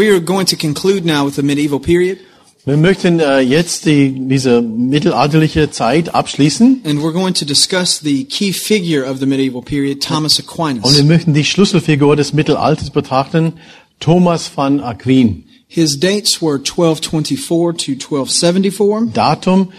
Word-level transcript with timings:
We 0.00 0.10
are 0.10 0.20
going 0.20 0.46
to 0.46 0.56
conclude 0.56 1.04
now 1.04 1.26
with 1.26 1.34
the 1.36 1.42
medieval 1.42 1.78
period, 1.78 2.18
Wir 2.66 2.76
möchten 2.76 3.20
äh, 3.20 3.40
jetzt 3.40 3.86
die, 3.86 4.12
diese 4.28 4.60
mittelalterliche 4.60 5.70
Zeit 5.70 6.14
abschließen 6.14 6.82
and 6.84 7.00
we're 7.00 7.12
going 7.12 7.32
to 7.34 7.44
discuss 7.46 8.00
the 8.00 8.24
key 8.24 8.52
figure 8.52 9.10
of 9.10 9.18
the 9.18 9.26
medieval 9.26 9.62
period, 9.62 10.02
Thomas 10.02 10.38
und 10.38 10.48
Aquinas. 10.48 10.96
wir 10.96 11.04
möchten 11.04 11.32
die 11.32 11.44
Schlüsselfigur 11.44 12.16
des 12.16 12.32
Mittelalters 12.32 12.90
betrachten, 12.90 13.54
Thomas 13.98 14.46
von 14.46 14.80
Aquin. 14.80 15.44
His 15.68 15.98
dates 16.00 16.42
were 16.42 16.58
1224 16.58 17.76
to 17.76 17.92
1274. 17.92 19.12
Datum 19.14 19.72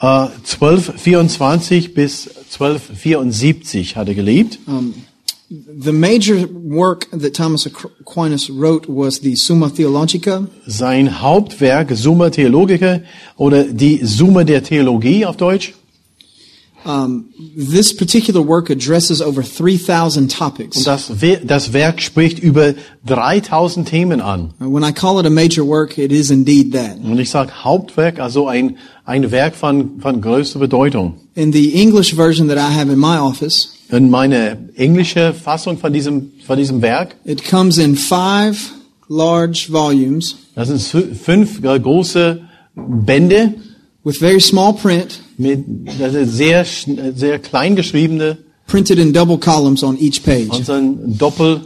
äh, 0.00 0.06
1224 0.06 1.94
bis 1.94 2.26
1274 2.26 3.96
hat 3.96 4.08
er 4.08 4.14
gelebt. 4.14 4.58
The 5.54 5.92
major 5.92 6.48
work 6.48 7.06
that 7.12 7.34
Thomas 7.34 7.64
Aquinas 7.64 8.50
wrote 8.50 8.88
was 8.88 9.20
the 9.20 9.36
Summa 9.36 9.70
Theologica, 9.70 10.48
Sein 10.66 11.20
Hauptwerk 11.20 11.94
Summa 11.94 12.30
Theologica 12.30 13.02
oder 13.36 13.64
die 13.64 14.00
Summe 14.04 14.44
der 14.44 14.64
Theologie 14.64 15.24
auf 15.24 15.36
Deutsch. 15.36 15.74
Um, 16.84 17.30
this 17.56 17.94
particular 17.94 18.42
work 18.42 18.68
addresses 18.68 19.22
over 19.22 19.42
3,000 19.42 20.28
topics. 20.28 20.76
Und 20.76 20.86
das, 20.86 21.10
das 21.44 21.72
Werk 21.72 22.02
spricht 22.02 22.40
über 22.40 22.74
3000 23.06 23.88
Themen 23.88 24.20
an. 24.20 24.52
When 24.58 24.82
I 24.82 24.92
call 24.92 25.18
it 25.18 25.24
a 25.24 25.30
major 25.30 25.64
work, 25.64 25.96
it 25.96 26.12
is 26.12 26.30
indeed 26.30 26.72
that. 26.72 26.98
Und 27.02 27.18
ich 27.18 27.30
sage 27.30 27.64
Hauptwerk, 27.64 28.18
also 28.18 28.48
ein, 28.48 28.76
ein 29.06 29.30
Werk 29.30 29.54
von, 29.54 30.00
von 30.00 30.20
größter 30.20 30.58
Bedeutung. 30.58 31.14
In 31.34 31.52
the 31.52 31.80
English 31.80 32.14
version 32.14 32.48
that 32.48 32.58
I 32.58 32.74
have 32.74 32.92
in 32.92 32.98
my 32.98 33.18
office, 33.18 33.73
Und 33.94 34.10
meine 34.10 34.70
englische 34.74 35.32
Fassung 35.32 35.78
von 35.78 35.92
diesem, 35.92 36.32
von 36.44 36.58
diesem 36.58 36.82
Werk, 36.82 37.14
it 37.24 37.48
comes 37.48 37.78
in 37.78 37.94
five 37.94 38.72
large 39.08 39.68
volumes 39.70 40.36
das 40.56 40.68
sind 40.68 40.80
fü- 40.80 41.14
fünf 41.14 41.60
große 41.62 42.40
Bände 42.74 43.54
with 44.02 44.18
very 44.18 44.40
small 44.40 44.72
print, 44.72 45.20
mit 45.38 45.64
das 46.00 46.14
ist 46.14 46.36
sehr, 46.36 46.64
sehr 46.64 47.38
klein 47.38 47.76
geschriebene 47.76 48.38
printed 48.66 48.98
in 48.98 49.12
double 49.12 49.38
columns 49.38 49.84
on 49.84 49.96
each 50.00 50.24
page. 50.24 50.50
und 50.50 50.68
dann 50.68 51.16
doppel, 51.18 51.60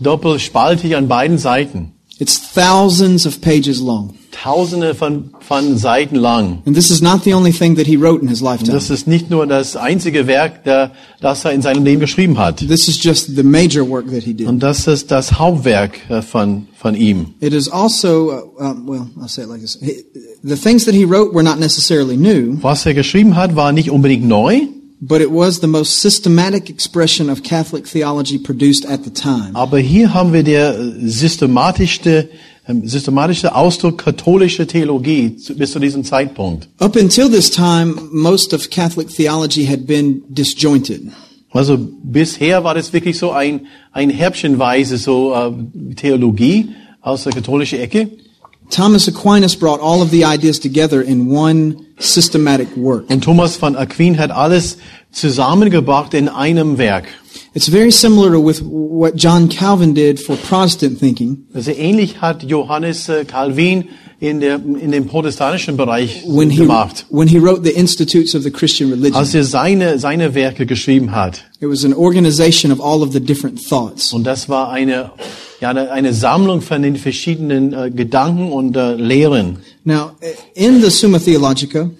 doppelspaltig 0.00 0.96
an 0.96 1.08
beiden 1.08 1.38
Seiten. 1.38 1.92
It's 2.20 2.38
thousands 2.38 3.26
of 3.26 3.40
pages 3.40 3.80
long. 3.80 4.14
Tausende 4.30 4.94
von, 4.94 5.30
von 5.40 5.76
Seiten 5.76 6.16
lang. 6.16 6.62
And 6.66 6.76
this 6.76 6.90
is 6.90 7.00
not 7.02 7.24
the 7.24 7.32
only 7.34 7.50
thing 7.52 7.76
that 7.76 7.86
he 7.86 7.96
wrote 7.96 8.22
in 8.22 8.28
his 8.28 8.40
lifetime. 8.40 8.72
Das 8.72 8.90
ist 8.90 9.06
nicht 9.08 9.30
nur 9.30 9.46
das 9.46 9.74
einzige 9.74 10.26
Werk, 10.26 10.62
der, 10.64 10.92
das 11.20 11.44
er 11.44 11.52
in 11.52 11.62
seinem 11.62 11.82
Leben 11.84 11.98
geschrieben 12.00 12.38
hat. 12.38 12.58
This 12.58 12.88
is 12.88 13.02
just 13.02 13.34
the 13.36 13.42
major 13.42 13.88
work 13.88 14.06
that 14.10 14.22
he 14.22 14.34
did. 14.34 14.46
Und 14.46 14.60
das 14.62 14.86
ist 14.86 15.10
das 15.10 15.38
Hauptwerk 15.38 15.98
äh, 16.10 16.22
von, 16.22 16.68
von 16.78 16.94
ihm. 16.94 17.34
It 17.40 17.52
is 17.54 17.68
also, 17.68 18.30
uh, 18.58 18.62
um, 18.62 18.86
well, 18.86 19.06
I'll 19.20 19.28
say 19.28 19.42
it 19.42 19.48
like 19.48 19.60
this. 19.62 19.78
He- 19.80 20.04
The 20.42 20.56
things 20.56 20.84
that 20.84 20.94
he 20.94 21.04
wrote 21.04 21.34
were 21.34 21.42
not 21.42 21.58
necessarily 21.58 22.16
new, 22.16 22.56
Was 22.62 22.86
er 22.86 22.94
geschrieben 22.94 23.34
hat, 23.36 23.56
war 23.56 23.72
nicht 23.72 23.90
unbedingt 23.90 24.26
neu, 24.26 24.60
but 25.00 25.20
it 25.20 25.30
was 25.30 25.60
the 25.60 25.66
most 25.66 26.00
systematic 26.00 26.68
expression 26.68 27.30
of 27.30 27.42
Catholic 27.42 27.86
theology 27.86 28.38
produced 28.38 28.84
at 28.84 29.04
the 29.04 29.10
time. 29.10 29.50
aber 29.54 29.78
hier 29.78 30.12
haben 30.12 30.32
wir 30.32 30.42
der 30.42 30.78
äh, 30.78 30.92
systematischste, 31.00 32.28
ähm, 32.68 32.86
systematische 32.86 33.54
Ausdruck 33.54 33.98
katholischer 33.98 34.66
Theologie 34.66 35.36
bis 35.56 35.72
zu 35.72 35.78
diesem 35.78 36.04
Zeitpunkt. 36.04 36.68
Up 36.78 36.96
until 36.96 37.30
this 37.30 37.50
time, 37.50 37.94
most 38.12 38.52
of 38.52 38.68
Catholic 38.70 39.08
theology 39.08 39.66
had 39.66 39.86
been 39.86 40.22
disjointed. 40.28 41.10
Also 41.52 41.78
bisher 42.04 42.62
war 42.62 42.74
das 42.74 42.92
wirklich 42.92 43.18
so 43.18 43.32
ein, 43.32 43.66
ein 43.92 44.10
Häppchenweise 44.10 44.98
so 44.98 45.34
äh, 45.34 45.94
Theologie 45.96 46.68
aus 47.00 47.24
der 47.24 47.32
katholischen 47.32 47.80
Ecke. 47.80 48.10
Thomas 48.70 49.08
Aquinas 49.08 49.54
brought 49.56 49.80
all 49.80 50.00
of 50.00 50.10
the 50.10 50.24
ideas 50.24 50.58
together 50.58 51.02
in 51.02 51.28
one 51.28 51.86
systematic 51.98 52.68
work. 52.76 53.04
And 53.10 53.22
Thomas 53.22 53.56
von 53.56 53.76
Aquin 53.76 54.16
hat 54.16 54.30
alles 54.30 54.76
zusammengebracht 55.12 56.14
in 56.14 56.28
einem 56.28 56.78
Werk. 56.78 57.06
It's 57.52 57.68
very 57.68 57.90
similar 57.90 58.30
to 58.30 58.40
with 58.40 58.62
what 58.62 59.16
John 59.16 59.48
Calvin 59.48 59.92
did 59.92 60.20
for 60.20 60.36
Protestant 60.36 60.98
thinking 61.00 61.46
Also 61.52 61.72
ähnlich 61.72 62.20
hat 62.20 62.44
Johannes 62.44 63.08
äh, 63.08 63.24
Calvin 63.24 63.88
in, 64.20 64.40
der, 64.40 64.56
in 64.56 64.92
dem 64.92 65.06
protestantischen 65.06 65.76
Bereich 65.76 66.22
when 66.26 66.50
he, 66.50 66.58
gemacht. 66.58 67.06
when 67.10 67.26
he 67.26 67.38
wrote 67.38 67.62
the 67.64 67.72
Institutes 67.72 68.34
of 68.34 68.42
the 68.42 68.50
Christian 68.50 68.90
Religion. 68.90 69.16
Als 69.16 69.34
er 69.34 69.44
seine, 69.44 69.98
seine 69.98 70.34
Werke 70.34 70.66
geschrieben 70.66 71.12
hat. 71.12 71.42
It 71.60 71.68
was 71.68 71.84
an 71.84 71.94
organization 71.94 72.70
of 72.70 72.80
all 72.80 73.02
of 73.02 73.12
the 73.12 73.20
different 73.20 73.60
thoughts. 73.66 74.12
Und 74.12 74.24
das 74.24 74.48
war 74.48 74.70
eine, 74.70 75.10
ja, 75.60 75.70
eine, 75.70 76.14
Sammlung 76.14 76.62
von 76.62 76.82
den 76.82 76.96
verschiedenen 76.96 77.72
äh, 77.72 77.90
Gedanken 77.90 78.52
und 78.52 78.76
äh, 78.76 78.94
Lehren. 78.94 79.58
Now, 79.84 80.12
in 80.54 80.82
the 80.82 80.90
Summa 80.90 81.18
Theologica, 81.18 81.90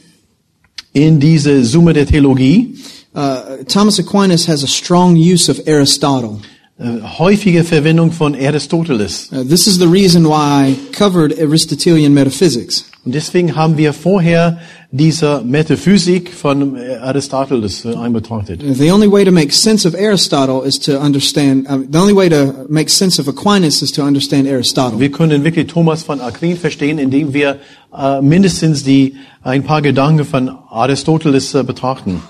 In 0.92 1.20
diese 1.20 1.64
Summe 1.64 1.92
der 1.92 2.06
Theologie, 2.06 2.74
uh, 3.14 3.62
Thomas 3.68 4.00
Aquinas 4.00 4.48
has 4.48 4.64
a 4.64 4.66
strong 4.66 5.14
use 5.14 5.48
of 5.48 5.60
Aristotle. 5.68 6.40
äh, 6.80 7.00
häufige 7.18 7.62
Verwendung 7.62 8.10
von 8.10 8.34
Aristoteles. 8.34 9.28
Uh, 9.32 9.44
this 9.44 9.66
is 9.66 9.78
the 9.78 9.86
reason 9.86 10.24
why 10.24 10.70
I 10.70 10.76
covered 10.92 11.38
Aristotelian 11.38 12.14
metaphysics. 12.14 12.89
Und 13.02 13.14
deswegen 13.14 13.56
haben 13.56 13.78
wir 13.78 13.94
vorher 13.94 14.58
diese 14.92 15.42
Metaphysik 15.42 16.34
von 16.34 16.76
äh, 16.76 16.96
Aristoteles 16.96 17.86
äh, 17.86 17.94
einbetrachtet. 17.94 18.60
The 18.60 18.92
only 18.92 19.10
way 19.10 19.24
to 19.24 19.32
make 19.32 19.52
sense 19.54 19.88
of 19.88 19.94
Aristotle 19.94 20.66
is 20.66 20.78
to 20.80 20.98
understand, 20.98 21.66
uh, 21.66 21.78
the 21.90 21.98
only 21.98 22.14
way 22.14 22.28
to 22.28 22.66
make 22.68 22.90
sense 22.90 23.18
of 23.18 23.26
Aquinas 23.26 23.80
is 23.80 23.90
to 23.92 24.02
understand 24.02 24.46
Aristotle. 24.46 25.00
Wir 25.00 25.10
können 25.10 25.44
wirklich 25.44 25.68
Thomas 25.68 26.02
von 26.02 26.20
Aquin 26.20 26.58
verstehen, 26.58 26.98
indem 26.98 27.32
wir 27.32 27.56
äh, 27.96 28.20
mindestens 28.20 28.84
die 28.84 29.14
ein 29.42 29.62
paar 29.62 29.80
Gedanken 29.80 30.26
von 30.26 30.50
Aristoteles 30.50 31.54
äh, 31.54 31.62
betrachten. 31.62 32.20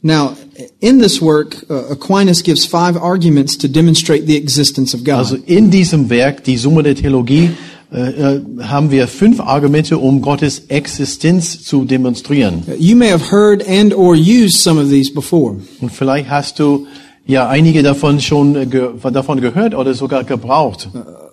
Now, 0.00 0.36
in 0.80 1.00
this 1.00 1.20
work, 1.20 1.64
uh, 1.68 1.92
Aquinas 1.92 2.42
gives 2.42 2.64
five 2.64 2.96
arguments 2.96 3.58
to 3.58 3.68
demonstrate 3.68 4.26
the 4.26 4.36
existence 4.36 4.94
of 4.94 5.04
God. 5.04 5.16
Also 5.16 5.36
in 5.46 5.70
diesem 5.70 6.08
Werk, 6.08 6.44
die 6.44 6.56
Summe 6.56 6.82
der 6.82 6.94
Theologie, 6.94 7.50
äh, 7.92 8.36
äh, 8.36 8.40
haben 8.62 8.90
wir 8.90 9.06
fünf 9.06 9.40
Argumente, 9.40 9.98
um 9.98 10.20
Gottes 10.20 10.64
Existenz 10.68 11.62
zu 11.62 11.84
demonstrieren. 11.84 12.64
Uh, 12.66 12.72
You 12.78 12.96
may 12.96 13.10
have 13.10 13.30
heard 13.30 13.66
and 13.68 13.94
or 13.94 14.14
used 14.14 14.60
some 14.60 14.80
of 14.80 14.88
these 14.88 15.12
before. 15.12 15.56
Und 15.80 15.92
vielleicht 15.92 16.28
hast 16.28 16.58
du 16.58 16.86
ja 17.26 17.48
einige 17.48 17.84
davon 17.84 18.20
schon 18.20 18.56
äh, 18.56 18.66
ge 18.66 18.88
davon 19.12 19.40
gehört 19.40 19.74
oder 19.74 19.94
sogar 19.94 20.24
gebraucht. 20.24 20.88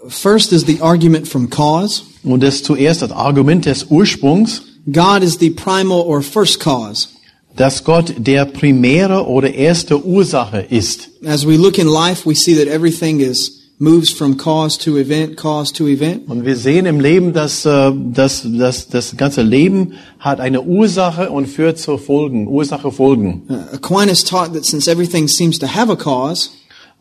First 0.08 0.54
is 0.54 0.66
the 0.68 0.80
argument 0.82 1.28
from 1.28 1.50
cause. 1.50 2.04
Und 2.24 2.44
das 2.44 2.62
zuerst 2.62 3.02
das 3.02 3.12
Argument 3.12 3.66
des 3.66 3.86
Ursprungs, 3.90 4.62
God 4.92 5.24
is 5.24 5.38
the 5.40 5.50
primal 5.50 6.02
or 6.02 6.22
first 6.22 6.60
cause. 6.60 7.08
dass 7.56 7.84
Gott 7.84 8.14
der 8.18 8.46
primäre 8.46 9.28
oder 9.28 9.54
erste 9.54 10.04
Ursache 10.06 10.66
ist. 10.70 11.10
As 11.26 11.48
we 11.48 11.56
look 11.56 11.78
in 11.78 11.88
life, 11.88 12.28
we 12.30 12.36
see 12.36 12.56
that 12.56 12.68
everything 12.68 13.20
is 13.20 13.63
moves 13.80 14.12
from 14.12 14.38
cause 14.38 14.78
to 14.78 14.98
event, 14.98 15.36
cause 15.36 15.74
to 15.74 15.88
event. 15.88 16.28
Und 16.30 16.46
wir 16.46 16.56
sehen 16.56 16.86
im 16.86 17.00
Leben, 17.00 17.34
dass, 17.34 17.66
äh, 17.66 17.92
dass, 18.14 18.46
dass 18.46 18.88
das 18.88 19.18
ganze 19.18 19.42
Leben 19.42 19.94
hat 20.20 20.40
eine 20.40 20.62
Ursache 20.62 21.30
und 21.30 21.48
führt 21.48 21.78
zu 21.80 21.98
Folgen, 21.98 22.48
Ursache 22.48 22.92
Folgen. 22.92 23.44
Uh, 23.50 23.76
Aquinas 23.76 24.24
taught 24.24 24.54
that 24.54 24.66
since 24.66 24.90
everything 24.90 25.28
seems 25.28 25.60
to 25.60 25.68
have 25.68 25.92
a 25.92 25.96
cause, 25.96 26.50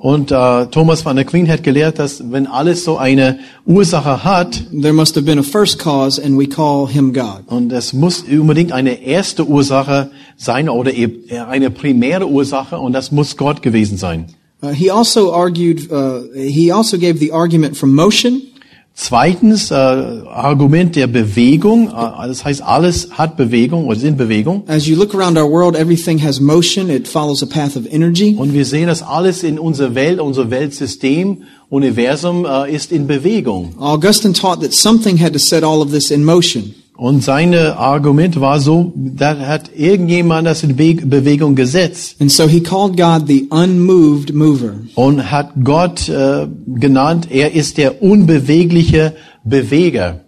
Und 0.03 0.33
äh, 0.33 0.67
Thomas 0.67 1.05
van 1.05 1.15
der 1.15 1.25
Queen 1.25 1.49
hat 1.49 1.63
gelehrt, 1.63 2.01
dass 2.01 2.33
wenn 2.33 2.49
alles 2.49 2.83
so 2.83 2.97
eine 2.99 3.39
Ursache 3.65 4.25
hat, 4.25 4.61
there 4.73 4.93
must 4.93 5.15
have 5.15 5.25
been 5.25 5.39
a 5.39 5.45
first 5.45 5.79
cause, 5.79 6.21
and 6.21 6.37
we 6.37 6.49
call 6.49 6.89
him 6.89 7.13
God. 7.13 7.43
und 7.47 7.71
es 7.71 7.93
muss 7.93 8.23
unbedingt 8.23 8.73
eine 8.73 9.01
erste 9.01 9.47
Ursache 9.47 10.11
sein 10.37 10.69
oder 10.69 10.93
eben 10.93 11.31
eine 11.49 11.71
primäre 11.71 12.27
Ursache 12.27 12.81
und 12.81 12.95
das 12.95 13.13
muss 13.13 13.37
Gott 13.37 13.63
gewesen 13.63 13.97
sein. 13.97 14.27
Uh, 14.63 14.69
he 14.69 14.89
also 14.89 15.33
argued, 15.33 15.91
uh, 15.91 16.23
he 16.35 16.71
also 16.71 16.97
gave 16.97 17.19
the 17.19 17.33
argument 17.33 17.77
from 17.77 17.95
motion, 17.95 18.53
Zweitens, 18.95 19.71
äh, 19.71 19.75
Argument 19.75 20.97
der 20.97 21.07
Bewegung, 21.07 21.89
äh, 21.89 22.29
das 22.29 22.45
heißt, 22.45 22.63
alles 22.63 23.09
hat 23.13 23.39
Bewegung 23.39 23.87
oder 23.87 23.97
ist 23.97 24.05
in 24.05 24.19
Bewegung. 24.19 24.65
As 24.67 24.87
you 24.87 24.97
look 24.97 25.15
around 25.15 25.39
our 25.39 25.51
world, 25.51 25.75
everything 25.75 26.23
has 26.23 26.41
motion. 26.41 26.91
It 26.91 27.09
follows 27.09 27.43
a 27.43 27.47
path 27.47 27.75
of 27.75 27.87
energy. 27.91 28.37
Und 28.37 28.53
wir 28.53 28.67
sehen, 28.67 28.89
dass 28.89 29.03
alles 29.03 29.45
in 29.45 29.59
unserer 29.59 29.95
Welt, 29.95 30.21
unser 30.21 30.51
Weltsystem, 30.51 31.45
Universum 31.71 32.45
äh, 32.45 32.71
ist 32.71 32.93
in 32.93 33.07
Bewegung. 33.07 33.75
Augustine 33.79 34.35
taught 34.35 34.61
that 34.61 34.75
something 34.75 35.19
had 35.19 35.33
to 35.33 35.39
set 35.39 35.65
all 35.65 35.81
of 35.81 35.91
this 35.91 36.11
in 36.11 36.23
motion. 36.23 36.75
Und 37.03 37.25
seine 37.25 37.79
Argument 37.79 38.41
war 38.41 38.61
so, 38.61 38.93
da 38.95 39.37
hat 39.37 39.73
irgendjemand 39.77 40.47
das 40.47 40.63
in 40.63 40.77
Be 40.77 40.95
Bewegung 40.95 41.57
gesetzt 41.57 42.15
And 42.21 42.31
so 42.31 42.47
he 42.47 42.61
called 42.63 42.97
God 42.97 43.27
the 43.27 43.49
unmoved 43.51 44.33
mover. 44.33 44.75
und 44.95 45.33
hat 45.33 45.51
Gott 45.65 46.09
äh, 46.09 46.47
genannt, 46.77 47.27
er 47.29 47.55
ist 47.57 47.77
der 47.79 48.03
unbewegliche 48.03 49.15
Beweger. 49.43 50.21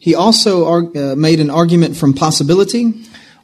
He 0.00 0.16
also 0.16 0.66
uh, 0.68 1.14
made 1.14 1.40
an 1.40 1.48
argument 1.48 1.96
from 1.96 2.16
possibility. 2.16 2.92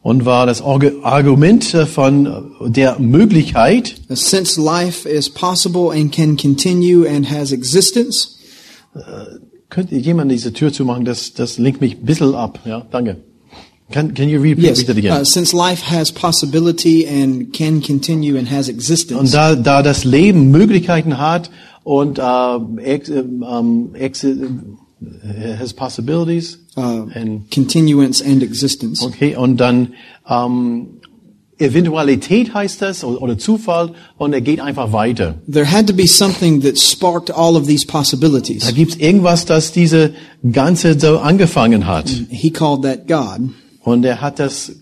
Und 0.03 0.25
war 0.25 0.47
das 0.47 0.61
Argu- 0.61 1.03
Argument 1.05 1.73
äh, 1.73 1.87
von 1.87 2.27
äh, 2.27 2.71
der 2.71 2.99
Möglichkeit, 2.99 3.95
Since 4.09 4.61
life 4.61 5.09
is 5.09 5.31
possible 5.31 5.93
and 5.93 6.11
can 6.11 6.37
continue 6.37 7.07
and 7.09 7.31
has 7.31 7.53
existence, 7.53 8.33
könnte 9.77 9.95
jemand 9.95 10.33
diese 10.33 10.55
Tür 10.55 10.73
zumachen, 10.73 11.05
das, 11.05 11.35
das 11.35 11.59
lenkt 11.59 11.83
mich 11.83 11.99
ein 11.99 12.07
bisschen 12.07 12.35
ab. 12.35 12.61
Ja, 12.65 12.87
danke. 12.91 13.19
Can, 13.93 14.15
can 14.15 14.31
you 14.31 14.41
repeat, 14.41 14.65
yes, 14.65 14.81
it 14.81 14.89
again? 14.89 15.13
uh, 15.13 15.23
since 15.23 15.55
life 15.55 15.83
has 15.83 16.11
possibility 16.11 17.07
and 17.07 17.53
can 17.53 17.83
continue 17.83 18.39
and 18.39 18.51
has 18.51 18.69
Und 18.69 18.75
existence, 18.75 19.33
da, 19.33 19.55
da 19.55 19.83
das 19.83 20.05
Leben 20.05 20.51
Möglichkeiten 20.51 21.19
hat 21.19 21.51
und 21.85 22.19
äh, 22.19 22.81
ex, 22.83 23.11
ähm, 23.11 23.91
ex, 23.93 24.25
äh, 24.25 24.37
has 25.59 25.75
possibilities 25.75 26.59
uh, 26.79 27.07
and 27.15 27.51
continuance 27.51 28.25
and 28.25 28.43
existence. 28.43 29.05
okay 29.05 29.37
und 29.37 29.59
dann 29.59 29.93
ähm, 30.27 31.03
Eventualität 31.59 32.53
heißt 32.53 32.83
das 32.83 33.03
oder, 33.03 33.39
Zufall 33.39 33.93
und 34.19 34.33
er 34.33 34.43
geht 34.43 34.61
einfach 34.61 34.93
weiter. 34.93 35.37
There 35.51 35.71
had 35.71 35.87
to 35.87 35.95
be 35.95 36.07
something 36.07 36.61
that 36.63 36.79
sparked 36.79 37.31
all 37.31 37.57
of 37.57 37.67
these 37.67 37.87
possibilities. 37.87 38.65
Da 38.65 38.73
gibt's 38.73 38.97
irgendwas, 38.97 39.47
das 39.47 39.73
diese 39.73 40.13
ganze 40.53 40.99
so 40.99 41.19
angefangen 41.19 41.87
hat 41.87 42.11
He 42.29 42.51
called 42.51 42.83
that 42.83 43.09
God. 43.09 43.51
und 43.83 44.05
er 44.05 44.21
hat 44.21 44.39
das 44.39 44.73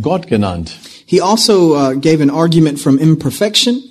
Gott 0.00 0.26
genannt. 0.26 0.72
He 1.04 1.20
also 1.20 1.76
uh, 1.76 1.98
gave 2.00 2.22
an 2.22 2.30
argument 2.30 2.80
from 2.80 2.98
imperfection. 2.98 3.82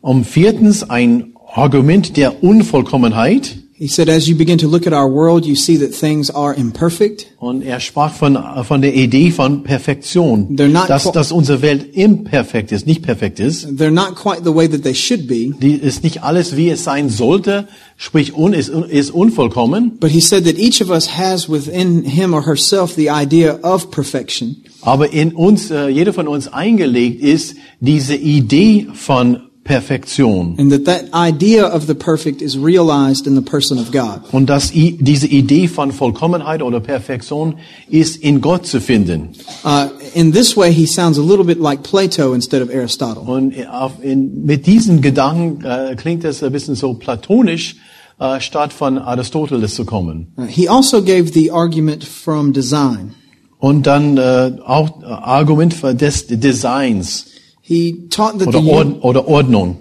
Um 0.00 0.24
viertens 0.24 0.88
ein 0.88 1.34
Argument 1.54 2.16
der 2.16 2.42
Unvollkommenheit. 2.42 3.58
He 3.80 3.88
said, 3.88 4.10
as 4.10 4.28
you 4.28 4.34
begin 4.36 4.58
to 4.58 4.68
look 4.68 4.86
at 4.86 4.92
our 4.92 5.08
world, 5.08 5.46
you 5.46 5.56
see 5.56 5.78
that 5.78 5.94
things 5.94 6.28
are 6.28 6.52
imperfect. 6.52 7.28
Und 7.38 7.62
er 7.62 7.80
sprach 7.80 8.12
von, 8.12 8.36
von 8.64 8.82
der 8.82 8.94
Idee 8.94 9.30
von 9.30 9.62
Perfektion, 9.62 10.54
They're 10.54 10.68
not 10.68 10.90
dass, 10.90 11.10
dass 11.12 11.32
unsere 11.32 11.62
Welt 11.62 11.96
imperfekt 11.96 12.72
ist, 12.72 12.86
nicht 12.86 13.00
perfekt 13.00 13.40
ist. 13.40 13.66
They're 13.66 13.90
not 13.90 14.16
quite 14.16 14.42
the 14.44 14.54
way 14.54 14.68
that 14.68 14.82
they 14.82 14.94
should 14.94 15.26
be. 15.26 15.54
Die 15.62 15.76
ist 15.76 16.04
nicht 16.04 16.22
alles, 16.22 16.58
wie 16.58 16.68
es 16.68 16.84
sein 16.84 17.08
sollte, 17.08 17.68
sprich 17.96 18.36
un, 18.36 18.52
ist, 18.52 18.68
ist 18.68 19.12
unvollkommen. 19.12 19.96
But 19.98 20.10
he 20.10 20.20
said 20.20 20.44
that 20.44 20.58
each 20.58 20.82
of 20.82 20.90
us 20.90 21.16
has 21.16 21.48
within 21.48 22.04
him 22.04 22.34
or 22.34 22.44
herself 22.44 22.96
the 22.96 23.08
idea 23.08 23.60
of 23.62 23.90
perfection. 23.90 24.62
Aber 24.82 25.10
in 25.10 25.32
uns, 25.32 25.70
äh, 25.70 25.88
jeder 25.88 26.12
von 26.12 26.28
uns 26.28 26.48
eingelegt 26.48 27.22
ist 27.22 27.54
diese 27.80 28.14
Idee 28.14 28.88
von 28.92 29.49
Perfektion. 29.64 30.56
And 30.58 30.72
that 30.72 30.86
that 30.86 31.12
idea 31.12 31.66
of 31.66 31.86
the 31.86 31.94
perfect 31.94 32.40
is 32.40 32.56
realized 32.56 33.26
in 33.26 33.34
the 33.34 33.42
person 33.42 33.78
of 33.78 33.92
God. 33.92 34.22
Und 34.32 34.46
dass 34.46 34.70
diese 34.72 35.26
Idee 35.26 35.68
von 35.68 35.92
Vollkommenheit 35.92 36.62
oder 36.62 36.80
Perfektion 36.80 37.56
ist 37.88 38.16
in 38.16 38.40
Gott 38.40 38.66
zu 38.66 38.80
finden. 38.80 39.30
Uh, 39.62 39.88
in 40.14 40.32
this 40.32 40.56
way, 40.56 40.72
he 40.72 40.86
sounds 40.86 41.18
a 41.18 41.22
little 41.22 41.44
bit 41.44 41.60
like 41.60 41.82
Plato 41.82 42.32
instead 42.32 42.62
of 42.62 42.70
Aristotle. 42.70 43.22
Und 43.22 43.54
auf, 43.68 43.92
in, 44.02 44.44
mit 44.44 44.66
diesen 44.66 45.02
Gedanken 45.02 45.62
äh, 45.62 45.94
klingt 45.94 46.24
es 46.24 46.42
ein 46.42 46.52
bisschen 46.52 46.74
so 46.74 46.94
platonisch, 46.94 47.76
äh, 48.18 48.40
statt 48.40 48.72
von 48.72 48.96
Aristoteles 48.96 49.74
zu 49.74 49.84
kommen. 49.84 50.32
Uh, 50.38 50.46
he 50.46 50.68
also 50.68 51.02
gave 51.02 51.32
the 51.34 51.50
argument 51.50 52.02
from 52.02 52.54
design. 52.54 53.14
Und 53.58 53.86
dann 53.86 54.16
äh, 54.16 54.52
auch 54.64 55.02
äh, 55.02 55.04
Argument 55.04 55.76
des 56.00 56.26
Designs 56.28 57.26
He 57.70 58.08
taught 58.08 58.40
that 58.40 58.48
oder, 58.48 58.60
the 58.60 58.68
Ord 58.68 59.04
oder 59.04 59.28
Ordnung. 59.28 59.76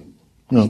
Ja. 0.52 0.70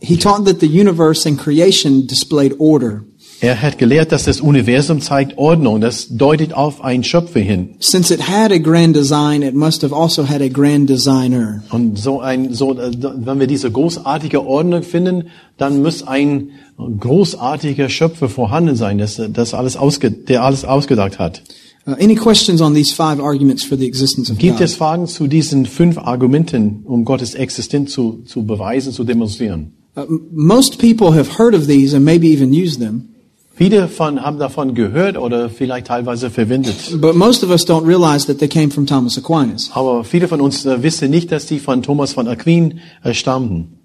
he 0.00 0.16
taught 0.16 0.44
that 0.44 0.60
the 0.60 0.68
universe 0.68 1.26
and 1.26 1.36
creation 1.36 2.06
displayed 2.06 2.54
order. 2.60 3.04
Er 3.40 3.60
hat 3.60 3.78
gelehrt, 3.78 4.12
dass 4.12 4.22
das 4.22 4.40
Universum 4.40 5.00
zeigt 5.00 5.36
Ordnung. 5.36 5.80
Das 5.80 6.06
deutet 6.08 6.54
auf 6.54 6.84
einen 6.84 7.02
Schöpfer 7.02 7.40
hin. 7.40 7.74
Since 7.80 8.14
it 8.14 8.28
had 8.28 8.52
a 8.52 8.58
grand 8.58 8.94
design, 8.94 9.42
it 9.42 9.56
must 9.56 9.82
have 9.82 9.92
also 9.92 10.28
had 10.28 10.40
a 10.40 10.46
grand 10.46 10.88
designer. 10.88 11.64
Und 11.70 11.98
so 11.98 12.20
ein, 12.20 12.54
so, 12.54 12.78
äh, 12.78 12.92
wenn 13.00 13.40
wir 13.40 13.48
diese 13.48 13.68
großartige 13.68 14.46
Ordnung 14.46 14.84
finden, 14.84 15.30
dann 15.58 15.82
muss 15.82 16.06
ein 16.06 16.50
großartiger 16.78 17.88
Schöpfer 17.88 18.28
vorhanden 18.28 18.76
sein, 18.76 18.98
das, 18.98 19.20
das 19.32 19.52
alles 19.52 19.76
ausge, 19.76 20.12
der 20.12 20.44
alles 20.44 20.64
ausgedacht 20.64 21.18
hat. 21.18 21.42
Uh, 21.84 21.96
any 21.98 22.14
questions 22.14 22.60
on 22.60 22.74
these 22.74 22.94
five 22.94 23.20
arguments 23.20 23.64
for 23.64 23.76
the 23.76 23.86
existence 23.86 24.30
of 24.30 24.38
Gibt 24.38 24.58
God? 24.58 24.64
es 24.64 24.76
Fragen 24.76 25.06
zu 25.08 25.26
diesen 25.26 25.66
fünf 25.66 25.98
Argumenten, 25.98 26.84
um 26.84 27.04
Gottes 27.04 27.34
Existenz 27.34 27.90
zu, 27.92 28.22
zu 28.24 28.44
beweisen, 28.46 28.92
zu 28.92 29.02
demonstrieren? 29.04 29.72
Uh, 29.96 30.04
most 30.30 30.78
people 30.78 31.12
have 31.12 31.38
heard 31.38 31.54
of 31.54 31.66
these 31.66 31.94
and 31.94 32.04
maybe 32.04 32.28
even 32.28 32.52
used 32.52 32.80
them, 32.80 33.08
Viele 33.54 33.86
von, 33.88 34.22
haben 34.22 34.38
davon 34.38 34.74
gehört 34.74 35.18
oder 35.18 35.50
vielleicht 35.50 35.88
teilweise 35.88 36.30
verwendet. 36.30 37.00
but 37.00 37.14
most 37.14 37.44
of 37.44 37.50
us 37.50 37.66
don't 37.66 37.86
realize 37.86 38.26
that 38.26 38.38
they 38.38 38.48
came 38.48 38.70
from 38.70 38.86
Thomas 38.86 39.18
Aquinas. 39.18 39.70
Aber 39.74 40.04
viele 40.04 40.26
von 40.26 40.40
uns 40.40 40.64
äh, 40.64 40.82
wissen 40.82 41.10
nicht, 41.10 41.30
dass 41.30 41.46
die 41.46 41.58
von 41.58 41.82
Thomas 41.82 42.12
von 42.14 42.28
Aquin 42.28 42.80
äh, 43.04 43.12
stammten. 43.12 43.78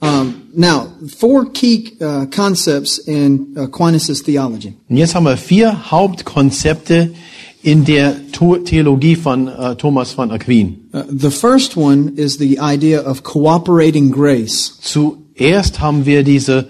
Um, 0.00 0.50
now, 0.54 0.92
four 1.08 1.46
key 1.46 1.96
uh, 2.00 2.26
concepts 2.26 2.98
in 2.98 3.54
Aquinas' 3.56 4.22
theology. 4.22 4.74
Und 4.88 4.96
jetzt 4.96 5.14
haben 5.14 5.24
wir 5.24 5.36
vier 5.36 5.90
Hauptkonzepte 5.90 7.14
in 7.62 7.84
der 7.84 8.14
Theologie 8.30 9.16
von 9.16 9.48
äh, 9.48 9.74
Thomas 9.76 10.12
von 10.12 10.30
Aquin. 10.30 10.88
Uh, 10.92 11.02
the 11.08 11.30
first 11.30 11.76
one 11.76 12.12
is 12.16 12.38
the 12.38 12.58
idea 12.60 13.00
of 13.00 13.22
cooperating 13.22 14.10
grace. 14.10 14.78
Zuerst 14.82 15.80
haben 15.80 16.04
wir 16.04 16.22
diese 16.22 16.68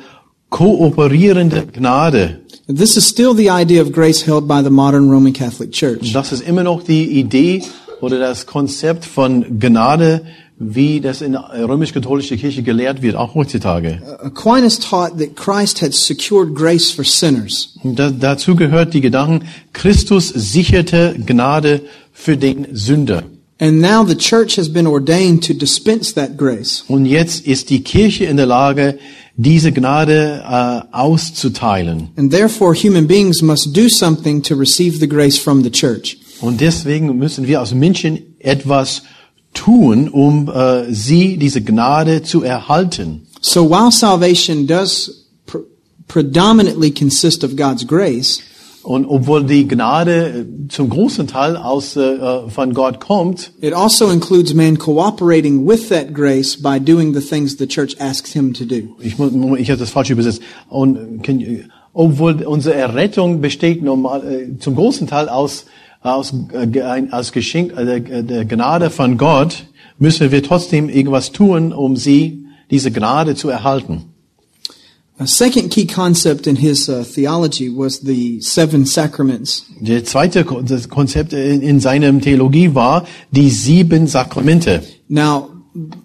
kooperierende 0.50 1.66
Gnade. 1.66 2.40
This 2.68 2.97
is 2.97 3.06
still 3.06 3.35
the 3.35 3.50
idea 3.50 3.83
of 3.83 3.92
grace 3.92 4.25
held 4.25 4.49
by 4.49 4.62
the 4.62 4.71
modern 4.71 5.11
Roman 5.11 5.33
Catholic 5.33 5.73
Church. 5.73 6.12
Das 6.12 6.33
ist 6.33 6.47
immer 6.47 6.62
noch 6.62 6.83
die 6.83 7.18
Idee 7.18 7.62
oder 8.00 8.18
das 8.18 8.47
Konzept 8.47 9.04
von 9.04 9.59
Gnade, 9.59 10.23
wie 10.58 11.00
das 11.00 11.20
in 11.20 11.32
der 11.32 11.68
römisch-katholischen 11.68 12.38
Kirche 12.38 12.62
gelehrt 12.62 13.02
wird, 13.02 13.14
auch 13.14 13.34
heutzutage. 13.34 14.00
Aquinas 14.22 14.78
taught 14.78 15.18
that 15.18 15.36
Christ 15.36 15.82
had 15.82 15.92
secured 15.92 16.54
grace 16.54 16.90
for 16.90 17.04
sinners. 17.04 17.75
Und 17.82 17.98
da, 17.98 18.10
dazu 18.10 18.56
gehört 18.56 18.94
die 18.94 19.02
Gedanken, 19.02 19.46
Christus 19.72 20.28
sicherte 20.28 21.14
Gnade 21.26 21.82
für 22.12 22.36
den 22.36 22.68
Sünder. 22.72 23.25
And 23.58 23.80
now 23.80 24.04
the 24.04 24.16
church 24.16 24.56
has 24.58 24.70
been 24.70 24.86
ordained 24.86 25.42
to 25.44 25.54
dispense 25.54 26.14
that 26.14 26.36
grace. 26.36 26.84
Und 26.88 27.06
jetzt 27.06 27.46
ist 27.46 27.70
die 27.70 27.82
Kirche 27.82 28.26
in 28.26 28.36
der 28.36 28.46
Lage, 28.46 28.98
diese 29.36 29.72
Gnade 29.72 30.42
äh, 30.46 30.94
auszuteilen. 30.94 32.08
And 32.16 32.30
therefore 32.30 32.75
human 32.75 33.06
beings 33.06 33.42
must 33.42 33.75
do 33.75 33.88
something 33.88 34.42
to 34.42 34.54
receive 34.54 34.98
the 34.98 35.08
grace 35.08 35.38
from 35.38 35.62
the 35.62 35.70
church. 35.70 36.18
Und 36.40 36.60
deswegen 36.60 37.16
müssen 37.16 37.46
wir 37.46 37.60
als 37.60 37.75
Menschen 37.75 38.18
etwas 38.38 39.02
tun, 39.56 40.08
um 40.08 40.48
äh, 40.48 40.92
sie, 40.92 41.36
diese 41.38 41.62
Gnade 41.62 42.22
zu 42.22 42.42
erhalten. 42.42 43.22
So 43.40 43.68
while 43.68 43.90
salvation 43.90 44.66
does 44.66 45.26
pr- 45.46 45.64
predominantly 46.08 46.90
consist 46.92 47.42
of 47.44 47.56
God's 47.56 47.84
grace, 47.86 48.40
Und 48.82 49.04
obwohl 49.06 49.42
die 49.44 49.66
Gnade 49.66 50.46
äh, 50.46 50.68
zum 50.68 50.88
großen 50.90 51.26
Teil 51.26 51.56
aus, 51.56 51.96
äh, 51.96 52.48
von 52.48 52.72
Gott 52.72 53.00
kommt, 53.00 53.50
it 53.60 53.72
also 53.75 54.10
includes 54.10 54.54
man 54.54 54.78
cooperating 54.78 55.66
with 55.66 55.88
that 55.88 56.14
grace 56.14 56.56
by 56.56 56.78
doing 56.78 57.12
the 57.12 57.20
things 57.20 57.56
the 57.58 57.66
church 57.66 57.96
asks 57.98 58.32
him 58.32 58.52
to 58.54 58.64
do. 58.64 58.94
ich, 59.00 59.18
mu- 59.18 59.56
ich 59.56 59.70
habe 59.70 59.80
das 59.80 59.90
falsch 59.90 60.10
übersetzt, 60.10 60.40
und, 60.68 60.98
obwohl 61.92 62.42
unsere 62.44 62.76
Errettung 62.76 63.40
besteht 63.40 63.82
normal, 63.82 64.22
äh, 64.25 64.58
zum 64.60 64.76
großen 64.76 65.08
Teil 65.08 65.28
aus, 65.28 65.64
aus, 66.06 66.32
äh, 66.52 67.02
aus 67.10 67.32
Geschenk 67.32 67.76
äh, 67.76 68.00
der, 68.00 68.22
der 68.22 68.44
Gnade 68.44 68.90
von 68.90 69.18
Gott, 69.18 69.64
müssen 69.98 70.30
wir 70.30 70.42
trotzdem 70.42 70.88
irgendwas 70.88 71.32
tun, 71.32 71.72
um 71.72 71.96
sie 71.96 72.46
diese 72.70 72.90
Gnade 72.90 73.34
zu 73.34 73.48
erhalten. 73.48 74.12
A 75.18 75.26
second 75.26 75.70
key 75.70 75.86
concept 75.86 76.46
in 76.46 76.56
his 76.56 76.90
uh, 76.90 77.02
theology 77.02 77.70
was 77.70 78.00
the 78.00 78.38
seven 78.42 78.84
sacraments. 78.84 79.64
Der 79.80 80.04
zweite 80.04 80.44
Konzept 80.44 81.32
in, 81.32 81.62
in 81.62 81.80
seiner 81.80 82.20
Theologie 82.20 82.75
war 82.75 83.06
die 83.30 83.48
sieben 83.48 84.08
Sakramente. 84.08 84.82
Now, 85.08 85.48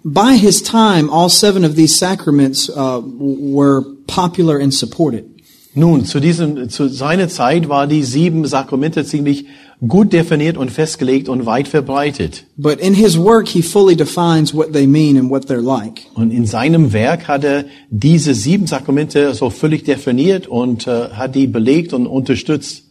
by 0.02 0.34
his 0.34 0.62
time, 0.62 1.10
all 1.10 1.28
seven 1.28 1.62
of 1.62 1.76
these 1.76 1.98
sacraments 1.98 2.70
uh, 2.70 3.02
were 3.04 3.82
popular 4.06 4.58
and 4.58 4.72
supported. 4.72 5.31
Nun, 5.74 6.04
zu 6.04 6.20
diesem, 6.20 6.68
zu 6.68 6.88
seiner 6.88 7.28
Zeit 7.28 7.68
war 7.68 7.86
die 7.86 8.02
sieben 8.02 8.44
Sakramente 8.46 9.04
ziemlich 9.06 9.46
gut 9.86 10.12
definiert 10.12 10.56
und 10.56 10.70
festgelegt 10.70 11.28
und 11.28 11.46
weit 11.46 11.66
verbreitet. 11.66 12.44
But 12.56 12.78
in 12.78 12.94
his 12.94 13.18
work, 13.18 13.48
he 13.48 13.62
fully 13.62 13.96
defines 13.96 14.54
what 14.54 14.72
they 14.72 14.86
mean 14.86 15.16
and 15.16 15.30
what 15.30 15.46
they're 15.46 15.62
like. 15.62 16.02
Und 16.14 16.30
in 16.30 16.46
seinem 16.46 16.92
Werk 16.92 17.26
hat 17.26 17.44
er 17.44 17.64
diese 17.90 18.34
sieben 18.34 18.66
Sakramente 18.66 19.34
so 19.34 19.50
völlig 19.50 19.84
definiert 19.84 20.46
und 20.46 20.86
äh, 20.86 21.08
hat 21.10 21.34
die 21.34 21.46
belegt 21.46 21.92
und 21.92 22.06
unterstützt. 22.06 22.84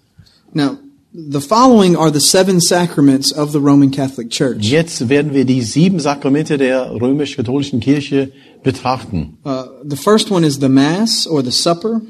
Now, 0.53 0.77
the 1.13 1.39
following 1.39 1.95
are 1.95 2.11
the 2.11 2.19
seven 2.19 2.59
sacraments 2.59 3.31
of 3.31 3.51
the 3.51 3.59
Roman 3.59 3.91
Catholic 3.91 4.29
Church. 4.29 4.57
Jetzt 4.61 5.07
werden 5.07 5.33
wir 5.33 5.45
die 5.45 5.61
sieben 5.61 5.99
Sakramente 5.99 6.57
der 6.57 6.91
römisch-katholischen 6.91 7.79
Kirche 7.79 8.31
betrachten. 8.63 9.37
Uh, 9.45 9.63
the 9.87 9.95
first 9.95 10.31
one 10.31 10.45
is 10.45 10.59
the 10.59 10.69
Mass 10.69 11.25
or 11.25 11.43
the 11.43 11.51
Supper, 11.51 12.01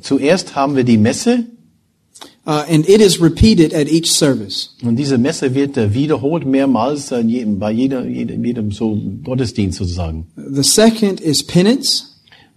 Zuerst 0.00 0.54
haben 0.56 0.76
wir 0.76 0.84
die 0.84 0.98
Messe 0.98 1.44
uh, 2.46 2.64
and 2.68 2.88
it 2.88 3.00
is 3.00 3.20
repeated 3.20 3.72
at 3.72 3.88
each 3.88 4.10
service. 4.10 4.70
und 4.82 4.96
diese 4.96 5.18
Messe 5.18 5.54
wird 5.54 5.76
äh, 5.76 5.94
wiederholt 5.94 6.46
mehrmals 6.46 7.10
jedem, 7.10 7.58
bei 7.58 7.70
jeder, 7.70 8.06
jedem, 8.06 8.44
jedem 8.44 8.72
so 8.72 8.98
Gottesdienst 9.22 9.78
sozusagen. 9.78 10.26
The 10.36 10.62
second 10.62 11.20
is 11.20 11.44
penance. 11.44 12.09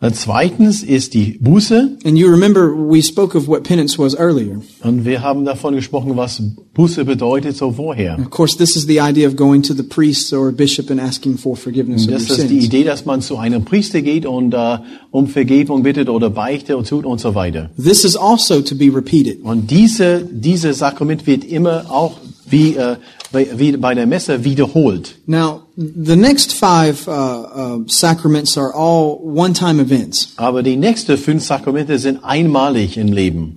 Dann 0.04 0.14
zweitens 0.14 0.84
ist 0.84 1.14
die 1.14 1.38
Buße 1.40 1.98
And 2.04 2.18
you 2.18 2.28
remember 2.28 2.74
we 2.74 3.02
spoke 3.02 3.38
of 3.38 3.48
what 3.48 3.64
penance 3.64 3.98
was 3.98 4.14
earlier. 4.14 4.60
und 4.84 5.06
wir 5.06 5.22
haben 5.22 5.46
davon 5.46 5.76
gesprochen, 5.76 6.18
was 6.18 6.44
Buße 6.74 7.06
bedeutet 7.06 7.56
so 7.56 7.72
vorher. 7.72 8.20
Of 8.20 8.30
course, 8.30 8.58
this 8.58 8.76
is 8.76 8.86
the 8.86 9.00
idea 9.00 9.26
of 9.26 9.38
going 9.38 9.62
to 9.64 9.74
the 9.74 9.82
priest 9.82 10.34
or 10.34 10.52
bishop 10.52 10.92
and 10.92 11.00
asking 11.00 11.38
for 11.38 11.56
forgiveness 11.56 12.06
your 12.06 12.16
Das 12.16 12.30
ist 12.30 12.50
die. 12.50 12.60
Idee, 12.60 12.84
dass 12.84 13.06
man 13.06 13.22
zu 13.22 13.38
einem 13.38 13.64
Priester 13.64 14.02
geht 14.02 14.26
und 14.26 14.54
äh, 14.54 14.80
um 15.12 15.28
Vergebung 15.28 15.84
bittet 15.84 16.10
oder 16.10 16.30
Beichte 16.30 16.76
und 16.76 16.86
tut 16.86 17.06
und 17.06 17.22
so 17.22 17.34
weiter. 17.34 17.70
This 17.82 18.04
is 18.04 18.18
also 18.18 18.60
to 18.60 18.76
be 18.76 18.94
repeated. 18.94 19.42
Und 19.42 19.72
diese, 19.72 20.28
diese 20.30 20.74
Sakrament 20.74 21.26
wird 21.26 21.46
immer 21.46 21.86
auch 21.90 22.18
wie, 22.50 22.76
äh, 22.76 22.98
bei, 23.34 23.96
der 23.96 24.06
Messe 24.06 24.44
wiederholt. 24.46 25.16
Now, 25.26 25.64
the 25.76 26.16
next 26.16 26.54
five 26.54 27.08
uh, 27.08 27.12
uh, 27.12 27.84
sacraments 27.88 28.58
are 28.58 28.74
all 28.74 29.20
one-time 29.24 29.82
events. 29.82 30.34
Aber 30.38 30.64
die 30.64 30.78
nächsten 30.78 31.18
fünf 31.18 31.44
Sakramente 31.44 31.98
sind 32.00 32.24
einmalig 32.24 32.98
im 32.98 33.12
Leben. 33.12 33.56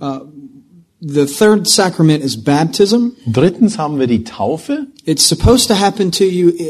The 0.99 1.27
third 1.27 1.67
sacrament 1.69 2.23
is 2.23 2.35
baptism. 2.43 3.11
Drittens 3.31 3.77
haben 3.77 3.99
wir 3.99 4.07
die 4.07 4.23
Taufe. 4.23 4.87
It's 5.05 5.23
supposed 5.27 5.67
to 5.67 5.75
happen 5.75 6.11
to 6.11 6.23
you 6.23 6.49
uh, 6.49 6.63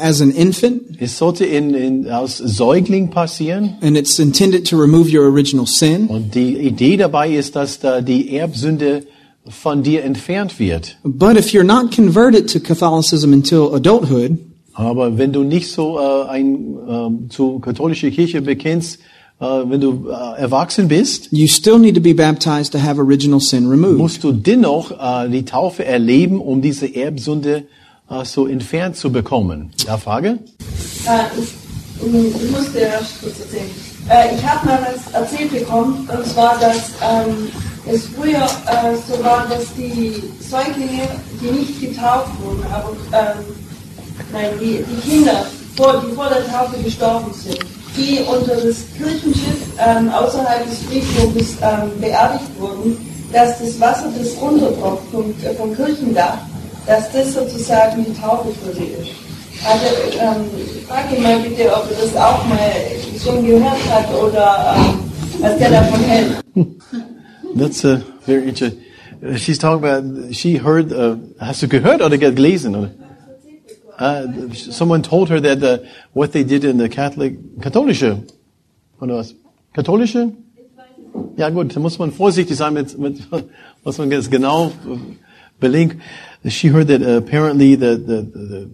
as 0.00 0.22
an 0.22 0.30
infant, 0.30 0.82
Es 1.00 1.18
sollte 1.18 1.44
in, 1.44 1.74
in, 1.74 2.10
aus 2.10 2.38
Säugling 2.38 3.10
passieren. 3.10 3.76
and 3.82 3.96
it's 3.96 4.18
intended 4.18 4.66
to 4.66 4.76
remove 4.76 5.14
your 5.14 5.30
original 5.30 5.66
sin. 5.66 6.06
Und 6.08 6.34
die 6.34 6.56
Idee 6.58 6.96
dabei 6.96 7.30
ist, 7.34 7.56
dass 7.56 7.78
da 7.78 8.00
die 8.00 8.34
Erbsünde 8.34 9.04
von 9.48 9.82
dir 9.82 10.04
entfernt 10.04 10.58
wird. 10.58 10.96
But 11.02 11.36
if 11.36 11.52
you're 11.52 11.64
not 11.64 11.94
converted 11.94 12.50
to 12.52 12.60
Catholicism 12.60 13.32
until 13.32 13.74
adulthood, 13.74 14.38
Aber 14.74 15.16
wenn 15.18 15.32
du 15.32 15.44
nicht 15.44 15.70
so 15.70 16.00
äh, 16.00 16.28
ein, 16.28 16.76
äh, 16.88 17.28
zu 17.28 17.60
katholischer 17.60 18.10
Kirche 18.10 18.42
bekennst, 18.42 18.98
äh, 19.40 19.44
wenn 19.44 19.80
du 19.80 20.08
äh, 20.08 20.40
erwachsen 20.40 20.88
bist, 20.88 21.28
you 21.30 21.46
still 21.46 21.78
need 21.78 21.94
to 21.94 22.00
be 22.00 22.12
baptized 22.14 22.72
to 22.72 22.78
have 22.80 23.00
original 23.00 23.40
sin 23.40 23.68
removed. 23.68 23.98
musst 23.98 24.24
du 24.24 24.32
dennoch 24.32 24.90
äh, 24.90 25.28
die 25.28 25.44
Taufe 25.44 25.84
erleben, 25.84 26.40
um 26.40 26.60
diese 26.60 26.92
Erbsünde 26.92 27.64
äh, 28.10 28.24
so 28.24 28.48
entfernt 28.48 28.96
zu 28.96 29.12
bekommen. 29.12 29.70
Ja, 29.86 29.96
Frage? 29.96 30.40
Äh, 31.06 31.40
ich, 31.40 31.54
ich 32.04 32.50
musste 32.50 32.78
erst 32.78 33.20
kurz 33.22 33.40
erzählen. 33.40 33.70
Äh, 34.10 34.34
ich 34.34 34.44
habe 34.44 34.66
mal 34.66 34.86
was 34.92 35.12
erzählt 35.14 35.52
bekommen, 35.52 36.08
und 36.12 36.26
zwar, 36.26 36.58
dass 36.58 36.90
ähm, 37.00 37.48
es 37.86 38.06
früher 38.06 38.44
äh, 38.44 38.96
so 39.06 39.22
war, 39.22 39.46
dass 39.48 39.74
die 39.76 40.22
Säuglinge, 40.40 41.08
die 41.40 41.50
nicht 41.50 41.80
getauft 41.80 42.30
wurden, 42.42 42.64
aber 42.72 42.92
ähm, 43.12 43.44
nein, 44.32 44.50
die, 44.60 44.82
die 44.82 45.10
Kinder, 45.10 45.44
vor, 45.76 46.02
die 46.06 46.14
vor 46.14 46.28
der 46.28 46.46
Taufe 46.46 46.82
gestorben 46.82 47.32
sind, 47.34 47.58
die 47.96 48.20
unter 48.20 48.54
das 48.56 48.84
Kirchenschiff 48.96 49.68
ähm, 49.78 50.08
außerhalb 50.10 50.68
des 50.68 50.78
Friedhofes 50.80 51.56
ähm, 51.60 52.00
beerdigt 52.00 52.58
wurden, 52.58 52.96
dass 53.32 53.58
das 53.58 53.78
Wasser, 53.80 54.08
das 54.18 54.40
runtertropft 54.40 55.10
vom, 55.10 55.34
vom 55.58 55.76
Kirchendach, 55.76 56.38
dass 56.86 57.10
das 57.12 57.34
sozusagen 57.34 58.04
die 58.04 58.20
Taufe 58.20 58.48
für 58.64 58.72
sie 58.74 58.84
ist. 58.84 59.10
Also, 59.66 59.86
ähm, 60.20 60.44
frage 60.88 61.20
mal 61.20 61.38
bitte, 61.40 61.72
ob 61.72 61.90
er 61.90 62.06
das 62.06 62.16
auch 62.16 62.44
mal 62.46 62.72
schon 63.22 63.46
gehört 63.46 63.78
hat 63.90 64.12
oder 64.14 64.76
ähm, 64.76 65.00
was 65.40 65.58
der 65.58 65.70
davon 65.70 66.00
hält. 66.00 66.44
That's 67.54 67.84
uh, 67.84 68.02
very 68.26 68.48
interesting. 68.48 68.84
Uh, 69.24 69.36
She's 69.36 69.58
talking 69.58 69.84
about, 69.84 70.34
she 70.34 70.56
heard, 70.56 70.92
uh, 70.92 71.16
hast 71.40 71.62
du 71.62 71.68
gehört 71.68 72.02
oder 72.02 72.18
gelesen? 72.18 72.74
Oder? 72.74 72.90
Uh, 73.96 74.52
someone 74.52 75.02
told 75.02 75.28
her 75.28 75.40
that 75.40 75.62
uh, 75.62 75.78
what 76.12 76.32
they 76.32 76.42
did 76.42 76.64
in 76.64 76.78
the 76.78 76.88
Catholic, 76.88 77.38
katholische, 77.60 78.26
oder 79.00 79.14
was? 79.14 79.34
Katholische? 79.72 80.32
Ja 81.36 81.48
gut, 81.50 81.76
da 81.76 81.80
muss 81.80 81.96
man 82.00 82.10
vorsichtig 82.10 82.56
sein 82.56 82.74
mit, 82.74 82.98
mit 82.98 83.20
was 83.84 83.98
man 83.98 84.10
jetzt 84.10 84.32
genau 84.32 84.72
belingt. 85.60 85.96
She 86.48 86.68
heard 86.68 86.88
that 86.88 87.02
uh, 87.02 87.18
apparently 87.18 87.76
the, 87.76 87.96
the, 87.96 88.22
the, 88.22 88.70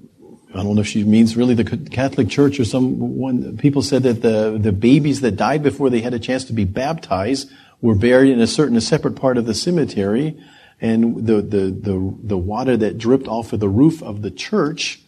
I 0.55 0.63
don't 0.63 0.75
know 0.75 0.81
if 0.81 0.89
she 0.89 1.05
means 1.05 1.37
really 1.37 1.55
the 1.55 1.65
Catholic 1.65 2.31
Church 2.31 2.59
or 2.59 2.65
someone, 2.65 3.59
people 3.59 3.83
said 3.83 4.05
that 4.05 4.23
the, 4.23 4.59
the 4.59 4.73
babies 4.73 5.21
that 5.21 5.37
died 5.37 5.63
before 5.63 5.91
they 5.91 6.01
had 6.01 6.15
a 6.15 6.19
chance 6.19 6.45
to 6.47 6.55
be 6.55 6.65
baptized 6.65 7.51
were 7.81 7.95
buried 7.95 8.33
in 8.33 8.41
a 8.41 8.47
certain, 8.47 8.77
a 8.77 8.81
separate 8.81 9.17
part 9.17 9.37
of 9.39 9.47
the 9.47 9.55
cemetery. 9.55 10.39
And 10.81 11.27
the, 11.27 11.43
the, 11.43 11.71
the, 11.71 12.17
the 12.23 12.39
water 12.39 12.77
that 12.77 12.99
dripped 12.99 13.29
off 13.29 13.53
of 13.53 13.61
the 13.61 13.69
roof 13.69 14.03
of 14.03 14.23
the 14.23 14.31
church 14.31 15.01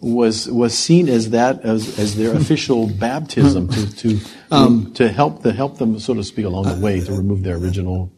was, 0.00 0.50
was 0.50 0.76
seen 0.76 1.08
as 1.08 1.30
that, 1.30 1.60
as, 1.62 1.98
as 1.98 2.16
their 2.16 2.34
official 2.36 2.88
baptism 2.88 3.68
to, 3.68 3.96
to, 3.96 4.20
um, 4.50 4.92
to 4.94 5.08
help, 5.08 5.42
the, 5.42 5.52
help 5.52 5.78
them, 5.78 5.98
so 5.98 6.14
to 6.14 6.24
speak, 6.24 6.44
along 6.44 6.64
the 6.64 6.84
way 6.84 7.00
to 7.00 7.12
remove 7.12 7.42
their 7.42 7.56
original 7.56 8.12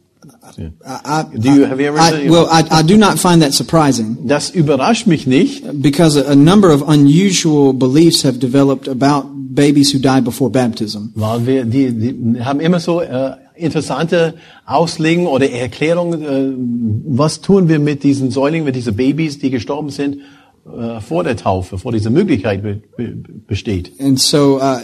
sin. 0.53 0.77
I, 0.87 1.25
Do 1.25 1.53
you, 1.53 1.65
have 1.65 1.81
you 1.81 1.89
ever, 1.89 1.99
I, 1.99 2.29
well, 2.31 2.49
I, 2.51 2.63
I 2.71 2.83
do 2.83 2.97
not 2.97 3.19
find 3.19 3.43
that 3.43 3.53
surprising 3.53 4.27
das 4.27 4.51
überrascht 4.51 5.07
mich 5.07 5.27
nicht, 5.27 5.83
because 5.83 6.17
a, 6.17 6.33
a 6.33 6.35
number 6.35 6.71
of 6.71 6.83
unusual 6.89 7.73
beliefs 7.73 8.23
have 8.23 8.39
developed 8.39 8.89
about 8.89 9.27
babies 9.55 9.93
who 9.93 9.99
died 9.99 10.25
before 10.25 10.51
baptism. 10.51 11.13
weil 11.15 11.47
wir, 11.47 11.65
die, 11.65 11.91
die 11.93 12.41
haben 12.43 12.61
immer 12.61 12.81
so 12.81 13.01
äh, 13.01 13.37
interessante 13.57 14.35
Auslegungen 14.67 15.29
oder 15.29 15.51
Erklärungen, 15.51 16.23
äh, 16.23 16.53
was 17.07 17.41
tun 17.41 17.69
wir 17.69 17.79
mit 17.79 18.03
diesen 18.03 18.31
Säulingen, 18.31 18.65
mit 18.65 18.77
diesen 18.77 18.97
Babys, 18.97 19.39
die 19.39 19.51
gestorben 19.51 19.91
sind, 19.91 20.19
äh, 20.67 21.01
vor 21.01 21.25
der 21.25 21.37
Taufe, 21.37 21.79
vor 21.79 21.93
dieser 21.93 22.11
Möglichkeit 22.11 22.63
be, 22.63 22.81
be, 22.97 23.15
besteht. 23.47 23.93
And 24.01 24.19
so 24.19 24.59
uh, 24.59 24.79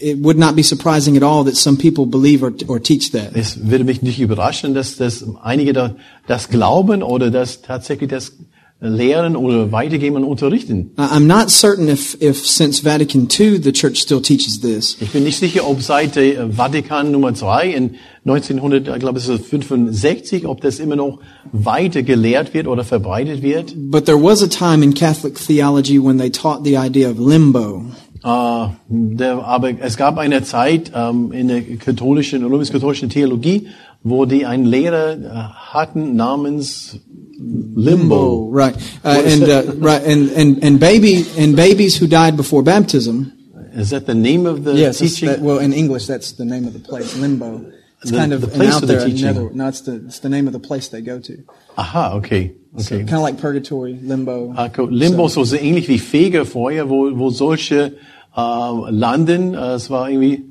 it, 0.00 0.22
would 0.22 0.38
not 0.38 0.54
be 0.54 0.62
surprising 0.62 1.16
at 1.16 1.22
all 1.22 1.44
that 1.44 1.56
some 1.56 1.76
people 1.78 2.06
believe 2.06 2.44
or, 2.44 2.52
or 2.68 2.80
teach 2.80 3.10
that. 3.12 3.30
Es 3.34 3.68
würde 3.68 3.84
mich 3.84 4.02
nicht 4.02 4.20
überraschen, 4.20 4.74
dass, 4.74 4.96
dass 4.96 5.24
einige 5.42 5.72
da, 5.72 5.96
das 6.26 6.50
glauben 6.50 7.02
oder 7.02 7.30
das 7.30 7.62
tatsächlich 7.62 8.10
das 8.10 8.32
lehren 8.80 9.36
oder 9.36 9.72
weitergeben 9.72 10.16
und 10.16 10.24
unterrichten. 10.24 10.90
I'm 10.96 11.26
not 11.26 11.50
certain 11.50 11.88
if, 11.88 12.20
if 12.20 12.46
since 12.46 12.84
Vatican 12.84 13.28
II 13.28 13.58
the 13.62 13.72
church 13.72 13.98
still 13.98 14.20
teaches 14.20 14.60
this. 14.60 14.96
Ich 15.00 15.10
bin 15.10 15.24
nicht 15.24 15.38
sicher, 15.38 15.66
ob 15.66 15.82
seit 15.82 16.16
äh, 16.16 16.50
Vatikan 16.50 17.10
Nummer 17.10 17.34
zwei 17.34 17.68
in 17.68 17.96
1900, 18.26 18.88
ich 18.88 19.00
glaube 19.00 19.18
es 19.18 19.28
ist 19.28 19.46
65, 19.46 20.46
ob 20.46 20.60
das 20.60 20.80
immer 20.80 20.96
noch 20.96 21.20
weiter 21.52 22.02
gelehrt 22.02 22.52
wird 22.52 22.66
oder 22.66 22.84
verbreitet 22.84 23.42
wird. 23.42 23.74
But 23.76 24.06
there 24.06 24.22
was 24.22 24.42
a 24.42 24.48
time 24.48 24.84
in 24.84 24.94
Catholic 24.94 25.38
theology 25.38 25.98
when 25.98 26.18
they 26.18 26.30
taught 26.30 26.64
the 26.64 26.76
idea 26.76 27.10
of 27.10 27.18
limbo. 27.18 27.84
Äh, 28.24 28.68
der, 28.88 29.44
aber 29.44 29.70
es 29.80 29.96
gab 29.96 30.18
eine 30.18 30.42
Zeit 30.42 30.92
ähm, 30.94 31.30
in 31.32 31.48
der 31.48 31.62
katholischen, 31.76 32.42
römisch-katholischen 32.44 33.10
Theologie, 33.10 33.68
wo 34.04 34.26
die 34.26 34.44
einen 34.46 34.66
Lehrer 34.66 35.14
äh, 35.16 35.28
hatten 35.72 36.14
namens 36.14 37.00
Limbo. 37.74 38.48
right? 38.52 38.76
Uh, 39.04 39.08
and 39.26 39.42
uh, 39.48 39.62
right, 39.80 40.02
and 40.06 40.30
and 40.36 40.62
and 40.62 40.78
baby 40.78 41.24
and 41.36 41.56
babies 41.56 41.96
who 42.00 42.06
died 42.06 42.36
before 42.36 42.62
baptism. 42.62 43.32
Is 43.76 43.90
that 43.90 44.06
the 44.06 44.14
name 44.14 44.46
of 44.46 44.62
the 44.62 44.74
Yes, 44.74 44.98
teaching? 44.98 45.28
that, 45.28 45.40
well, 45.40 45.58
in 45.58 45.72
English, 45.72 46.06
that's 46.06 46.32
the 46.32 46.44
name 46.44 46.64
of 46.66 46.74
the 46.74 46.78
place, 46.78 47.16
limbo. 47.18 47.64
It's 48.02 48.10
The- 48.12 48.16
kind 48.18 48.32
of 48.32 48.40
the 48.42 48.46
an 48.48 48.52
place 48.52 48.74
out 48.74 48.82
of 48.82 48.88
the 48.88 48.94
there. 48.96 49.06
teaching. 49.06 49.26
Another, 49.28 49.50
no, 49.52 49.66
it's 49.68 49.80
the 49.80 49.94
it's 50.06 50.20
the 50.20 50.28
name 50.28 50.46
of 50.46 50.52
the 50.52 50.60
place 50.60 50.88
they 50.88 51.00
go 51.00 51.18
to. 51.18 51.38
Aha, 51.76 52.12
okay. 52.18 52.52
So, 52.76 52.94
okay. 52.96 53.04
kind 53.04 53.14
of 53.14 53.22
like 53.22 53.38
purgatory, 53.40 53.98
limbo. 54.02 54.52
Ah, 54.56 54.68
Limbo 54.78 55.28
so, 55.28 55.42
so 55.44 55.56
ähnlich 55.56 55.88
wie 55.88 55.98
Fegefeuer, 55.98 56.88
wo, 56.88 57.10
wo 57.18 57.30
solche 57.30 57.94
äh, 58.36 58.90
landen. 58.90 59.54
Äh, 59.54 59.74
es 59.74 59.90
war 59.90 60.08
irgendwie, 60.10 60.44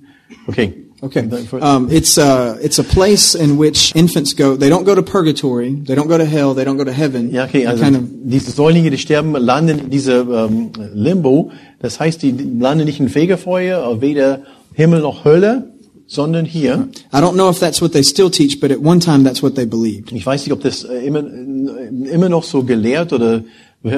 okay. 0.48 0.82
Okay. 1.03 1.27
Um, 1.60 1.89
it's 1.91 2.17
a 2.17 2.57
it's 2.62 2.79
a 2.79 2.83
place 2.83 3.36
in 3.36 3.57
which 3.57 3.93
infants 3.93 4.33
go. 4.33 4.55
They 4.55 4.69
don't 4.69 4.86
go 4.86 4.95
to 4.95 5.01
purgatory. 5.03 5.75
They 5.86 5.95
don't 5.95 6.07
go 6.07 6.17
to 6.17 6.24
hell. 6.25 6.55
They 6.55 6.63
don't 6.63 6.77
go 6.77 6.86
to 6.86 6.93
heaven. 6.93 7.29
Ja, 7.29 7.43
okay, 7.43 7.65
also 7.67 7.83
kind 7.83 7.98
of 7.98 8.03
diese 8.24 8.51
Säuglinge, 8.51 8.89
die 8.89 8.98
sterben, 8.98 9.33
landen 9.33 9.79
in 9.79 9.89
diese 9.89 10.22
ähm, 10.22 10.72
Limbo. 10.93 11.51
Das 11.79 12.00
heißt, 12.00 12.22
die 12.22 12.31
landen 12.31 12.86
nicht 12.86 13.01
in 13.01 13.10
Fegefeuer, 13.10 14.00
weder 14.00 14.43
Himmel 14.74 15.01
noch 15.01 15.25
Hölle, 15.25 15.74
sondern 16.07 16.45
hier. 16.45 16.88
I 17.13 17.17
don't 17.17 17.33
know 17.33 17.50
if 17.50 17.60
that's 17.60 17.81
what 17.81 17.91
they 17.91 18.03
still 18.03 18.29
teach, 18.31 18.62
but 18.62 18.72
at 18.72 18.79
one 18.79 19.00
time 19.00 19.25
that's 19.25 19.43
what 19.43 19.55
they 19.55 19.65
believed. 19.65 20.13
Ich 20.13 20.25
weiß 20.25 20.45
nicht, 20.45 20.53
ob 20.53 20.62
das 20.62 20.86
äh, 20.86 21.05
immer, 21.05 21.19
äh, 21.19 22.10
immer 22.12 22.29
noch 22.29 22.43
so 22.43 22.63
gelehrt 22.63 23.12
oder 23.12 23.43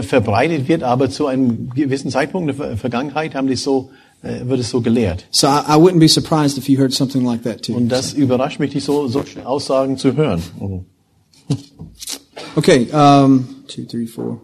verbreitet 0.02 0.68
wird, 0.68 0.82
aber 0.82 1.12
zu 1.12 1.28
einem 1.28 1.70
gewissen 1.76 2.10
Zeitpunkt 2.10 2.50
in 2.50 2.58
der 2.58 2.68
Ver- 2.70 2.78
Vergangenheit 2.78 3.36
haben 3.36 3.48
die 3.48 3.56
so, 3.56 3.92
äh, 3.92 4.05
wird 4.22 4.60
es 4.60 4.70
so 4.70 4.82
gelehrt. 4.82 5.26
So 5.32 5.48
I, 5.48 5.62
I 5.68 5.76
wouldn't 5.78 6.00
be 6.00 6.08
surprised 6.08 6.58
if 6.58 6.68
you 6.68 6.80
heard 6.80 6.94
something 6.94 7.24
like 7.24 7.44
that 7.44 7.62
too. 7.64 7.76
Und 7.76 7.90
das 7.90 8.14
überrascht 8.14 8.60
mich, 8.60 8.84
so, 8.84 9.08
solche 9.08 9.46
Aussagen 9.46 9.98
zu 9.98 10.16
hören. 10.16 10.42
Mhm. 10.60 10.86
Okay, 12.58 12.88
um, 12.94 13.64
two, 13.68 13.84
three, 13.86 14.06
four. 14.08 14.40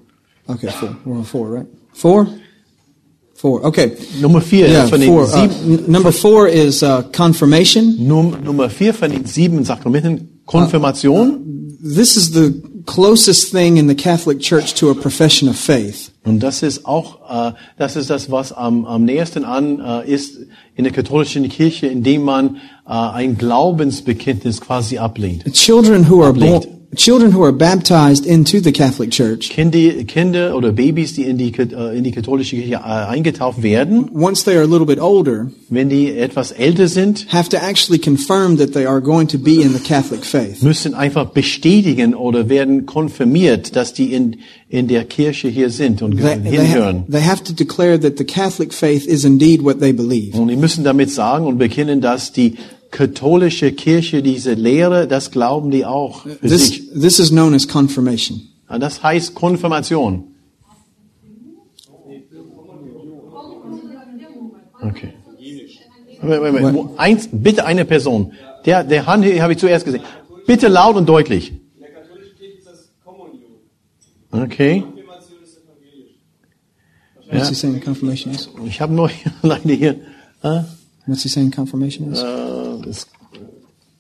Okay, 0.48 0.68
four. 0.70 0.98
We're 1.06 1.14
on 1.18 1.24
four, 1.24 1.48
right? 1.50 1.68
Four? 1.94 2.28
Four. 3.36 3.66
Okay. 3.66 3.96
Nummer 4.20 4.42
vier 4.42 4.68
Yeah, 4.68 4.88
von 4.88 5.00
den 5.00 5.10
four. 5.10 5.24
Uh, 5.24 5.28
sieben, 5.28 5.86
n- 5.86 5.92
number 5.92 6.12
four 6.12 6.48
is 6.48 6.84
uh, 6.84 7.04
confirmation. 7.12 7.96
Num, 8.06 8.44
Nummer 8.44 8.70
vier 8.70 8.94
von 8.94 9.10
den 9.12 9.26
sieben 9.26 9.64
Sakramenten, 9.64 10.42
Konfirmation. 10.46 11.78
This 11.82 12.18
is 12.18 12.32
the 12.34 12.52
closest 12.86 13.52
thing 13.52 13.78
in 13.78 13.88
the 13.88 13.96
Catholic 13.96 14.40
Church 14.40 14.74
to 14.76 14.90
a 14.90 14.94
profession 14.94 15.50
of 15.50 15.56
faith. 15.56 16.12
Und 16.24 16.40
das 16.42 16.62
ist 16.64 16.86
auch, 16.86 17.50
äh, 17.50 17.54
das 17.78 17.96
ist 17.96 18.10
das, 18.10 18.30
was 18.30 18.54
am, 18.54 18.86
am 18.86 19.06
nächsten 19.06 19.44
an 19.44 19.80
äh, 19.80 20.12
ist 20.12 20.38
in 20.76 20.84
der 20.84 20.94
katholischen 20.94 21.48
Kirche, 21.50 21.88
indem 21.88 22.24
man 22.24 22.58
äh, 22.86 22.92
ein 22.92 23.38
Glaubensbekenntnis 23.38 24.62
quasi 24.62 24.98
ablehnt. 24.98 25.52
Children 25.54 26.10
who 26.10 26.24
are 26.24 26.34
born, 26.34 26.56
Ablegt. 26.56 26.81
Children 26.96 27.32
who 27.32 27.42
are 27.44 27.54
baptized 27.54 28.26
into 28.26 28.60
the 28.60 28.72
Catholic 28.72 29.12
Church, 29.12 29.50
Kinder, 29.50 30.04
Kinder 30.06 30.56
oder 30.56 30.72
Babys, 30.72 31.14
die 31.14 31.24
in 31.24 31.38
die, 31.38 31.54
äh, 31.58 31.98
in 31.98 32.04
die 32.04 32.12
katholische 32.12 32.56
Kirche 32.58 32.76
äh, 32.76 32.78
eingetauft 33.08 33.64
werden, 33.64 34.10
once 34.14 34.44
they 34.44 34.56
are 34.56 34.64
a 34.64 34.68
little 34.68 34.86
bit 34.86 35.00
older, 35.00 35.52
wenn 35.70 35.90
die 35.90 36.12
etwas 36.12 36.52
älter 36.52 36.88
sind, 36.88 37.28
have 37.32 37.50
to 37.50 37.58
actually 37.58 37.98
confirm 38.00 38.58
that 38.58 38.74
they 38.74 38.86
are 38.86 39.02
going 39.02 39.28
to 39.28 39.38
be 39.38 39.62
in 39.62 39.74
the 39.74 39.80
Catholic 39.80 40.26
faith. 40.26 40.62
müssen 40.62 40.94
einfach 40.94 41.28
bestätigen 41.28 42.14
oder 42.14 42.50
werden 42.50 42.86
konfirmiert, 42.86 43.76
dass 43.76 43.94
die 43.94 44.14
in, 44.14 44.38
in 44.68 44.88
der 44.88 45.06
Kirche 45.06 45.48
hier 45.48 45.70
sind 45.70 46.02
und 46.02 46.18
They, 46.18 46.40
they, 46.42 46.58
hinhören. 46.58 47.06
they 47.10 47.22
have 47.22 47.44
to 47.44 47.54
declare 47.54 48.00
that 48.00 48.18
the 48.18 48.26
Catholic 48.26 48.74
faith 48.74 49.06
is 49.06 49.24
indeed 49.24 49.64
what 49.64 49.80
they 49.80 49.94
believe. 49.94 50.38
Und 50.38 50.50
die 50.50 50.56
müssen 50.58 50.84
damit 50.84 51.10
sagen 51.12 51.46
und 51.46 51.58
bekennen, 51.58 52.02
dass 52.02 52.34
die 52.34 52.56
katholische 52.92 53.72
Kirche 53.72 54.22
diese 54.22 54.54
Lehre, 54.54 55.08
das 55.08 55.32
glauben 55.32 55.72
die 55.72 55.86
auch 55.86 56.26
This, 56.42 56.92
this 56.94 57.20
is 57.20 57.30
known 57.30 57.54
as 57.54 57.68
confirmation. 57.68 58.42
Ja, 58.70 58.78
Das 58.78 59.02
heißt 59.02 59.34
Konfirmation. 59.34 60.26
Okay. 64.82 65.14
Wait, 66.22 66.42
wait, 66.42 66.54
wait. 66.54 66.86
Eins, 66.98 67.30
bitte 67.32 67.66
eine 67.66 67.86
Person. 67.86 68.34
Der, 68.66 68.84
der 68.84 69.06
Hand 69.06 69.24
hier 69.24 69.42
habe 69.42 69.54
ich 69.54 69.60
zuerst 69.60 69.86
gesehen. 69.86 70.04
Bitte 70.46 70.68
laut 70.68 70.96
und 70.96 71.08
deutlich. 71.08 71.54
Okay. 74.32 74.84
What's 77.32 77.50
he 77.50 77.56
saying 77.56 77.80
confirmation 77.80 78.34
is? 78.34 78.50
Ich 78.66 78.82
habe 78.82 78.94
nur 78.94 79.10
leider 79.42 79.74
hier 79.74 79.96
äh, 80.44 80.62
What's 81.06 81.24
he 81.24 81.30
saying 81.30 81.52
confirmation 81.52 82.12
is? 82.12 82.22
Äh, 82.84 82.88
das 82.88 83.08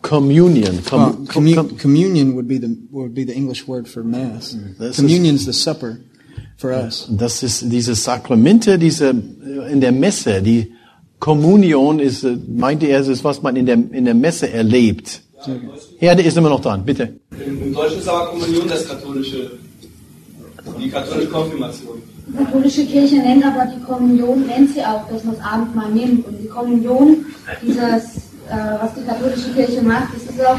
Communion. 0.01 0.79
Com, 0.89 1.27
commu- 1.27 1.55
com, 1.55 1.77
communion 1.77 2.33
would 2.35 2.47
be 2.47 2.57
the 2.59 2.69
would 2.91 3.13
be 3.13 3.23
the 3.23 3.33
English 3.33 3.67
word 3.67 3.87
for 3.87 4.03
mass. 4.03 4.55
This 4.79 4.89
is- 4.89 4.95
Communion's 4.95 5.45
the 5.45 5.53
supper 5.53 5.99
for 6.57 6.71
us. 6.71 7.07
Das 7.09 7.43
ist 7.43 7.71
diese 7.71 7.93
Sakramente, 7.93 8.79
diese 8.79 9.09
äh, 9.11 9.71
in 9.71 9.79
der 9.79 9.91
Messe, 9.91 10.41
die 10.41 10.71
Kommunion 11.19 11.99
ist, 11.99 12.23
äh, 12.23 12.35
meinte 12.47 12.87
er, 12.87 13.01
es 13.01 13.07
ist 13.09 13.23
was 13.23 13.43
man 13.43 13.55
in 13.55 13.67
der 13.67 13.75
in 13.75 14.05
der 14.05 14.15
Messe 14.15 14.49
erlebt. 14.51 15.21
Ja, 15.99 16.13
der 16.15 16.25
ist 16.25 16.35
immer 16.37 16.49
noch 16.49 16.61
dran, 16.61 16.83
bitte. 16.83 17.13
Im, 17.45 17.61
Im 17.63 17.73
Deutschen 17.73 17.99
ist 17.99 18.07
aber 18.07 18.27
Kommunion 18.31 18.67
das 18.67 18.87
katholische, 18.87 19.51
die 20.79 20.89
katholische 20.89 21.29
Konfirmation. 21.29 21.97
Die 22.27 22.37
katholische 22.43 22.85
Kirche 22.85 23.15
nennt 23.17 23.43
aber 23.45 23.65
die 23.75 23.81
Kommunion, 23.81 24.45
nennt 24.47 24.71
sie 24.73 24.81
auch, 24.81 25.07
dass 25.09 25.23
man 25.23 25.35
das 25.35 25.43
Abendmahl 25.45 25.91
nimmt. 25.91 26.27
Und 26.27 26.37
die 26.43 26.47
Kommunion, 26.47 27.25
dieses, 27.61 28.30
äh, 28.51 28.81
was 28.81 28.93
die 28.95 29.05
katholische 29.07 29.49
Kirche 29.53 29.81
macht, 29.81 30.09
das 30.13 30.23
ist 30.23 30.45
auch, 30.45 30.57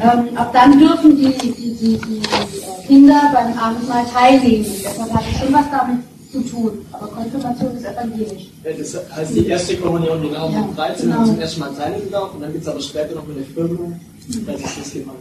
ähm, 0.00 0.36
ab 0.36 0.52
dann 0.52 0.78
dürfen 0.78 1.16
die, 1.16 1.32
die, 1.38 1.52
die, 1.52 1.74
die 1.74 2.16
äh, 2.18 2.86
Kinder 2.86 3.30
beim 3.32 3.56
Abendmahl 3.58 4.04
teilnehmen. 4.12 4.66
Deshalb 4.84 5.12
hat 5.12 5.22
es 5.30 5.38
schon 5.38 5.52
was 5.52 5.66
damit 5.70 6.00
zu 6.32 6.40
tun. 6.42 6.86
Aber 6.92 7.06
Konfirmation 7.08 7.76
ist 7.76 7.84
evangelisch. 7.84 8.48
Ja, 8.64 8.70
Das 8.78 9.16
heißt 9.16 9.34
die 9.34 9.46
erste 9.46 9.76
Kommunion 9.76 10.22
genau 10.22 10.50
Ja, 10.50 10.60
mit 10.60 10.76
13 10.78 11.10
genau. 11.10 11.24
zum 11.24 11.40
ersten 11.40 11.60
Mal 11.60 11.74
Teile 11.74 12.00
getauft 12.00 12.34
und 12.34 12.40
dann 12.42 12.52
gibt 12.52 12.64
es 12.64 12.68
aber 12.70 12.80
später 12.80 13.14
noch 13.14 13.26
mit 13.26 13.38
der 13.38 13.46
Firmung, 13.46 14.00
das 14.26 14.36
ist 14.60 14.78
das 14.80 14.92
gemeint. 14.92 15.18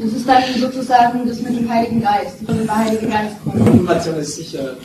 Das 0.00 0.12
ist 0.12 0.28
dann 0.28 0.42
sozusagen 0.60 1.26
das 1.26 1.40
mit 1.40 1.58
dem 1.58 1.68
Heiligen 1.72 2.00
Geist, 2.02 2.36
wenn 2.46 2.64
der 2.66 2.76
Heilige 2.76 3.06
Geist 3.06 3.34
kommt. 3.42 3.64
Konfirmation 3.64 4.16
ist 4.16 4.36
sicher. 4.36 4.76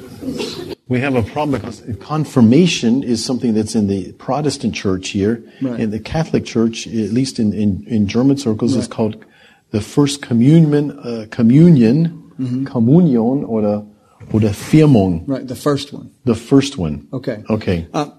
We 0.90 1.00
have 1.00 1.16
a 1.16 1.24
problem 1.24 1.60
because 1.60 1.82
confirmation 2.02 3.04
is 3.04 3.24
something 3.24 3.54
that's 3.54 3.74
in 3.74 3.88
the 3.88 4.12
Protestant 4.14 4.76
church 4.76 5.10
here. 5.10 5.44
Right. 5.62 5.80
In 5.80 5.92
the 5.92 6.00
Catholic 6.00 6.46
church, 6.46 6.88
at 6.88 7.12
least 7.12 7.40
in, 7.40 7.54
in, 7.54 7.86
in 7.88 8.08
German 8.08 8.38
circles, 8.38 8.76
is 8.76 8.88
called 8.88 9.24
the 9.72 9.82
first 9.82 10.22
communion, 10.22 10.92
uh, 11.00 11.26
communion, 11.32 12.20
Kommunion 12.66 13.48
or 13.48 13.62
the 13.62 14.50
Firmung. 14.50 15.24
Right, 15.28 15.48
the 15.48 15.56
first 15.56 15.94
one. 15.94 16.12
The 16.26 16.36
first 16.36 16.78
one. 16.78 17.08
Okay. 17.14 17.44
Okay. 17.50 17.88
Uh, 17.94 18.10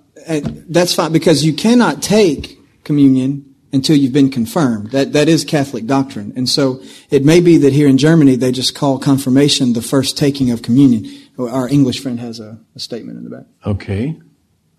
that's 0.69 0.95
fine 0.95 1.13
because 1.13 1.45
you 1.45 1.53
cannot 1.53 2.03
take 2.03 2.59
communion 2.85 3.54
until 3.75 3.97
you've 3.97 4.13
been 4.13 4.31
confirmed. 4.31 4.91
That 4.93 5.13
that 5.13 5.29
is 5.29 5.45
Catholic 5.45 5.85
doctrine, 5.87 6.33
and 6.37 6.49
so 6.49 6.81
it 7.11 7.25
may 7.25 7.41
be 7.41 7.59
that 7.59 7.73
here 7.73 7.89
in 7.89 7.99
Germany 7.99 8.37
they 8.37 8.53
just 8.53 8.75
call 8.75 8.99
confirmation 8.99 9.73
the 9.75 9.83
first 9.83 10.17
taking 10.17 10.51
of 10.53 10.63
communion. 10.63 11.05
Our 11.39 11.69
English 11.69 12.01
friend 12.01 12.21
has 12.21 12.39
a, 12.41 12.59
a 12.77 12.79
statement 12.79 13.19
in 13.19 13.25
the 13.25 13.31
back. 13.37 13.47
Okay. 13.67 14.17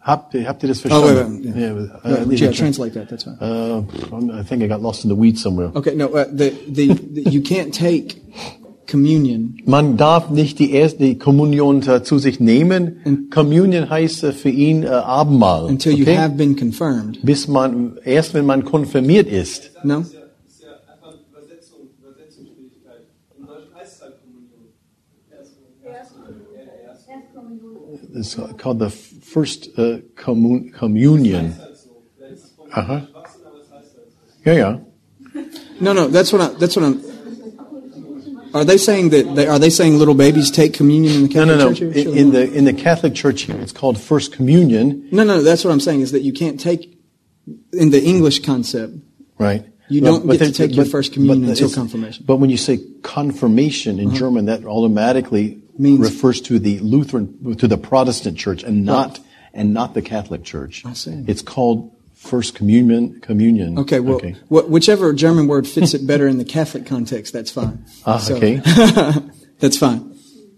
Habt, 0.08 0.36
ihr- 0.36 0.46
habt 0.46 0.64
ihr 0.64 0.68
das 0.70 0.86
Oh, 0.86 0.90
verstanden? 1.02 1.44
wait, 1.44 1.56
wait, 1.56 1.90
yeah. 2.06 2.12
uh, 2.12 2.26
Yeah, 2.30 2.46
yeah, 2.46 2.52
translate 2.52 2.94
that. 2.94 3.10
That's 3.10 3.24
fine. 3.24 3.38
Uh, 3.42 3.82
I 4.40 4.44
think 4.44 4.62
I 4.64 4.68
got 4.68 4.80
lost 4.82 5.04
in 5.04 5.10
the 5.10 5.16
weeds 5.16 5.42
somewhere. 5.42 5.72
Okay, 5.76 5.96
no, 5.96 6.08
uh, 6.14 6.26
the, 6.32 6.52
the 6.70 6.94
the 6.94 7.22
you 7.32 7.42
can't 7.42 7.74
take 7.74 8.22
communion 8.88 9.62
Man 9.66 9.98
darf 9.98 10.30
nicht 10.30 10.60
die 10.60 10.72
erste 10.72 11.16
Kommunion 11.16 11.82
äh, 11.88 12.04
zu 12.04 12.18
sich 12.18 12.40
nehmen. 12.40 13.28
Communion 13.32 13.90
heißt 13.90 14.24
äh, 14.24 14.32
für 14.32 14.50
ihn 14.50 14.84
äh, 14.84 14.88
Abendmahl. 14.88 15.66
until 15.66 15.94
you 15.94 16.04
okay? 16.04 16.18
have 16.18 16.36
been 16.36 16.56
confirmed. 16.56 17.20
Bis 17.24 17.48
man 17.48 17.98
erst 18.04 18.34
wenn 18.34 18.46
man 18.46 18.66
konfirmiert 18.66 19.28
ist. 19.28 19.72
No. 19.84 20.06
It's 28.18 28.38
called 28.58 28.80
the 28.80 28.90
first 28.90 29.78
uh, 29.78 29.98
commun 30.16 30.72
communion. 30.72 31.54
Aha. 32.72 33.08
Ja, 34.46 34.54
ja. 34.54 34.82
No, 35.80 35.94
no, 35.94 36.08
that's 36.08 36.32
what 36.32 36.42
I, 36.42 36.58
that's 36.60 36.76
what 36.76 36.86
I'm. 36.86 37.15
Are 38.56 38.64
they 38.66 38.78
saying 38.78 39.10
that 39.10 39.36
they, 39.36 39.48
are 39.48 39.60
they 39.60 39.70
saying 39.70 39.98
little 40.00 40.14
babies 40.16 40.50
take 40.50 40.74
communion 40.74 41.14
in 41.16 41.22
the 41.28 41.28
No, 41.28 41.34
Catholic 41.46 41.58
no, 41.60 41.70
no. 41.70 41.74
Church? 41.74 41.96
here? 41.96 42.10
In, 42.10 42.18
in 42.18 42.32
the 42.32 42.54
in 42.54 42.66
the 42.66 42.74
Catholic 42.74 43.14
Church 43.14 43.42
here, 43.44 43.58
it's 43.60 43.72
called 43.74 44.00
First 44.00 44.32
Communion, 44.32 45.08
No, 45.12 45.24
no, 45.24 45.42
that's 45.42 45.64
what 45.66 45.72
I'm 45.72 45.80
saying 45.82 46.02
is 46.02 46.12
that 46.14 46.22
you 46.22 46.34
can't 46.34 46.60
take 46.60 46.98
in 47.74 47.90
the 47.92 48.02
English 48.04 48.40
concept. 48.40 48.94
right? 49.38 49.66
You 49.90 50.02
But- 50.02 50.08
don't 50.08 50.28
but 50.28 50.40
get 50.40 50.46
to 50.48 50.52
take 50.54 50.76
your 50.76 50.86
first 50.86 51.14
communion 51.14 51.44
but 51.48 51.52
until 51.62 51.70
confirmation. 51.70 52.24
Uh-huh. 52.24 52.28
But 52.34 52.38
when 52.38 52.50
you 52.50 52.58
say 52.58 52.80
confirmation 53.04 54.00
in 54.00 54.16
German, 54.16 54.46
that 54.46 54.66
automatically 54.66 55.62
Means- 55.78 56.00
refers 56.00 56.42
to 56.42 56.58
the 56.58 56.80
Lutheran, 56.80 57.56
to 57.58 57.68
the 57.68 57.78
Protestant 57.78 58.38
Church, 58.38 58.64
and 58.64 58.86
not 58.86 59.20
and 59.54 59.74
not 59.74 59.94
the 59.94 60.02
Catholic 60.02 60.44
Church. 60.44 60.84
I 60.86 60.94
see. 60.94 61.24
It's 61.28 61.42
called 61.42 61.92
First 62.16 62.56
Communion. 62.56 63.20
Communion. 63.22 63.78
Okay, 63.80 64.00
well, 64.00 64.16
Okay. 64.16 64.36
wh- 64.50 64.70
whichever 64.70 65.14
German 65.14 65.48
word 65.48 65.68
fits 65.68 65.94
it 65.94 66.08
better 66.08 66.28
in 66.28 66.38
the 66.38 66.46
Catholic 66.46 66.86
context, 66.86 67.34
that's 67.34 67.52
fine. 67.52 67.86
Ah, 68.06 68.18
So- 68.18 68.36
okay. 68.38 68.62
that's 69.60 69.78
fine. 69.78 70.12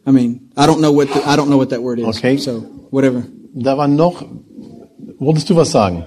I 0.05 0.11
mean, 0.11 0.51
I 0.55 0.65
don't 0.65 0.79
know 0.81 0.91
what 0.93 1.09
the, 1.09 1.21
I 1.27 1.35
don't 1.35 1.49
know 1.49 1.57
what 1.57 1.71
that 1.71 1.81
word 1.83 1.99
is. 1.99 2.05
Okay. 2.17 2.37
So 2.37 2.61
whatever. 2.91 3.25
Da 3.59 3.75
war 3.75 3.87
noch. 3.87 4.23
Wolltest 5.19 5.47
du 5.47 5.55
was 5.55 5.71
sagen? 5.71 6.05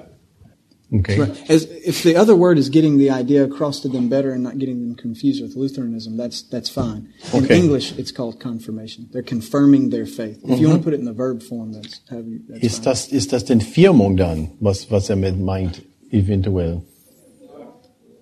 Okay. 0.92 1.20
Right. 1.20 1.50
As, 1.50 1.66
if 1.86 2.02
the 2.02 2.16
other 2.16 2.34
word 2.34 2.58
is 2.58 2.68
getting 2.68 2.98
the 2.98 3.10
idea 3.10 3.44
across 3.44 3.78
to 3.82 3.88
them 3.88 4.08
better 4.08 4.32
and 4.32 4.42
not 4.42 4.58
getting 4.58 4.80
them 4.80 4.96
confused 4.96 5.40
with 5.40 5.54
Lutheranism, 5.54 6.16
that's 6.16 6.42
that's 6.42 6.68
fine. 6.68 7.12
In 7.32 7.44
Okay. 7.44 7.56
English, 7.58 7.96
it's 7.96 8.10
called 8.10 8.40
confirmation. 8.40 9.08
They're 9.12 9.22
confirming 9.22 9.90
their 9.90 10.04
faith. 10.04 10.40
If 10.42 10.58
you 10.58 10.68
want 10.68 10.80
to 10.80 10.84
put 10.84 10.92
it 10.94 10.98
in 10.98 11.06
the 11.06 11.12
verb 11.12 11.44
form, 11.44 11.72
that's, 11.72 12.00
that's 12.08 12.60
Ist 12.64 12.76
fine. 12.78 12.84
das, 12.84 13.08
ist 13.12 13.32
das 13.32 13.44
denn 13.44 13.60
Firmung 13.60 14.16
dann, 14.16 14.50
was, 14.58 14.90
was 14.90 15.08
er 15.10 15.16
mit 15.16 15.38
meint, 15.38 15.82
eventuell? 16.10 16.82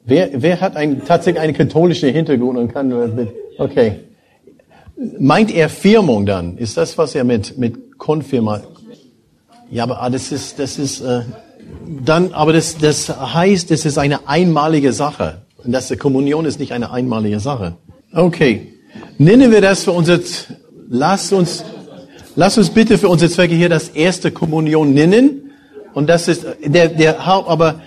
Wer, 0.04 0.42
wer 0.42 0.60
hat 0.60 0.76
ein, 0.76 1.02
tatsächlich 1.06 1.40
einen 1.40 1.54
katholischen 1.54 2.12
Hintergrund 2.12 2.58
und 2.58 2.68
kann 2.72 2.88
mit, 3.16 3.28
okay. 3.58 4.00
Meint 5.18 5.54
er 5.54 5.68
Firmung 5.70 6.26
dann? 6.26 6.58
Ist 6.58 6.76
das, 6.76 6.98
was 6.98 7.14
er 7.14 7.24
mit, 7.24 7.56
mit 7.56 7.96
Konfirma? 7.98 8.62
Ja, 9.70 9.84
aber 9.84 10.02
ah, 10.02 10.10
das 10.10 10.32
ist, 10.32 10.58
das 10.58 10.78
ist, 10.78 11.00
äh, 11.00 11.22
dann, 12.04 12.32
aber 12.32 12.52
das, 12.52 12.78
das 12.78 13.08
heißt, 13.08 13.70
es 13.70 13.84
ist 13.84 13.98
eine 13.98 14.28
einmalige 14.28 14.92
Sache. 14.92 15.42
Und 15.64 15.72
das, 15.72 15.88
die 15.88 15.96
Kommunion 15.96 16.44
ist 16.44 16.58
nicht 16.60 16.72
eine 16.72 16.90
einmalige 16.90 17.40
Sache. 17.40 17.76
Okay. 18.12 18.74
Nennen 19.18 19.50
wir 19.50 19.60
das 19.60 19.84
für 19.84 19.92
unser, 19.92 20.20
lasst 20.88 21.32
uns, 21.32 21.64
Lass 22.38 22.56
uns 22.56 22.70
bitte 22.70 22.98
für 22.98 23.08
unsere 23.08 23.32
Zwecke 23.32 23.56
hier 23.56 23.68
das 23.68 23.88
erste 23.88 24.30
Kommunion 24.30 24.94
nennen. 24.94 25.50
Und 25.92 26.08
das 26.08 26.28
ist 26.28 26.46
der, 26.64 26.86
der 26.86 27.26
Haupt, 27.26 27.48
aber 27.48 27.80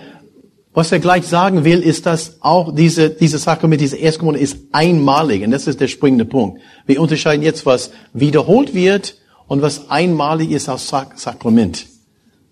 was 0.74 0.92
er 0.92 0.98
gleich 0.98 1.26
sagen 1.26 1.64
will, 1.64 1.80
ist, 1.80 2.04
dass 2.04 2.36
auch 2.42 2.74
diese, 2.74 3.08
diese 3.08 3.38
Sakrament, 3.38 3.80
diese 3.80 3.96
erste 3.96 4.18
Kommunion 4.18 4.44
ist 4.44 4.58
einmalig. 4.70 5.42
Und 5.42 5.52
das 5.52 5.66
ist 5.66 5.80
der 5.80 5.88
springende 5.88 6.26
Punkt. 6.26 6.60
Wir 6.84 7.00
unterscheiden 7.00 7.42
jetzt, 7.42 7.64
was 7.64 7.92
wiederholt 8.12 8.74
wird 8.74 9.16
und 9.48 9.62
was 9.62 9.88
einmalig 9.88 10.50
ist 10.50 10.68
als 10.68 10.86
Sak 10.86 11.18
Sakrament. 11.18 11.86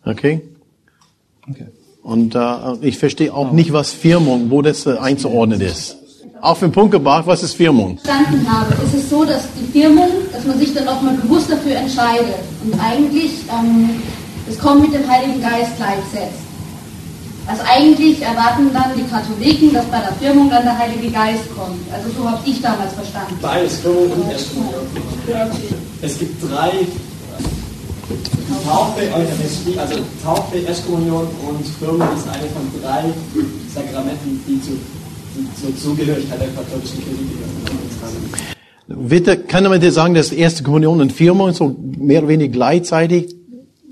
Okay? 0.07 0.41
Okay. 1.49 1.67
Und 2.03 2.35
äh, 2.35 2.41
ich 2.81 2.99
verstehe 2.99 3.33
auch 3.33 3.53
nicht, 3.53 3.73
was 3.73 3.93
Firmung, 3.93 4.51
wo 4.51 4.63
das 4.63 4.87
äh, 4.87 4.97
einzuordnen 4.97 5.61
ist. 5.61 5.97
Auf 6.41 6.61
den 6.61 6.73
Punkt 6.73 6.93
gebracht, 6.93 7.27
was 7.27 7.43
ist 7.43 7.55
Firmung? 7.55 7.99
verstanden 7.99 8.51
habe, 8.51 8.73
ist 8.85 8.95
es 8.95 9.11
so, 9.11 9.25
dass 9.25 9.43
die 9.61 9.71
Firmung, 9.79 10.09
dass 10.33 10.45
man 10.47 10.59
sich 10.59 10.73
dann 10.73 10.89
auch 10.89 11.03
mal 11.03 11.15
bewusst 11.15 11.51
dafür 11.51 11.77
entscheidet 11.77 12.37
und 12.65 12.81
eigentlich 12.81 13.33
ähm, 13.51 13.91
das 14.47 14.59
Kommen 14.59 14.83
mit 14.83 14.95
dem 14.95 15.07
Heiligen 15.07 15.41
Geist 15.43 15.77
gleichsetzt. 15.77 16.41
Also 17.47 17.63
eigentlich 17.69 18.23
erwarten 18.23 18.71
dann 18.73 18.93
die 18.97 19.03
Katholiken, 19.03 19.73
dass 19.73 19.85
bei 19.87 19.99
der 19.99 20.13
Firmung 20.13 20.49
dann 20.49 20.63
der 20.63 20.79
Heilige 20.79 21.11
Geist 21.11 21.45
kommt. 21.57 21.81
Also 21.93 22.09
so 22.17 22.31
habe 22.31 22.41
ich 22.47 22.63
damals 22.63 22.95
verstanden. 22.95 23.37
Beides, 23.43 23.79
Firmung 23.79 24.11
und 24.13 24.31
Erstkommunion. 24.31 24.87
Es 26.01 26.19
gibt 26.19 26.43
drei 26.43 26.71
Taufe, 28.65 29.03
Eucharistie, 29.03 29.79
also 29.79 29.97
Taufe, 30.23 30.59
Erstkommunion 30.59 31.29
und 31.49 31.67
Firmung 31.79 32.09
ist 32.17 32.29
eine 32.29 32.49
von 32.49 32.83
drei 32.83 33.05
Sakramenten, 33.73 34.41
die, 34.47 34.61
zu, 34.61 34.71
die 35.37 35.47
zur 35.61 35.77
Zugehörigkeit 35.77 36.41
der 36.41 36.49
katholischen 36.49 36.99
Kirche 36.99 37.23
gehören. 38.89 39.09
Bitte, 39.09 39.37
kann 39.39 39.65
man 39.65 39.81
dir 39.81 39.93
sagen, 39.93 40.15
dass 40.15 40.33
erste 40.33 40.65
Kommunion 40.65 41.01
und 41.01 41.13
Firmung 41.13 41.53
so 41.53 41.77
mehr 41.99 42.21
oder 42.21 42.29
weniger 42.29 42.51
gleichzeitig, 42.51 43.37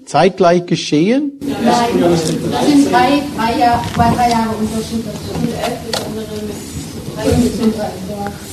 zeitgleich 0.05 0.67
geschehen? 0.67 1.33
Nein, 1.41 2.01
das 2.01 2.27
sind 2.27 2.43
drei, 2.91 3.23
drei, 3.37 3.59
Jahr, 3.61 3.85
zwei, 3.95 4.11
drei 4.15 4.31
Jahre 4.31 4.57
Unterschied 4.59 5.05
dazu. 5.07 5.31
Drei 7.15 8.48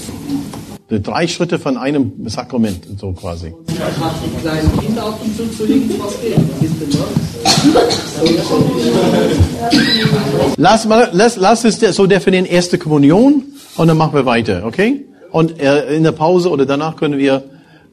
Schritte 1.28 1.58
von 1.60 1.78
einem 1.78 2.12
Sakrament, 2.28 2.86
so 3.00 3.12
quasi. 3.14 3.54
Lass 10.58 10.86
mal, 10.86 11.10
lass, 11.12 11.38
lass 11.38 11.64
es 11.66 11.80
der- 11.80 11.94
so 11.94 12.06
definieren, 12.08 12.46
erste 12.46 12.78
Kommunion, 12.78 13.44
und 13.78 13.88
dann 13.88 13.98
machen 13.98 14.14
wir 14.14 14.26
weiter, 14.26 14.64
okay? 14.66 15.06
Und 15.32 15.60
äh, 15.60 15.96
in 15.96 16.04
der 16.04 16.12
Pause 16.12 16.50
oder 16.50 16.66
danach 16.66 16.96
können 16.96 17.18
wir, 17.18 17.44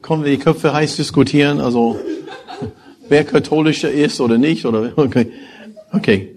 können 0.01 0.23
wir 0.23 0.31
die 0.31 0.37
Köpfe 0.37 0.71
heiß 0.73 0.95
diskutieren, 0.95 1.59
also 1.59 1.97
wer 3.09 3.23
katholischer 3.23 3.91
ist 3.91 4.21
oder 4.21 4.37
nicht, 4.37 4.65
oder 4.65 4.91
okay, 4.95 5.31
okay. 5.91 6.32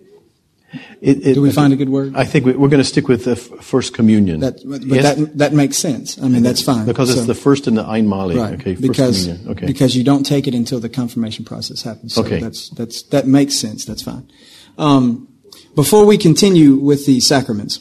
It, 1.00 1.26
it, 1.26 1.34
Do 1.34 1.42
we 1.42 1.50
find 1.52 1.72
a 1.72 1.76
good 1.76 1.90
word? 1.90 2.14
I 2.16 2.24
think 2.24 2.46
we, 2.46 2.52
we're 2.52 2.70
going 2.70 2.82
to 2.82 2.88
stick 2.88 3.06
with 3.08 3.24
the 3.24 3.32
f- 3.32 3.50
first 3.64 3.92
communion. 3.94 4.40
That, 4.40 4.60
but 4.64 4.82
Yes, 4.82 5.04
that 5.16 5.38
that 5.38 5.52
makes 5.52 5.76
sense. 5.76 6.16
I 6.22 6.28
mean, 6.28 6.42
that's 6.42 6.62
fine. 6.62 6.86
because 6.86 7.10
it's 7.14 7.26
the 7.26 7.34
first 7.34 7.66
in 7.66 7.74
the 7.74 7.84
einmalig. 7.84 8.36
right 8.36 8.54
Okay, 8.54 8.74
first 8.74 8.82
because 8.82 9.24
communion. 9.26 9.50
Okay. 9.50 9.66
because 9.66 9.94
you 9.94 10.04
don't 10.04 10.24
take 10.24 10.46
it 10.48 10.54
until 10.54 10.80
the 10.80 10.88
confirmation 10.88 11.44
process 11.44 11.82
happens. 11.82 12.14
So 12.14 12.22
Okay. 12.22 12.40
that's 12.40 12.70
that's 12.70 13.02
that 13.10 13.26
makes 13.26 13.56
sense. 13.60 13.84
That's 13.84 14.02
fine. 14.02 14.24
Um, 14.78 15.28
before 15.74 16.06
we 16.06 16.16
continue 16.18 16.76
with 16.76 17.04
the 17.06 17.20
sacraments, 17.20 17.80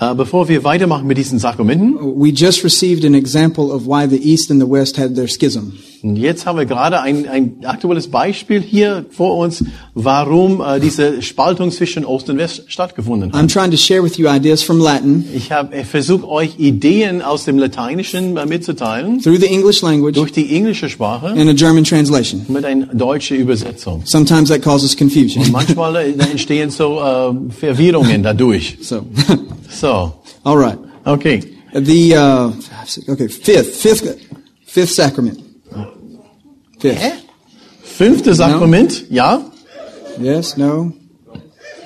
Äh, 0.00 0.14
bevor 0.14 0.48
wir 0.48 0.62
weitermachen 0.62 1.08
mit 1.08 1.18
diesen 1.18 1.40
Sakramenten, 1.40 1.96
we 2.00 2.30
just 2.32 2.62
received 2.62 3.04
an 3.04 3.14
example 3.14 3.72
of 3.72 3.84
why 3.84 4.06
the 4.06 4.16
East 4.22 4.48
and 4.48 4.60
the 4.60 4.66
West 4.66 4.96
had 4.96 5.16
their 5.16 5.26
schism. 5.26 5.72
Und 6.02 6.16
Jetzt 6.16 6.46
haben 6.46 6.58
wir 6.58 6.66
gerade 6.66 7.00
ein, 7.00 7.28
ein 7.28 7.56
aktuelles 7.64 8.08
Beispiel 8.08 8.60
hier 8.60 9.04
vor 9.10 9.36
uns, 9.36 9.64
warum 9.94 10.60
äh, 10.60 10.78
diese 10.80 11.22
Spaltung 11.22 11.70
zwischen 11.70 12.04
Ost 12.04 12.28
und 12.30 12.38
West 12.38 12.64
stattgefunden 12.68 13.32
hat. 13.32 13.40
I'm 13.40 13.48
trying 13.52 13.70
to 13.70 13.76
share 13.76 14.02
with 14.02 14.16
you 14.16 14.28
ideas 14.28 14.62
from 14.62 14.78
Latin 14.80 15.24
Ich 15.34 15.50
habe 15.52 15.84
versucht, 15.84 16.24
euch 16.24 16.58
Ideen 16.58 17.22
aus 17.22 17.44
dem 17.44 17.58
Lateinischen 17.58 18.36
äh, 18.36 18.46
mitzuteilen, 18.46 19.20
through 19.20 19.38
the 19.40 19.46
English 19.46 19.82
language 19.82 20.14
durch 20.14 20.32
die 20.32 20.54
englische 20.54 20.88
Sprache 20.88 21.26
and 21.28 21.48
a 21.48 21.52
German 21.52 21.84
translation. 21.84 22.44
mit 22.48 22.64
einer 22.64 22.86
deutschen 22.86 23.36
Übersetzung. 23.38 24.02
Sometimes 24.04 24.48
that 24.50 24.62
causes 24.62 24.96
confusion. 24.96 25.44
Manchmal 25.50 25.96
äh, 25.96 26.12
entstehen 26.12 26.70
so 26.70 27.00
äh, 27.00 27.52
Verwirrungen 27.52 28.22
dadurch. 28.22 28.78
So, 28.82 29.02
So, 29.70 30.14
all 30.44 30.56
right. 30.56 30.78
okay. 31.04 31.40
The 31.74 32.14
uh, 32.16 32.50
okay 33.08 33.28
fifth 33.28 33.76
fifth 33.76 34.16
fifth 34.64 34.94
sacrament. 34.94 35.38
Fifth. 36.78 37.24
Fünfte 37.82 38.34
Sakrament, 38.34 39.04
ja? 39.10 39.44
Yes. 40.20 40.56
No. 40.56 40.92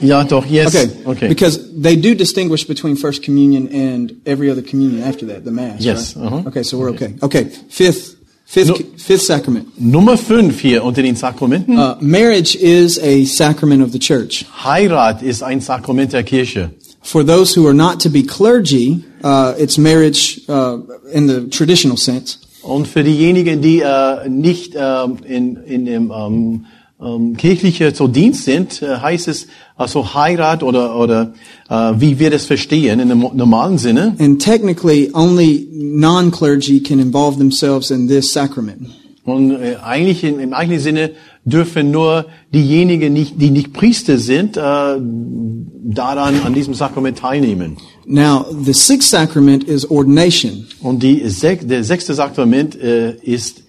Ja, 0.01 0.25
doch, 0.25 0.45
yes. 0.47 0.75
Okay. 0.75 0.89
okay. 1.07 1.29
Because 1.29 1.61
they 1.81 1.97
do 1.97 2.15
distinguish 2.15 2.67
between 2.67 2.97
First 2.97 3.23
Communion 3.23 3.69
and 3.69 4.15
every 4.27 4.51
other 4.51 4.63
communion 4.63 5.03
after 5.03 5.27
that, 5.27 5.45
the 5.45 5.53
Mass. 5.53 5.81
Yes, 5.81 6.17
right? 6.17 6.27
uh-huh. 6.27 6.49
Okay, 6.49 6.63
so 6.65 6.77
we're 6.77 6.91
okay. 6.91 7.15
Okay. 7.23 7.45
Fifth, 7.71 8.17
fifth, 8.45 8.69
No. 8.69 8.75
fifth 8.99 9.23
sacrament. 9.23 9.81
Nummer 9.81 10.17
fünf 10.17 10.61
hier 10.61 10.83
unter 10.83 11.03
den 11.03 11.15
Sakramenten. 11.15 11.79
Uh, 11.79 11.97
marriage 12.01 12.57
is 12.57 12.99
a 12.99 13.25
sacrament 13.27 13.81
of 13.83 13.93
the 13.93 13.99
church. 14.01 14.45
Heirat 14.65 15.23
ist 15.23 15.43
ein 15.43 15.61
Sakrament 15.61 16.13
der 16.13 16.25
Kirche. 16.25 16.71
For 17.03 17.25
those 17.25 17.55
who 17.55 17.67
are 17.69 17.75
not 17.75 18.01
to 18.01 18.09
be 18.09 18.23
clergy, 18.25 19.05
uh, 19.23 19.55
it's 19.57 19.79
marriage 19.79 20.41
uh, 20.49 20.79
in 21.13 21.29
the 21.29 21.49
traditional 21.49 21.97
sense. 21.97 22.39
Und 22.63 22.87
für 22.89 23.03
diejenigen, 23.03 23.61
die 23.61 23.81
äh, 23.81 24.29
nicht 24.29 24.75
ähm, 24.77 25.17
in, 25.25 25.57
in 25.57 25.85
dem 25.85 26.13
ähm, 26.17 26.67
ähm, 27.03 27.37
kirchliche 27.37 27.95
so 27.95 28.07
Dienst 28.07 28.45
sind, 28.45 28.83
äh, 28.83 28.99
heißt 28.99 29.29
es 29.29 29.49
also 29.77 30.15
Heirat 30.15 30.63
oder 30.63 30.97
oder 30.97 31.35
äh, 31.69 31.93
wie 31.99 32.19
wir 32.19 32.31
das 32.31 32.47
verstehen 32.47 33.01
in 33.01 33.09
dem 33.09 33.27
normalen 33.35 33.79
Sinne. 33.79 34.15
And 34.19 34.41
technically, 34.41 35.11
only 35.13 35.69
non-clergy 35.73 36.83
can 36.83 37.01
involve 37.01 37.39
themselves 37.39 37.91
in 37.91 38.07
this 38.07 38.33
sacrament. 38.33 38.91
Und 39.25 39.53
äh, 39.53 39.77
eigentlich 39.83 40.25
in, 40.25 40.41
im 40.41 40.53
eigentlichen 40.53 40.83
Sinne 40.83 41.11
dürfen 41.45 41.91
nur 41.91 42.27
diejenigen, 42.55 43.13
nicht, 43.13 43.41
die 43.41 43.51
nicht 43.51 43.73
Priester 43.73 44.19
sind, 44.19 44.57
äh, 44.57 44.61
daran 44.61 46.41
an 46.45 46.55
diesem 46.55 46.75
Sakrament 46.75 47.19
teilnehmen. 47.19 47.77
Now, 48.07 48.47
the 48.51 48.75
sixth 48.75 49.09
sacrament 49.09 49.65
is 49.65 49.91
ordination. 49.91 50.67
Und 50.81 51.03
die 51.03 51.29
sech, 51.29 51.61
der 51.63 51.85
sechste 51.85 52.15
Sakrament 52.15 52.75
äh, 52.81 53.15
ist 53.23 53.63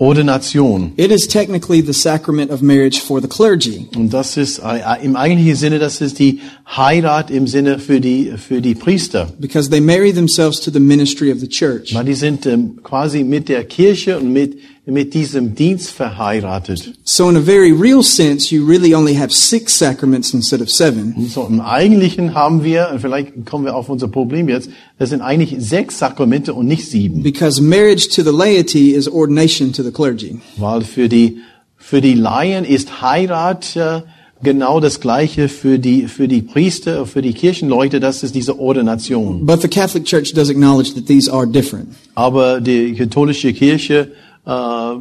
Ordination. 0.00 0.92
It 0.96 1.10
is 1.10 1.26
technically 1.26 1.80
the 1.80 1.92
sacrament 1.92 2.52
of 2.52 2.62
marriage 2.62 3.00
for 3.00 3.20
the 3.20 3.26
clergy. 3.26 3.88
Und 3.96 4.12
das 4.14 4.36
ist 4.36 4.60
äh, 4.60 4.80
im 5.02 5.16
eigentlichen 5.16 5.56
Sinne, 5.56 5.78
das 5.80 6.00
ist 6.00 6.20
die 6.20 6.40
Heirat 6.66 7.32
im 7.32 7.48
Sinne 7.48 7.80
für 7.80 8.00
die 8.00 8.34
für 8.36 8.60
die 8.60 8.76
Priester. 8.76 9.28
because 9.40 9.68
they 9.70 9.80
marry 9.80 10.12
themselves 10.12 10.60
to 10.60 10.70
the 10.70 10.78
ministry 10.78 11.32
of 11.32 11.40
the 11.40 11.48
church. 11.48 11.94
Weil 11.94 12.04
die 12.04 12.14
sind 12.14 12.46
ähm, 12.46 12.78
quasi 12.84 13.24
mit 13.24 13.48
der 13.48 13.64
Kirche 13.64 14.18
und 14.18 14.32
mit 14.32 14.58
mit 14.90 15.12
diesem 15.12 15.54
Dienst 15.54 15.90
verheiratet. 15.90 16.94
So 17.04 17.28
in 17.28 17.36
a 17.36 17.40
very 17.40 17.72
real 17.72 18.02
sense, 18.02 18.54
you 18.54 18.64
really 18.64 18.94
only 18.94 19.14
have 19.14 19.32
six 19.32 19.76
sacraments 19.76 20.32
instead 20.32 20.62
of 20.62 20.70
seven. 20.70 21.14
So 21.28 21.46
im 21.46 21.60
Eigentlichen 21.60 22.34
haben 22.34 22.64
wir, 22.64 22.88
und 22.92 23.00
vielleicht 23.00 23.44
kommen 23.44 23.66
wir 23.66 23.76
auf 23.76 23.88
unser 23.88 24.08
Problem 24.08 24.48
jetzt, 24.48 24.70
das 24.98 25.10
sind 25.10 25.20
eigentlich 25.20 25.56
sechs 25.58 25.98
Sakramente 25.98 26.54
und 26.54 26.66
nicht 26.66 26.86
sieben. 26.86 27.22
Because 27.22 27.60
marriage 27.60 28.08
to 28.08 28.22
the 28.22 28.36
laity 28.36 28.92
is 28.92 29.08
ordination 29.08 29.72
to 29.72 29.82
the 29.82 29.92
clergy. 29.92 30.38
Weil 30.56 30.82
für 30.82 31.08
die 31.08 31.38
für 31.76 32.00
die 32.00 32.14
Laien 32.14 32.64
ist 32.64 33.00
Heirat 33.02 33.76
äh, 33.76 34.02
genau 34.42 34.80
das 34.80 35.00
gleiche 35.00 35.48
für 35.48 35.78
die 35.78 36.06
für 36.06 36.28
die 36.28 36.42
Priester, 36.42 37.04
für 37.06 37.20
die 37.20 37.34
Kirchenleute, 37.34 38.00
das 38.00 38.22
ist 38.22 38.34
diese 38.34 38.58
Ordination. 38.58 39.44
But 39.44 39.60
the 39.60 39.68
Catholic 39.68 40.04
Church 40.04 40.32
does 40.32 40.48
acknowledge 40.48 40.94
that 40.94 41.06
these 41.06 41.30
are 41.30 41.46
different. 41.46 41.88
Aber 42.14 42.60
die 42.60 42.94
katholische 42.94 43.52
Kirche 43.52 44.12
äh, 44.48 44.94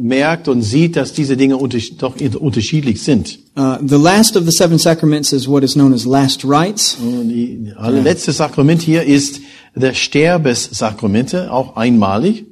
merkt 0.00 0.46
und 0.46 0.62
sieht, 0.62 0.96
dass 0.96 1.12
diese 1.12 1.36
Dinge 1.36 1.56
unters 1.56 1.96
doch 1.96 2.14
unterschiedlich 2.38 3.02
sind. 3.02 3.38
Uh, 3.56 3.76
the 3.84 3.96
last 3.96 4.36
of 4.36 4.44
the 4.44 4.52
seven 4.52 4.78
sacraments 4.78 5.32
is 5.32 5.48
what 5.48 5.64
is 5.64 5.72
known 5.72 5.92
as 5.92 6.04
last 6.04 6.44
rites. 6.44 6.96
Und 7.00 7.28
die 7.30 7.72
allerletzte 7.76 8.32
Sakrament 8.32 8.82
hier 8.82 9.02
ist 9.02 9.40
der 9.74 9.94
Sterbessakramente, 9.94 11.50
auch 11.50 11.76
einmalig. 11.76 12.46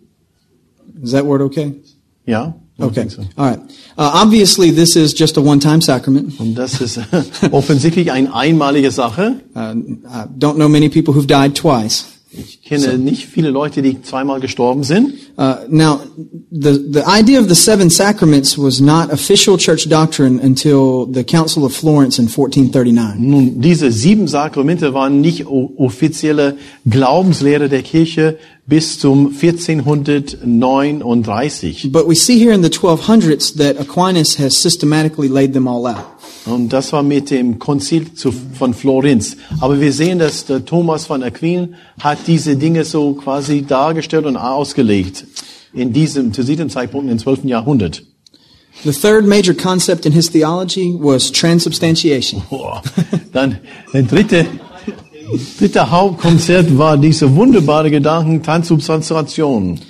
Is 1.03 1.13
that 1.13 1.25
word 1.27 1.43
okay? 1.43 1.75
Ja. 2.25 2.57
Okay. 2.79 3.09
so. 3.09 3.23
All 3.37 3.51
right. 3.51 3.61
Uh, 3.97 4.23
obviously, 4.23 4.71
this 4.71 4.97
is 4.97 5.15
just 5.19 5.37
a 5.39 5.41
one-time 5.41 5.81
sacrament. 5.81 6.39
Und 6.41 6.55
das 6.57 6.81
ist 6.81 6.99
offensichtlich 7.51 8.11
eine 8.11 8.35
einmalige 8.35 8.91
Sache. 8.91 9.41
Uh, 9.55 9.59
I 9.59 10.27
don't 10.39 10.57
know 10.57 10.69
many 10.69 10.89
people 10.89 11.15
who've 11.15 11.27
died 11.27 11.55
twice. 11.55 12.16
Ich 12.33 12.63
kenne 12.63 12.99
nicht 12.99 13.27
viele 13.27 13.51
Leute, 13.51 13.83
die 13.83 14.03
zweimal 14.03 14.41
gestorben 14.41 14.83
sind. 14.83 15.13
Uh, 15.39 15.59
now, 15.69 16.01
the 16.51 16.73
the 16.93 17.05
idea 17.07 17.41
of 17.41 17.49
the 17.49 17.55
seven 17.55 17.89
sacraments 17.89 18.59
was 18.59 18.81
not 18.81 19.13
official 19.13 19.57
church 19.57 19.89
doctrine 19.89 20.41
until 20.43 21.07
the 21.07 21.23
Council 21.23 21.65
of 21.65 21.73
Florence 21.73 22.19
in 22.19 22.29
1439. 22.29 23.21
Nun, 23.21 23.61
diese 23.61 23.93
sieben 23.93 24.27
Sakramente 24.27 24.93
waren 24.93 25.21
nicht 25.21 25.47
offizielle 25.47 26.57
Glaubenslehre 26.85 27.69
der 27.69 27.83
Kirche 27.83 28.39
bis 28.67 28.99
zum 28.99 29.29
1439. 29.29 31.93
But 31.93 32.09
we 32.09 32.17
see 32.17 32.39
here 32.39 32.53
in 32.53 32.65
the 32.65 32.71
1200s 32.71 33.57
that 33.59 33.79
Aquinas 33.79 34.37
has 34.39 34.61
systematically 34.61 35.29
laid 35.29 35.53
them 35.53 35.69
all 35.69 35.87
out. 35.87 36.16
Und 36.47 36.73
das 36.73 36.93
war 36.93 37.03
mit 37.03 37.31
dem 37.31 37.59
Konzil 37.59 38.15
zu, 38.15 38.31
von 38.31 38.73
Florenz. 38.73 39.37
Aber 39.61 39.81
wir 39.81 39.93
sehen, 39.93 40.21
dass 40.21 40.47
der 40.47 40.65
Thomas 40.65 41.07
von 41.07 41.23
Aquin 41.23 41.75
hat 42.01 42.19
diese 42.27 42.57
Dinge 42.57 42.85
so 42.85 43.15
quasi 43.15 43.63
dargestellt 43.63 44.27
und 44.27 44.37
ausgelegt. 44.37 45.27
In 45.75 45.93
diesem, 45.93 46.33
zu 46.33 46.45
diesem 46.45 46.71
Zeitpunkt 46.71 47.11
im 47.11 47.19
12. 47.19 47.45
Jahrhundert. 47.45 48.03
The 48.85 48.93
third 48.93 49.27
major 49.27 49.55
concept 49.55 50.07
in 50.07 50.13
his 50.13 50.31
theology 50.31 50.95
was 50.99 51.33
transubstantiation. 51.33 52.43
Boah. 52.49 52.83
Dann 53.33 53.59
der 53.93 54.03
dritte, 54.03 54.47
dritte 55.59 55.91
Hauptkonzept 55.91 56.77
war 56.77 56.97
diese 56.97 57.35
wunderbare 57.35 57.91
Gedanken 57.91 58.43
Transubstantiation. 58.43 59.81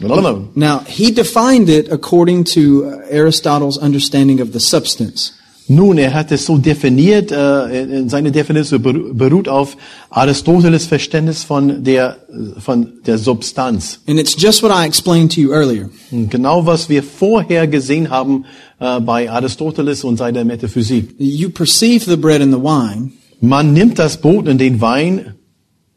Now, 0.54 0.80
he 0.86 1.12
defined 1.12 1.68
it 1.68 1.92
according 1.92 2.44
to 2.54 2.84
Aristotle's 3.10 3.76
understanding 3.76 4.40
of 4.40 4.52
the 4.52 4.60
substance. 4.60 5.32
Nun, 5.68 5.98
er 5.98 6.14
hat 6.14 6.30
es 6.30 6.46
so 6.46 6.58
definiert, 6.58 7.32
äh, 7.32 8.04
seine 8.08 8.30
Definition 8.30 8.80
beru- 8.82 9.12
beruht 9.12 9.48
auf 9.48 9.76
Aristoteles 10.10 10.86
Verständnis 10.86 11.42
von 11.42 11.82
der, 11.82 12.18
von 12.58 12.92
der 13.04 13.18
Substanz. 13.18 14.00
And 14.06 14.18
it's 14.20 14.36
just 14.40 14.62
what 14.62 14.70
I 14.70 14.86
explained 14.86 15.32
to 15.34 15.40
you 15.40 15.50
earlier. 15.52 15.90
Genau 16.12 16.64
was 16.66 16.88
wir 16.88 17.02
vorher 17.02 17.66
gesehen 17.66 18.10
haben 18.10 18.44
äh, 18.78 19.00
bei 19.00 19.28
Aristoteles 19.28 20.04
und 20.04 20.18
seiner 20.18 20.44
Metaphysik. 20.44 21.14
You 21.18 21.50
perceive 21.50 22.04
the 22.08 22.16
bread 22.16 22.40
and 22.40 22.54
the 22.54 22.60
wine. 22.60 23.10
Man 23.40 23.72
nimmt 23.72 23.98
das 23.98 24.16
Brot 24.20 24.46
und 24.48 24.58
den 24.58 24.80
Wein, 24.80 25.34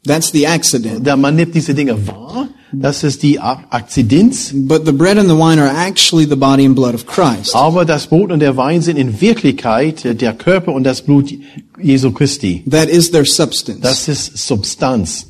That's 0.06 0.32
the 0.32 0.46
accident. 0.46 1.06
man 1.18 1.36
nimmt 1.36 1.54
diese 1.54 1.74
Dinge 1.74 1.94
wahr, 2.08 2.48
das 2.72 3.02
ist 3.02 3.22
die 3.22 3.40
Akzidenz, 3.40 4.52
But 4.54 4.86
the 4.86 4.92
bread 4.92 5.18
and 5.18 5.28
the 5.28 5.36
wine 5.36 5.60
are 5.60 5.70
actually 5.70 6.26
the 6.26 6.36
body 6.36 6.64
and 6.64 6.74
blood 6.74 6.94
of 6.94 7.06
Christ. 7.06 7.54
aber 7.54 7.84
das 7.84 8.06
Brot 8.06 8.30
und 8.30 8.40
der 8.40 8.56
Wein 8.56 8.82
sind 8.82 8.96
in 8.96 9.20
Wirklichkeit 9.20 10.04
äh, 10.04 10.14
der 10.14 10.32
Körper 10.34 10.72
und 10.72 10.84
das 10.84 11.02
Blut 11.02 11.32
Jesu 11.80 12.12
Christi. 12.12 12.62
That 12.70 12.88
is 12.88 13.10
their 13.10 13.24
substance. 13.24 13.80
Das 13.80 14.08
ist 14.08 14.38
Substanz. 14.38 15.26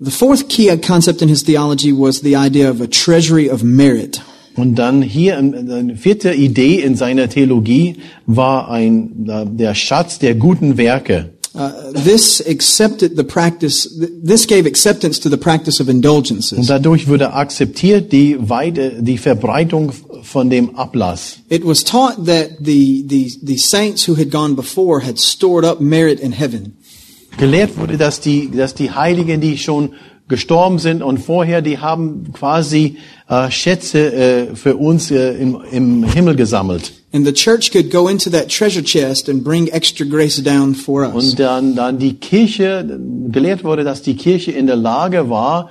The 0.00 0.10
fourth 0.10 0.48
key 0.48 0.74
concept 0.78 1.20
in 1.20 1.28
his 1.28 1.44
theology 1.44 1.92
was 1.92 2.20
the 2.20 2.34
idea 2.34 2.70
of 2.70 2.80
a 2.80 2.86
treasury 2.86 3.50
of 3.50 3.62
merit. 3.62 4.22
Und 4.56 4.74
dann 4.76 5.02
hier 5.02 5.38
ähm, 5.38 5.54
eine 5.70 5.96
vierte 5.96 6.32
Idee 6.34 6.80
in 6.80 6.96
seiner 6.96 7.28
Theologie 7.28 7.96
war 8.26 8.70
ein 8.70 9.28
äh, 9.28 9.46
der 9.46 9.74
Schatz 9.74 10.18
der 10.18 10.34
guten 10.34 10.76
Werke. 10.76 11.30
Uh, 11.52 11.90
this 12.04 12.40
accepted 12.46 13.16
the 13.16 13.24
practice, 13.24 13.88
th- 13.98 14.10
this 14.22 14.46
gave 14.46 14.66
acceptance 14.66 15.18
to 15.18 15.28
the 15.28 15.36
practice 15.36 15.80
of 15.80 15.88
Und 15.88 15.96
indulgences. 15.96 16.66
dadurch 16.68 17.08
wurde 17.08 17.32
akzeptiert 17.32 18.12
die 18.12 18.36
Weite, 18.48 19.02
die 19.02 19.18
Verbreitung 19.18 19.90
von 20.22 20.48
dem 20.48 20.76
Ablass. 20.76 21.38
It 21.48 21.64
was 21.64 21.82
taught 21.82 22.24
that 22.26 22.58
the, 22.60 23.04
the, 23.08 23.32
the 23.42 23.56
saints 23.58 24.06
who 24.06 24.14
had 24.16 24.30
gone 24.30 24.54
before 24.54 25.00
had 25.04 25.18
stored 25.18 25.64
up 25.64 25.80
merit 25.80 26.20
in 26.20 26.30
heaven. 26.32 26.76
Gelehrt 27.36 27.76
wurde, 27.76 27.96
dass 27.96 28.20
die, 28.20 28.48
dass 28.50 28.74
die 28.74 28.92
Heiligen, 28.92 29.40
die 29.40 29.58
schon 29.58 29.94
gestorben 30.30 30.78
sind 30.78 31.02
und 31.02 31.18
vorher, 31.18 31.60
die 31.60 31.78
haben 31.78 32.32
quasi 32.32 32.96
äh, 33.28 33.50
Schätze 33.50 34.12
äh, 34.12 34.56
für 34.56 34.76
uns 34.76 35.10
äh, 35.10 35.34
im, 35.34 35.60
im 35.70 36.04
Himmel 36.04 36.36
gesammelt. 36.36 36.92
And 37.12 37.26
the 37.26 37.32
church 37.32 37.72
could 37.72 37.90
go 37.90 38.08
into 38.08 38.30
that 38.30 38.48
treasure 38.48 38.84
chest 38.84 39.28
and 39.28 39.44
bring 39.44 39.66
extra 39.68 40.06
grace 40.06 40.42
down 40.42 40.74
for 40.74 41.02
us. 41.02 41.30
Und 41.32 41.38
dann, 41.38 41.74
dann 41.74 41.98
die 41.98 42.14
Kirche, 42.14 42.98
gelehrt 43.30 43.64
wurde, 43.64 43.84
dass 43.84 44.00
die 44.00 44.16
Kirche 44.16 44.52
in 44.52 44.66
der 44.66 44.76
Lage 44.76 45.28
war, 45.28 45.70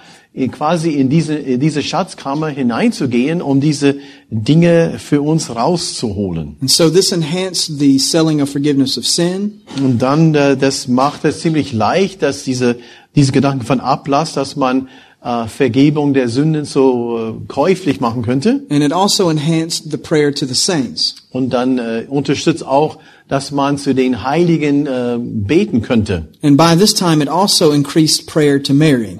quasi 0.52 0.92
in 0.92 1.10
diese, 1.10 1.36
in 1.36 1.60
diese 1.60 1.82
Schatzkammer 1.82 2.50
hineinzugehen, 2.50 3.42
um 3.42 3.60
diese 3.60 3.96
Dinge 4.30 4.96
für 5.00 5.22
uns 5.22 5.54
rauszuholen. 5.54 6.56
And 6.62 6.70
so 6.70 6.90
this 6.90 7.12
enhanced 7.12 7.80
the 7.80 7.98
selling 7.98 8.42
of 8.42 8.50
forgiveness 8.50 8.98
of 8.98 9.08
sin. 9.08 9.62
Und 9.84 10.02
dann, 10.02 10.36
äh, 10.36 10.56
das 10.56 10.88
macht 10.88 11.26
es 11.26 11.40
ziemlich 11.40 11.74
leicht, 11.74 12.22
dass 12.22 12.44
diese, 12.44 12.78
diese 13.20 13.34
Gedanken 13.34 13.66
von 13.66 13.82
Ablass, 13.82 14.34
dass 14.34 14.56
man 14.56 14.88
äh, 15.22 15.48
Vergebung 15.48 16.14
der 16.14 16.30
Sünden 16.30 16.64
so 16.64 17.20
äh, 17.20 17.48
käuflich 17.50 18.00
machen 18.00 18.22
könnte. 18.22 18.62
And 18.70 18.82
it 18.82 18.94
also 18.94 19.30
enhanced 19.30 19.92
the 19.92 19.98
prayer 19.98 20.34
to 20.34 20.46
the 20.46 20.54
saints. 20.54 21.16
Und 21.32 21.50
dann 21.50 21.80
äh, 21.80 22.06
unterstützt 22.08 22.66
auch, 22.66 23.00
dass 23.28 23.52
man 23.52 23.78
zu 23.78 23.94
den 23.94 24.24
Heiligen 24.24 24.88
äh, 24.88 25.18
beten 25.20 25.82
könnte. 25.82 26.30
And 26.42 26.56
by 26.56 26.78
this 26.78 26.94
time, 26.94 27.22
it 27.22 27.28
also 27.28 27.72
increased 27.72 28.26
prayer 28.26 28.64
to 28.64 28.74
Mary. 28.74 29.20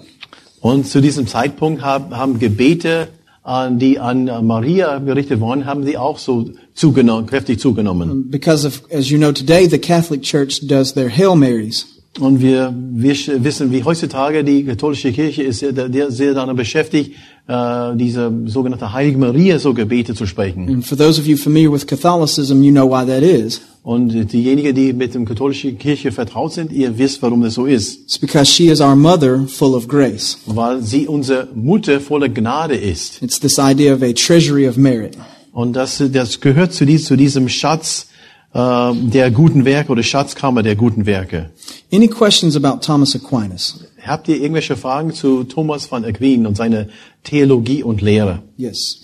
Und 0.62 0.88
zu 0.88 1.02
diesem 1.02 1.28
Zeitpunkt 1.28 1.82
haben, 1.82 2.16
haben 2.16 2.40
Gebete, 2.40 3.10
an 3.44 3.80
die 3.80 4.00
an 4.00 4.26
Maria 4.46 5.00
gerichtet 5.00 5.42
worden, 5.42 5.66
haben 5.66 5.84
sie 5.84 5.98
auch 5.98 6.20
so 6.20 6.52
zugenommen, 6.74 7.26
kräftig 7.26 7.60
zugenommen. 7.60 8.30
Because 8.30 8.66
of, 8.66 8.84
as 8.94 9.10
you 9.10 9.18
know 9.18 9.34
today, 9.34 9.68
the 9.68 9.80
Catholic 9.80 10.22
Church 10.22 10.66
does 10.66 10.94
their 10.94 11.10
Hail 11.10 11.36
Marys. 11.36 11.99
Und 12.18 12.42
wir, 12.42 12.74
wissen, 12.76 13.72
wie 13.72 13.84
heutzutage 13.84 14.44
die 14.44 14.66
katholische 14.66 15.12
Kirche 15.12 15.44
ist 15.44 15.60
sehr, 15.60 16.12
sehr 16.12 16.34
daran 16.34 16.56
beschäftigt, 16.56 17.14
äh, 17.48 17.96
diese 17.96 18.32
sogenannte 18.46 18.92
Heilige 18.92 19.18
Maria 19.18 19.60
so 19.60 19.74
Gebete 19.74 20.16
zu 20.16 20.26
sprechen. 20.26 20.68
And 20.68 20.86
for 20.86 20.98
those 20.98 21.22
of 21.22 21.28
you 21.28 21.38
familiar 21.38 21.72
with 21.72 21.86
Catholicism, 21.86 22.64
you 22.64 22.72
know 22.72 22.90
why 22.90 23.06
that 23.06 23.22
is. 23.22 23.62
Und 23.84 24.34
diejenigen, 24.34 24.76
die 24.76 24.92
mit 24.92 25.14
der 25.14 25.24
katholischen 25.24 25.78
Kirche 25.78 26.12
vertraut 26.12 26.52
sind, 26.52 26.72
ihr 26.74 26.98
wisst, 26.98 27.22
warum 27.22 27.42
das 27.42 27.54
so 27.54 27.66
ist. 27.66 28.02
It's 28.02 28.20
because 28.20 28.52
she 28.52 28.68
is 28.68 28.82
our 28.82 28.96
mother 28.96 29.48
full 29.48 29.74
of 29.74 29.88
grace. 29.88 30.40
Weil 30.46 30.82
sie 30.82 31.08
unsere 31.08 31.48
Mutter 31.56 32.02
voller 32.02 32.28
Gnade 32.28 32.76
ist. 32.76 33.22
It's 33.22 33.40
this 33.40 33.58
idea 33.58 33.94
of 33.94 34.02
a 34.02 34.12
treasury 34.14 34.68
of 34.68 34.78
merit. 34.78 35.16
Und 35.54 35.74
das, 35.74 36.04
das 36.12 36.42
gehört 36.42 36.74
zu, 36.74 36.86
dies, 36.86 37.06
zu 37.06 37.16
diesem 37.16 37.48
Schatz 37.50 38.08
äh, 38.54 38.94
der 38.94 39.32
guten 39.32 39.66
Werke 39.66 39.92
oder 39.92 40.04
Schatzkammer 40.04 40.64
der 40.64 40.76
guten 40.76 41.06
Werke. 41.06 41.52
Any 41.92 42.08
questions 42.08 42.56
about 42.56 42.82
Thomas 42.86 43.16
Aquinas? 43.16 43.86
Habt 44.06 44.28
ihr 44.28 44.38
irgendwelche 44.38 44.76
Fragen 44.76 45.14
zu 45.14 45.44
Thomas 45.44 45.86
von 45.86 46.06
Aquin 46.06 46.48
und 46.48 46.56
seiner 46.56 46.88
Theologie 47.24 47.84
und 47.84 48.02
Lehre? 48.02 48.42
Yes. 48.58 49.02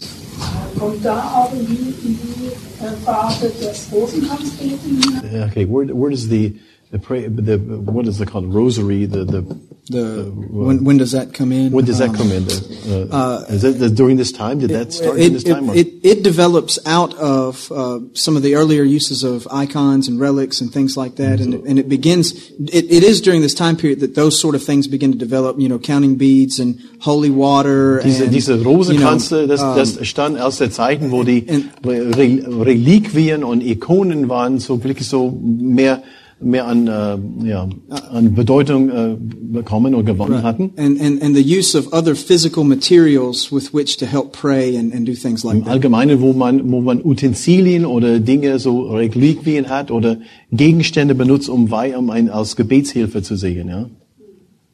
Kommt 0.80 1.04
da 1.04 1.20
auch 1.20 1.54
in 1.54 1.66
die, 1.66 1.94
die 2.04 2.84
äh, 2.84 2.92
Phase 3.04 3.52
des 3.60 3.88
Rosenkranzbeten? 3.92 5.22
Okay, 5.50 5.68
where, 5.68 5.88
where 5.94 6.12
does 6.12 6.28
the, 6.30 6.60
the, 6.96 7.00
pray, 7.08 7.28
the 7.28 7.58
what 7.58 8.08
is 8.08 8.20
it 8.22 8.28
called? 8.28 8.54
Rosary, 8.54 9.06
the, 9.06 9.24
the, 9.26 9.42
The 9.88 10.32
when, 10.50 10.84
when 10.88 10.98
does 10.98 11.12
that 11.12 11.28
come 11.38 11.52
in? 11.52 11.72
when 11.72 11.86
does 11.86 12.00
that 12.00 12.10
Um, 12.10 12.16
come 12.16 12.32
in? 12.32 12.44
The, 12.46 13.08
uh, 13.12 13.54
is 13.56 13.62
that 13.62 13.78
the, 13.78 13.90
during 14.02 14.18
this 14.18 14.32
time? 14.32 14.58
Did 14.64 14.72
that 14.72 14.94
start 14.94 15.20
it, 15.20 15.28
in 15.28 15.34
this 15.34 15.44
time? 15.44 15.70
or- 15.70 15.76
it, 15.76 15.88
it, 16.02 16.18
it 16.18 16.24
develops 16.24 16.80
out 16.98 17.14
of 17.36 17.70
uh, 17.72 18.00
some 18.14 18.36
of 18.38 18.42
the 18.42 18.56
earlier 18.56 18.82
uses 19.00 19.24
of 19.24 19.48
icons 19.52 20.08
and 20.10 20.20
relics 20.20 20.58
and 20.62 20.74
things 20.74 20.98
like 20.98 21.14
that, 21.22 21.38
and, 21.44 21.54
it, 21.54 21.62
and 21.70 21.78
it 21.78 21.88
begins. 21.88 22.34
It, 22.80 22.86
it 22.98 23.04
is 23.04 23.22
during 23.22 23.42
this 23.42 23.54
time 23.54 23.76
period 23.78 24.00
that 24.00 24.16
those 24.16 24.40
sort 24.40 24.56
of 24.56 24.64
things 24.64 24.88
begin 24.88 25.12
to 25.12 25.20
develop. 25.28 25.60
You 25.60 25.70
know, 25.70 25.78
counting 25.78 26.16
beads 26.18 26.58
and 26.60 26.80
holy 27.02 27.30
water. 27.30 28.02
Diese, 28.02 28.24
and, 28.24 28.34
diese 28.34 28.54
you 28.56 28.64
know, 28.64 28.72
Rosenkranze, 28.72 29.46
das, 29.46 29.62
um, 29.62 29.76
das 29.76 30.00
stand 30.08 30.40
aus 30.40 30.58
der 30.58 30.72
Zeiten, 30.72 31.12
wo 31.12 31.22
die 31.24 31.46
Re 31.86 32.42
Reliquien 32.66 33.44
und 33.44 33.62
Ikonen 33.62 34.30
waren, 34.30 34.58
so 34.58 34.84
wirklich 34.84 35.08
so 35.08 35.30
mehr, 35.46 36.02
mehr 36.46 36.68
an, 36.68 36.88
äh, 36.88 37.18
ja, 37.48 37.68
an 38.12 38.34
Bedeutung 38.36 38.90
äh, 38.90 39.18
bekommen 39.20 39.96
oder 39.96 40.04
gewonnen 40.04 40.44
hatten. 40.44 40.72
and, 40.78 41.02
and, 41.02 41.22
and 41.22 41.36
the 41.36 41.42
use 41.42 41.78
of 41.78 41.92
other 41.92 42.16
physical 42.16 42.64
materials 42.64 43.52
with 43.52 43.74
which 43.74 43.98
to 43.98 44.06
help 44.06 44.32
pray 44.32 44.78
and, 44.78 44.94
and 44.94 45.06
do 45.08 45.14
things 45.14 45.44
like 45.44 45.56
Im 45.56 45.64
that. 45.64 45.72
Allgemeinen, 45.72 46.22
wo 46.22 46.34
man, 46.34 46.72
wo 46.72 46.82
man 46.82 47.02
Utensilien 47.04 47.86
oder 47.86 48.20
Dinge, 48.20 48.60
so 48.60 48.94
Reliquien 48.96 49.70
hat 49.70 49.92
oder 49.92 50.18
Gegenstände 50.52 51.16
benutzt, 51.16 51.50
um 51.50 51.66
um 51.66 52.10
ein, 52.10 52.30
als 52.30 52.56
Gebetshilfe 52.56 53.22
zu 53.22 53.36
sehen, 53.36 53.68
ja. 53.68 53.90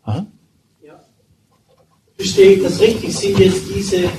Aha. 0.04 0.28
Verstehe 2.18 2.52
ich 2.52 2.62
das 2.62 2.80
richtig? 2.80 3.16
Sind 3.16 3.40
jetzt 3.40 3.64
diese 3.76 3.98
äh, 3.98 4.10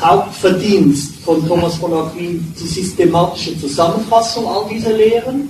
Hauptverdienst 0.00 1.16
von 1.24 1.46
Thomas 1.46 1.76
von 1.76 1.92
Aquin 1.92 2.44
die 2.60 2.66
systematische 2.66 3.58
Zusammenfassung 3.58 4.46
all 4.46 4.68
dieser 4.68 4.92
Lehren? 4.92 5.48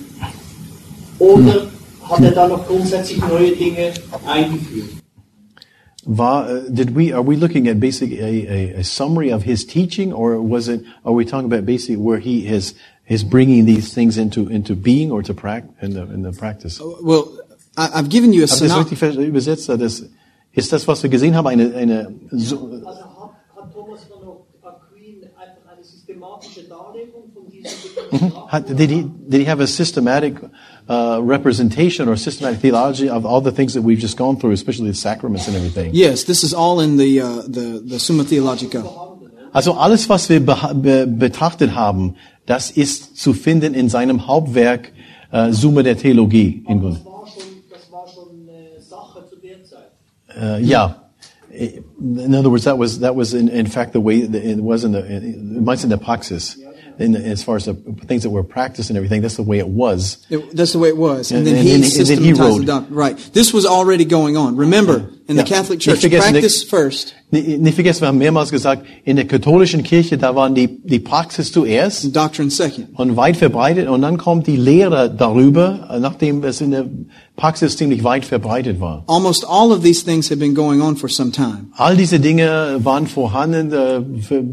Oder 1.18 1.66
hat 2.08 2.22
er 2.22 2.32
da 2.32 2.48
noch 2.48 2.66
grundsätzlich 2.66 3.20
neue 3.20 3.52
Dinge 3.52 3.92
eingeführt? 4.26 4.88
War, 6.04 6.48
uh, 6.48 6.68
did 6.68 6.96
we, 6.96 7.12
are 7.12 7.22
we 7.22 7.36
looking 7.36 7.68
at 7.68 7.78
basically 7.78 8.18
a, 8.18 8.50
a, 8.50 8.80
a 8.80 8.84
summary 8.84 9.32
of 9.32 9.44
his 9.44 9.64
teaching 9.64 10.12
or 10.12 10.40
was 10.40 10.66
it, 10.66 10.84
are 11.04 11.12
we 11.12 11.24
talking 11.24 11.46
about 11.46 11.64
basically 11.64 11.96
where 11.96 12.18
he 12.18 12.44
is, 12.48 12.74
is 13.06 13.22
bringing 13.22 13.66
these 13.66 13.94
things 13.94 14.18
into, 14.18 14.48
into 14.48 14.74
being 14.74 15.12
or 15.12 15.22
to 15.22 15.32
prac, 15.32 15.62
in 15.80 15.92
the, 15.94 16.02
in 16.02 16.22
the 16.22 16.32
practice? 16.32 16.80
Well, 16.80 17.30
I, 17.76 17.90
I've 17.94 18.08
given 18.08 18.32
you 18.32 18.42
a 18.42 18.48
Habt 18.48 18.60
ihr 18.62 18.68
das 18.68 18.88
synopsis. 18.88 19.02
richtig 19.02 19.28
übersetzt? 19.28 19.68
Das, 19.68 20.02
ist 20.54 20.72
das, 20.72 20.86
was 20.86 21.02
wir 21.02 21.10
gesehen 21.10 21.34
haben, 21.34 21.46
eine, 21.46 21.74
eine, 21.74 22.12
so, 22.30 22.68
Also 22.84 23.00
systematische 26.92 27.12
Darlegung 27.12 27.32
von 27.34 27.50
diesen 27.50 28.10
Dingen 28.10 28.30
gemacht? 28.30 28.52
Had- 28.52 28.78
Did 28.78 28.90
he, 28.90 29.04
did 29.28 29.40
he 29.40 29.46
have 29.50 29.60
a 29.62 29.66
systematic 29.66 30.34
uh, 30.88 31.20
representation 31.22 32.08
or 32.08 32.16
systematic 32.16 32.60
theology 32.60 33.08
of 33.08 33.24
all 33.24 33.40
the 33.42 33.52
things 33.52 33.72
that 33.74 33.82
we've 33.82 34.00
just 34.00 34.16
gone 34.16 34.36
through, 34.38 34.52
especially 34.52 34.90
the 34.90 34.96
sacraments 34.96 35.46
and 35.48 35.56
everything? 35.56 35.90
Yes, 35.94 36.24
this 36.24 36.42
is 36.44 36.52
all 36.54 36.80
in 36.80 36.96
the 36.96 37.20
uh, 37.20 37.42
the 37.48 37.82
the 37.84 37.98
Summa 37.98 38.24
Theologica. 38.24 38.82
Also 39.52 39.72
alles, 39.74 40.08
was 40.08 40.28
wir 40.28 40.40
be 40.40 41.06
betrachtet 41.06 41.74
haben, 41.74 42.14
das 42.46 42.70
ist 42.70 43.16
zu 43.16 43.32
finden 43.34 43.74
in 43.74 43.88
seinem 43.88 44.26
Hauptwerk 44.26 44.92
äh, 45.30 45.52
Summe 45.52 45.82
der 45.82 45.96
Theologie. 45.98 46.64
In 46.68 46.80
Grund. 46.80 46.96
Das 46.98 47.04
war 47.04 47.26
schon, 47.28 47.42
das 47.70 47.90
war 47.92 48.06
schon 48.08 48.48
Sache 48.80 49.24
zu 49.28 49.36
der 49.36 49.62
Zeit. 49.64 49.92
Äh, 50.60 50.64
ja. 50.64 50.96
In 51.54 52.34
other 52.34 52.50
words, 52.50 52.64
that 52.64 52.78
was 52.78 52.98
that 53.00 53.14
was 53.14 53.34
in, 53.34 53.48
in 53.48 53.66
fact 53.66 53.92
the 53.92 54.00
way 54.02 54.26
that 54.26 54.42
it 54.42 54.58
was 54.58 54.84
in 54.84 54.92
the 54.94 55.00
it 55.00 55.62
might 55.62 55.84
in 55.84 55.90
the 55.90 55.98
praxis. 55.98 56.56
In, 57.02 57.16
as 57.16 57.42
far 57.42 57.56
as 57.56 57.64
the 57.64 57.74
things 58.06 58.22
that 58.22 58.30
were 58.30 58.44
practiced 58.44 58.90
and 58.90 58.96
everything, 58.96 59.20
that's 59.22 59.36
the 59.36 59.42
way 59.42 59.58
it 59.58 59.68
was. 59.68 60.18
It- 60.30 60.54
that's 60.56 60.72
the 60.72 60.78
way 60.78 60.88
it 60.88 60.96
was, 60.96 61.30
and, 61.30 61.38
And- 61.38 61.46
then 61.48 61.56
and 61.56 61.64
he 61.66 61.74
and 61.74 61.82
then 61.84 61.90
he 61.90 62.04
systematized 62.04 62.40
wrote. 62.40 62.60
the 62.60 62.66
doctrine. 62.66 62.94
Right. 62.98 63.18
This 63.32 63.52
was 63.52 63.66
already 63.66 64.04
going 64.04 64.36
on. 64.36 64.56
Remember, 64.56 65.10
in 65.28 65.36
the 65.36 65.42
Yeah. 65.42 65.56
Catholic 65.56 65.80
Church, 65.80 66.00
practice 66.08 66.62
first, 66.64 67.14
Nicht 67.30 67.60
nicht 67.60 67.74
vergessen, 67.76 68.02
wir 68.02 68.08
haben 68.08 68.18
mehrmals 68.18 68.50
gesagt, 68.50 68.84
in 69.04 69.16
der 69.16 69.26
katholischen 69.26 69.82
Kirche, 69.82 70.18
da 70.18 70.34
waren 70.34 70.54
die, 70.54 70.68
die 70.84 70.98
Praxis 71.00 71.50
zuerst 71.50 72.04
and 72.04 72.14
doctrine 72.14 72.50
second. 72.50 72.88
und 72.98 73.16
weit 73.16 73.36
verbreitet 73.38 73.88
und 73.88 74.02
dann 74.02 74.18
kommt 74.18 74.46
die 74.46 74.56
Lehre 74.56 75.08
darüber, 75.10 75.96
nachdem 76.00 76.44
es 76.44 76.60
in 76.60 76.70
der 76.72 76.84
Praxis 77.36 77.76
ziemlich 77.76 78.04
weit 78.04 78.24
verbreitet 78.26 78.78
war. 78.80 79.04
Almost 79.06 79.46
all 79.48 79.72
of 79.72 79.82
these 79.82 80.04
things 80.04 80.30
have 80.30 80.38
been 80.38 80.54
going 80.54 80.80
on 80.82 80.96
for 80.96 81.08
some 81.08 81.32
time. 81.32 81.68
All 81.76 81.96
diese 81.96 82.20
Dinge 82.20 82.78
waren 82.84 83.06
vorhanden 83.06 83.72
äh, 83.72 84.02
für 84.22 84.44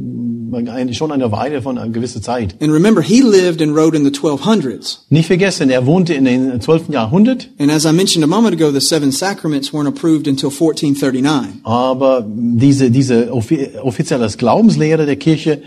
eine, 0.65 0.93
schon 0.93 1.11
eine 1.11 1.31
Weile 1.31 1.61
von 1.61 1.77
einer 1.77 1.91
gewissen 1.91 2.23
Zeit. 2.23 2.55
And 2.61 2.71
remember, 2.71 3.01
he 3.03 3.21
lived 3.21 3.61
and 3.61 3.75
wrote 3.75 3.95
in 3.95 4.03
the 4.05 4.09
1200s. 4.11 4.99
Nicht 5.09 5.27
vergessen, 5.27 5.69
er 5.69 5.85
wohnte 5.85 6.13
in 6.13 6.25
den 6.25 6.59
12. 6.61 6.89
Jahrhundert, 6.89 7.49
And 7.59 7.69
as 7.69 7.85
I 7.85 7.91
mentioned 7.91 8.23
a 8.23 8.27
moment 8.27 8.53
ago, 8.59 8.71
the 8.71 8.79
seven 8.81 9.11
sacraments 9.11 9.71
weren't 9.73 9.87
approved 9.87 10.27
until 10.27 10.49
1439. 10.49 11.59
aber 11.65 12.25
diese, 12.27 12.89
diese 12.89 13.31
offi 13.31 13.69
offizielle 13.83 14.27
Glaubenslehre 14.29 15.05
der 15.05 15.17
Kirche 15.17 15.61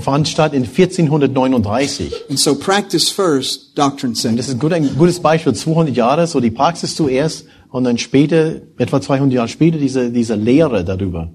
fand 0.00 0.26
statt 0.28 0.52
in 0.52 0.64
1439. 0.64 2.12
And 2.28 2.38
so 2.38 2.54
practice 2.56 3.08
first, 3.08 3.76
doctrine 3.78 4.10
Und 4.10 4.16
second. 4.16 4.38
das 4.38 4.48
ist 4.48 4.54
ein 4.54 4.58
gut- 4.60 4.72
ein 4.72 4.96
gutes 4.98 5.20
Beispiel, 5.20 5.54
200 5.54 5.94
Jahre, 5.96 6.26
so 6.26 6.39
die 6.40 6.50
Praxis 6.50 6.94
zuerst 6.94 7.46
und 7.70 7.84
dann 7.84 7.98
später, 7.98 8.60
etwa 8.78 9.00
200 9.00 9.34
Jahre 9.34 9.48
später, 9.48 9.78
diese, 9.78 10.10
diese 10.10 10.34
Lehre 10.34 10.84
darüber. 10.84 11.30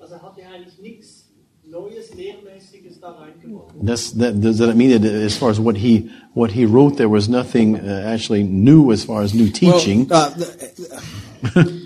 Also 0.00 0.14
hat 0.14 0.36
er 0.38 0.50
eigentlich 0.54 0.78
nichts 0.80 1.28
Neues, 1.70 2.14
Lehrmäßiges 2.14 3.00
da 3.00 3.10
reingebracht. 3.10 3.74
That's, 3.84 4.16
that, 4.18 4.42
does 4.42 4.58
that 4.58 4.76
mean 4.76 4.90
that 4.90 5.04
as 5.04 5.36
far 5.36 5.50
as 5.50 5.58
what 5.58 5.76
he, 5.76 6.10
what 6.34 6.52
he 6.52 6.64
wrote, 6.64 6.96
there 6.96 7.10
was 7.10 7.28
nothing 7.28 7.76
uh, 7.76 8.12
actually 8.12 8.42
new 8.42 8.92
as 8.92 9.04
far 9.04 9.22
as 9.22 9.34
new 9.34 9.48
teaching? 9.48 10.08
Well, 10.08 10.34
uh, 10.34 11.54
th- 11.54 11.78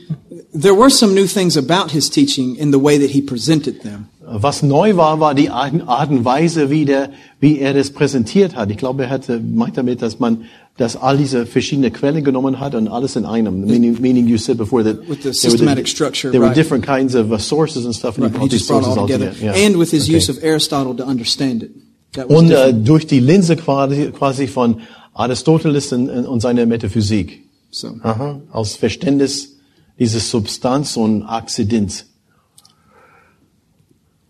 there 0.55 0.75
were 0.75 0.91
some 0.91 1.15
new 1.15 1.27
things 1.27 1.57
about 1.57 1.91
his 1.91 2.11
teaching 2.11 2.57
in 2.57 2.71
the 2.71 2.79
way 2.79 2.99
that 2.99 3.11
he 3.11 3.23
presented 3.23 3.83
them. 3.83 4.09
Was 4.21 4.63
neu 4.63 4.97
war, 4.97 5.19
war 5.19 5.35
die 5.35 5.51
Art, 5.51 5.75
Art 5.87 6.11
und 6.11 6.25
Weise, 6.25 6.71
wie, 6.71 6.85
der, 6.85 7.11
wie 7.41 7.59
er 7.59 7.75
das 7.75 7.91
präsentiert 7.91 8.55
hat. 8.55 8.71
Ich 8.71 8.77
glaube, 8.77 9.05
er 9.05 9.11
hatte, 9.11 9.41
meint 9.41 9.77
damit, 9.77 10.01
dass 10.01 10.21
man, 10.21 10.45
dass 10.79 10.97
all 10.97 11.19
diese 11.19 11.45
verschiedene 11.47 11.91
Quellen 11.91 12.25
genommen 12.25 12.59
hat 12.59 12.75
und 12.75 12.89
alles 12.89 13.15
in 13.17 13.27
einem. 13.27 13.61
Meaning, 13.67 14.01
meaning 14.01 14.27
you 14.27 14.39
said 14.39 14.57
before 14.57 14.83
that 14.83 15.01
With 15.09 15.23
the 15.23 15.31
there 15.31 15.31
were 15.31 15.35
systematic 15.35 15.87
structure, 15.87 16.31
there 16.31 16.41
were 16.41 16.55
different 16.55 16.85
kinds 16.85 17.15
of 17.15 17.31
uh, 17.31 17.39
sources 17.39 17.85
and 17.85 17.95
stuff, 17.95 18.17
and 18.17 18.27
Right, 18.27 18.37
he 18.37 18.45
he 18.45 18.49
just 18.49 18.69
brought 18.69 18.85
all 18.85 19.07
together. 19.07 19.33
Yeah. 19.41 19.55
And 19.55 19.77
with 19.77 19.91
his 19.91 20.05
Okay. 20.05 20.17
use 20.17 20.31
of 20.31 20.43
Aristotle 20.43 20.95
to 20.97 21.05
understand 21.05 21.63
it. 21.63 21.71
That 22.15 22.29
was 22.29 22.39
Und 22.39 22.49
different. 22.49 22.89
durch 22.89 23.07
die 23.07 23.21
Linse 23.21 23.57
quasi, 23.57 24.11
quasi 24.13 24.47
von 24.47 24.81
Aristoteles 25.15 25.93
und, 25.93 26.09
und 26.09 26.41
seiner 26.41 26.65
Metaphysik. 26.67 27.43
So. 27.71 27.97
Aha, 28.03 28.41
aus 28.51 28.77
Verständnis 28.77 29.57
dieses 29.99 30.31
Substanz 30.31 30.97
und 30.97 31.23
Akzidenz. 31.23 32.07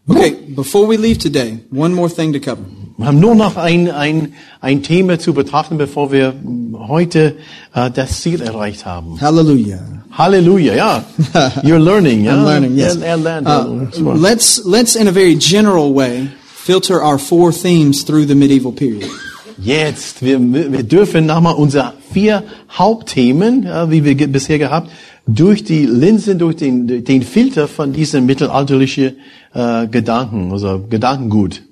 Okay, 0.09 0.35
before 0.55 0.89
we 0.89 0.97
leave 0.97 1.19
today, 1.19 1.61
one 1.71 1.95
more 1.95 2.09
thing 2.09 2.33
to 2.33 2.41
cover. 2.41 2.65
Wir 2.97 3.07
haben 3.07 3.21
nur 3.21 3.35
noch 3.35 3.57
ein, 3.57 3.91
ein, 3.91 4.35
ein 4.61 4.83
Thema 4.83 5.19
zu 5.19 5.35
betrachten, 5.35 5.79
bevor 5.79 6.13
wir 6.13 6.35
heute 6.79 7.37
äh, 7.75 7.91
das 7.91 8.21
Ziel 8.21 8.43
erreicht 8.43 8.85
haben. 8.87 9.21
Hallelujah. 9.21 9.81
Halleluja, 10.13 10.75
ja. 10.75 11.05
You're 11.63 11.79
learning, 11.79 12.25
ja. 12.25 12.35
I'm 12.35 12.45
learning, 12.45 12.77
yes. 12.77 12.97
Er, 12.97 13.07
er 13.07 13.17
lernt. 13.17 13.49
Uh, 13.49 14.13
let's, 14.13 14.63
let's, 14.65 14.95
in 14.95 15.09
a 15.09 15.13
very 15.13 15.35
general 15.37 15.95
way, 15.95 16.29
filter 16.55 17.03
our 17.03 17.19
four 17.19 17.51
themes 17.51 18.05
through 18.05 18.27
the 18.27 18.35
medieval 18.35 18.73
period. 18.73 19.09
Jetzt, 19.59 20.23
wir, 20.23 20.39
wir 20.41 20.83
dürfen 20.83 21.27
nochmal 21.27 21.55
unsere 21.55 21.95
vier 22.13 22.43
Hauptthemen, 22.71 23.63
ja, 23.65 23.91
wie 23.91 24.05
wir 24.05 24.15
bisher 24.29 24.59
gehabt, 24.59 24.91
durch 25.27 25.65
die 25.65 25.87
Linsen, 25.87 26.39
durch 26.39 26.57
den, 26.57 27.05
den 27.05 27.23
Filter 27.23 27.69
von 27.69 27.93
diesem 27.93 28.27
mittelalterlichen 28.27 29.17
äh, 29.55 29.87
Gedanken, 29.87 30.53
also 30.53 30.85
Gedankengut. 30.91 31.63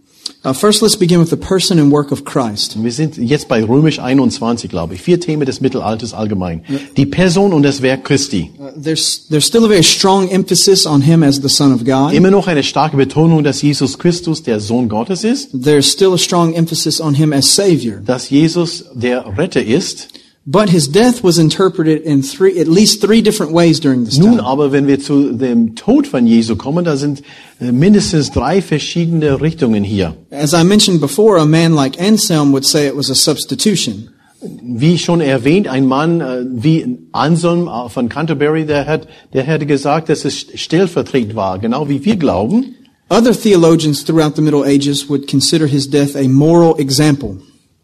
First, 0.43 0.81
let's 0.81 0.97
begin 0.97 1.21
with 1.21 1.29
the 1.29 1.37
person 1.37 1.79
and 1.79 1.93
work 1.93 2.11
of 2.13 2.25
Christ. 2.25 2.83
Wir 2.83 2.93
sind 2.93 3.19
jetzt 3.19 3.47
bei 3.49 3.63
Römisch 3.63 3.99
21, 3.99 4.71
glaube 4.71 4.95
ich. 4.95 5.03
Vier 5.03 5.21
Themen 5.21 5.45
des 5.45 5.61
Mittelalters 5.61 6.15
allgemein. 6.15 6.63
Die 6.97 7.05
Person 7.05 7.53
und 7.53 7.63
das 7.63 7.83
Werk 7.83 8.05
Christi. 8.05 8.51
Uh, 8.59 8.71
there's, 8.75 9.27
there's 9.29 9.47
still 9.47 9.67
a 9.67 9.69
very 9.69 9.83
strong 9.83 10.31
emphasis 10.31 10.87
on 10.87 11.03
him 11.03 11.23
as 11.23 11.43
the 11.43 11.49
Son 11.51 11.75
of 11.75 11.85
God. 11.85 12.15
Immer 12.15 12.31
noch 12.31 12.47
eine 12.47 12.63
starke 12.63 12.97
Betonung, 12.97 13.45
dass 13.45 13.61
Jesus 13.61 13.99
Christus 13.99 14.43
der 14.43 14.61
Sohn 14.61 14.89
Gottes 14.89 15.25
ist, 15.25 15.51
There's 15.53 15.93
still 15.93 16.15
a 16.15 16.19
strong 16.19 16.55
emphasis 16.55 17.03
on 17.03 17.15
him 17.15 17.35
as 17.35 17.55
Savior. 17.55 17.99
dass 17.99 18.31
Jesus 18.31 18.87
der 18.95 19.37
Retter 19.37 19.63
ist. 19.63 20.09
But 20.47 20.71
his 20.71 20.89
death 20.89 21.23
was 21.23 21.39
interpreted 21.39 22.03
in 22.03 22.23
three, 22.23 22.59
at 22.59 22.67
least 22.67 23.03
three 23.03 23.21
different 23.21 23.53
ways 23.53 23.79
during 23.79 24.05
this 24.05 24.17
Nun 24.17 24.39
time. 24.39 24.47
aber, 24.47 24.73
wenn 24.73 24.87
wir 24.87 24.99
zu 24.99 25.33
dem 25.33 25.75
Tod 25.75 26.07
von 26.07 26.27
Jesu 26.27 26.57
kommen, 26.57 26.85
da 26.85 26.97
sind 26.97 27.23
äh, 27.61 27.71
mindestens 27.73 28.31
drei 28.31 28.63
verschiedene 28.63 29.43
Richtungen 29.43 29.85
hier. 29.85 30.17
As 30.31 30.55
I 30.55 30.65
mentioned 30.65 31.01
before, 31.01 31.39
a 31.39 31.45
man 31.45 31.75
like 31.75 32.01
Anselm 32.01 32.53
would 32.53 32.65
say 32.65 32.87
it 32.89 32.97
was 32.97 33.11
a 33.11 33.15
substitution. 33.15 34.09
Wie 34.41 34.97
schon 34.97 35.21
erwähnt, 35.21 35.69
ein 35.69 35.87
Mann 35.87 36.23
äh, 36.23 36.47
wie 36.51 36.99
Anselm 37.13 37.69
äh, 37.69 37.91
von 37.91 38.09
Canterbury, 38.09 38.65
der 38.65 38.87
hat, 38.87 39.09
der 39.35 39.43
hätte 39.43 39.67
gesagt, 39.67 40.09
dass 40.09 40.25
es 40.25 40.47
stellvertretend 40.55 41.37
war, 41.37 41.59
genau 41.59 41.91
wie 41.91 42.03
wir 42.07 42.17
glauben. 42.17 42.77
Other 43.11 43.33
theologians 43.39 44.03
throughout 44.05 44.37
the 44.37 44.43
Middle 44.43 44.65
Ages 44.65 45.11
would 45.11 45.29
consider 45.29 45.67
his 45.67 45.91
death 45.91 46.17
a 46.17 46.27
moral 46.29 46.79
example. 46.79 47.37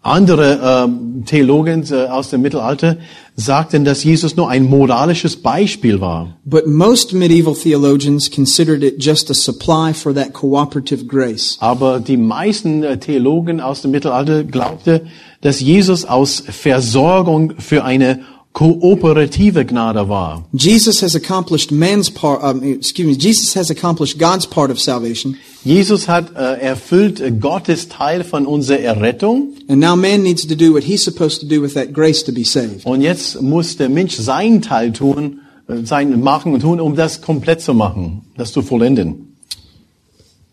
Andere 0.07 0.87
ähm, 0.87 1.25
Theologen 1.27 1.85
äh, 1.91 2.07
aus 2.07 2.31
dem 2.31 2.43
Mittelalter 2.43 2.97
sagten, 3.35 3.85
dass 3.85 4.05
Jesus 4.05 4.37
nur 4.37 4.49
ein 4.49 4.65
moralisches 4.65 5.37
Beispiel 5.37 6.01
war. 6.01 6.37
But 6.45 6.67
most 6.67 7.13
medieval 7.13 7.55
theologians 7.55 8.31
considered 8.31 8.83
it 8.83 9.05
just 9.05 9.31
a 9.31 9.35
supply 9.35 9.93
for 9.93 10.15
that 10.15 10.33
cooperative 10.33 11.07
grace. 11.07 11.57
Aber 11.61 12.01
die 12.01 12.17
meisten 12.17 12.83
äh, 12.83 12.99
Theologen 12.99 13.61
aus 13.61 13.83
dem 13.83 13.91
Mittelalter 13.91 14.45
glaubten, 14.45 15.03
dass 15.41 15.61
Jesus 15.61 16.05
aus 16.05 16.43
Versorgung 16.47 17.55
für 17.59 17.85
eine 17.85 18.21
kooperative 18.57 19.67
Gnade 19.67 20.09
war. 20.09 20.43
Jesus 20.55 21.03
has 21.03 21.15
accomplished 21.15 21.71
man's 21.71 22.09
part, 22.09 22.43
um, 22.43 22.63
excuse 22.63 23.07
me, 23.07 23.15
Jesus 23.15 23.53
has 23.53 23.71
accomplished 23.71 24.19
God's 24.19 24.47
part 24.47 24.71
of 24.71 24.81
salvation, 24.81 25.37
Jesus 25.63 26.09
hat 26.09 26.35
äh, 26.35 26.59
erfüllt 26.63 27.21
äh, 27.21 27.33
Gottes 27.33 27.91
Teil 27.91 28.25
von 28.25 28.47
unserer 28.47 28.81
Errettung 28.81 29.53
and 29.69 29.79
now 29.79 29.95
man 29.95 30.23
needs 30.23 30.47
to 30.47 30.55
do 30.55 30.73
what 30.73 30.85
he's 30.85 31.05
supposed 31.05 31.41
to 31.41 31.47
do 31.47 31.61
with 31.61 31.75
that 31.75 31.93
grace 31.93 32.25
to 32.25 32.33
be 32.33 32.45
saved. 32.45 32.87
und 32.87 33.03
jetzt 33.03 33.43
muss 33.43 33.77
der 33.77 33.91
Mensch 33.91 34.17
seinen 34.17 34.63
Teil 34.63 34.91
tun, 34.91 35.41
äh, 35.69 35.85
sein 35.85 36.19
machen 36.23 36.55
und 36.55 36.61
tun, 36.61 36.81
um 36.81 36.97
das 36.97 37.21
komplett 37.21 37.61
zu 37.61 37.75
machen, 37.75 38.23
das 38.39 38.53
zu 38.53 38.63
vollenden. 38.63 39.36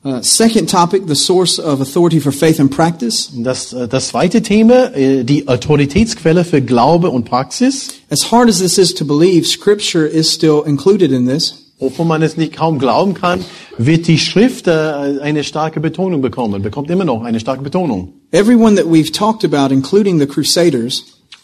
Uh, 0.05 0.21
second 0.21 0.69
topic, 0.69 1.07
the 1.07 1.15
source 1.15 1.59
of 1.59 1.79
authority 1.79 2.19
for 2.19 2.33
faith 2.33 2.59
and 2.59 2.69
practice. 2.69 3.29
Das, 3.33 3.71
äh, 3.71 3.87
das 3.87 4.09
zweite 4.09 4.41
Thema, 4.41 4.93
äh, 4.95 5.23
die 5.23 5.47
Autoritätsquelle 5.47 6.43
für 6.43 6.61
Glaube 6.61 7.09
und 7.09 7.23
Praxis. 7.23 7.87
As 8.09 8.29
hard 8.29 8.49
as 8.49 8.59
this 8.59 8.77
is 8.77 8.93
to 8.93 9.05
believe, 9.05 9.47
scripture 9.47 10.05
is 10.05 10.29
still 10.31 10.63
included 10.65 11.11
in 11.11 11.25
this. 11.25 11.55
obwohl 11.79 12.05
man 12.05 12.21
es 12.21 12.37
nicht 12.37 12.53
kaum 12.53 12.79
glauben 12.79 13.13
kann, 13.13 13.43
wird 13.77 14.07
die 14.07 14.17
Schrift 14.17 14.67
äh, 14.67 14.71
eine 14.71 15.43
starke 15.43 15.79
Betonung 15.79 16.21
bekommen, 16.21 16.61
bekommt 16.61 16.89
immer 16.89 17.05
noch 17.05 17.23
eine 17.23 17.39
starke 17.39 17.63
Betonung. 17.63 18.13
Everyone 18.31 18.75
that 18.75 18.85
we've 18.85 19.11
talked 19.11 19.43
about, 19.43 19.73
including 19.73 20.19
the 20.19 20.27
Crusaders, 20.27 21.03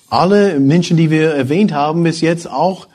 Alle 0.10 0.60
Menschen, 0.60 0.98
die 0.98 1.12
wir 1.12 1.30
erwähnt 1.30 1.72
haben, 1.72 2.04
bis 2.04 2.22
jetzt 2.22 2.50
auch, 2.50 2.88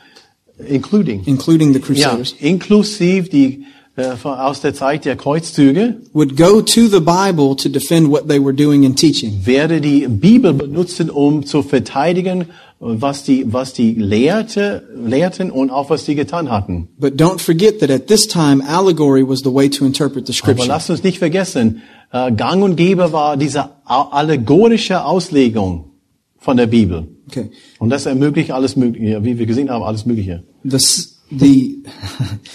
including, 0.58 1.22
including 1.26 1.72
the 1.72 1.78
ja, 1.78 1.84
Crusaders, 1.84 2.34
inklusiv 2.40 3.28
die 3.28 3.44
äh, 3.44 3.54
von- 3.54 3.64
aus 3.96 4.60
der 4.60 4.74
Zeit 4.74 5.04
der 5.04 5.16
Kreuzzüge, 5.16 5.96
would 6.12 6.36
go 6.36 6.60
to 6.60 6.88
the 6.88 7.00
Bible 7.00 7.54
to 7.56 7.68
defend 7.68 8.10
what 8.10 8.28
they 8.28 8.40
were 8.42 8.52
doing 8.54 8.84
and 8.84 8.98
teaching. 8.98 9.42
werde 9.44 9.80
die 9.80 10.06
Bibel 10.08 10.52
benutzen, 10.52 11.10
um 11.10 11.46
zu 11.46 11.62
verteidigen, 11.62 12.46
was 12.80 13.22
die, 13.22 13.50
was 13.52 13.72
die 13.72 13.94
lehrte, 13.94 14.82
lehrten 14.96 15.50
und 15.50 15.70
auch 15.70 15.90
was 15.90 16.04
die 16.04 16.16
getan 16.16 16.50
hatten. 16.50 16.88
But 16.98 17.14
don't 17.20 17.38
forget 17.40 17.78
that 17.80 17.90
at 17.90 18.08
this 18.08 18.26
time, 18.26 18.62
allegory 18.66 19.22
was 19.26 19.40
the 19.40 19.54
way 19.54 19.70
to 19.70 19.86
interpret 19.86 20.26
the 20.26 20.32
Aber 20.32 20.38
scripture. 20.52 20.68
lasst 20.68 20.90
uns 20.90 21.02
nicht 21.04 21.18
vergessen, 21.18 21.80
äh, 22.12 22.32
Gang 22.32 22.62
und 22.64 22.76
Gäbe 22.76 23.12
war 23.12 23.36
diese 23.36 23.70
allegorische 23.86 25.04
Auslegung 25.04 25.92
von 26.38 26.56
der 26.56 26.66
Bibel. 26.66 27.06
Okay. 27.28 27.50
Und 27.78 27.90
das 27.90 28.04
ermöglicht 28.06 28.50
alles 28.50 28.76
Mögliche, 28.76 29.24
wie 29.24 29.38
wir 29.38 29.46
gesehen 29.46 29.70
haben, 29.70 29.82
alles 29.82 30.04
Mögliche. 30.04 30.42
The, 30.64 30.76
s- 30.76 31.13
the, 31.38 31.82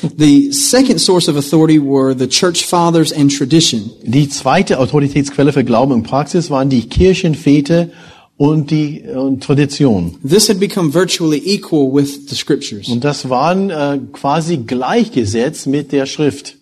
the 0.18 0.52
second 0.52 1.00
source 1.00 1.28
of 1.28 1.36
authority 1.36 1.80
were 1.80 2.14
the 2.14 2.28
church 2.28 2.66
fathers 2.66 3.12
and 3.12 3.32
tradition. 3.32 3.92
Die 4.04 4.30
zweite 4.30 4.80
Autoritätsquelle 4.80 5.54
für 5.54 5.64
Glauben 5.64 5.94
und 5.94 6.04
Praxis 6.04 6.50
waren 6.50 6.70
die 6.70 6.88
Kirchenväter 6.88 7.90
und 8.38 8.72
die 8.72 9.02
und 9.02 9.44
Tradition. 9.44 10.18
This 10.24 10.48
had 10.48 10.60
become 10.60 10.94
virtually 10.94 11.42
equal 11.46 11.92
with 11.94 12.30
the 12.30 12.36
scriptures. 12.36 12.88
Und 12.88 13.04
das 13.04 13.30
waren 13.30 13.70
äh, 13.70 14.00
quasi 14.14 14.58
gleichgesetzt 14.58 15.68
mit 15.68 15.92
der 15.92 16.06
Schrift. 16.06 16.59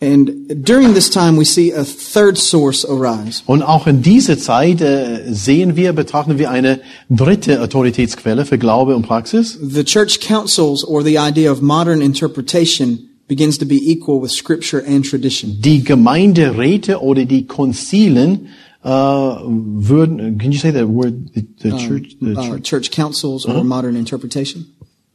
And 0.00 0.48
during 0.64 0.92
this 0.92 1.08
time, 1.08 1.36
we 1.38 1.44
see 1.44 1.72
a 1.72 1.84
third 1.84 2.36
source 2.36 2.84
arise. 2.84 3.42
Und 3.46 3.62
auch 3.62 3.86
in 3.86 4.02
dieser 4.02 4.36
Zeit 4.38 4.80
äh, 4.82 5.32
sehen 5.32 5.76
wir, 5.76 5.92
betrachten 5.92 6.36
wir 6.38 6.50
eine 6.50 6.80
dritte 7.08 7.62
Autoritätsquelle 7.62 8.44
für 8.44 8.58
Glaube 8.58 8.96
und 8.96 9.06
Praxis. 9.06 9.58
The 9.62 9.84
church 9.84 10.20
councils, 10.20 10.84
or 10.84 11.02
the 11.02 11.16
idea 11.16 11.50
of 11.50 11.62
modern 11.62 12.02
interpretation, 12.02 13.08
begins 13.28 13.56
to 13.58 13.64
be 13.64 13.76
equal 13.76 14.20
with 14.20 14.32
scripture 14.32 14.82
and 14.86 15.06
tradition. 15.08 15.56
Die 15.62 15.82
Gemeinderäte 15.84 17.00
oder 17.00 17.24
die 17.24 17.46
Konzilen 17.46 18.48
äh, 18.82 18.88
würden, 18.90 20.36
can 20.38 20.52
you 20.52 20.58
say 20.58 20.70
that 20.72 20.86
word, 20.88 21.14
the, 21.34 21.46
the 21.62 21.70
church, 21.78 22.16
the 22.20 22.32
Uh, 22.36 22.42
church? 22.48 22.62
church 22.64 22.90
councils 22.90 23.46
or 23.46 23.64
modern 23.64 23.96
interpretation 23.96 24.66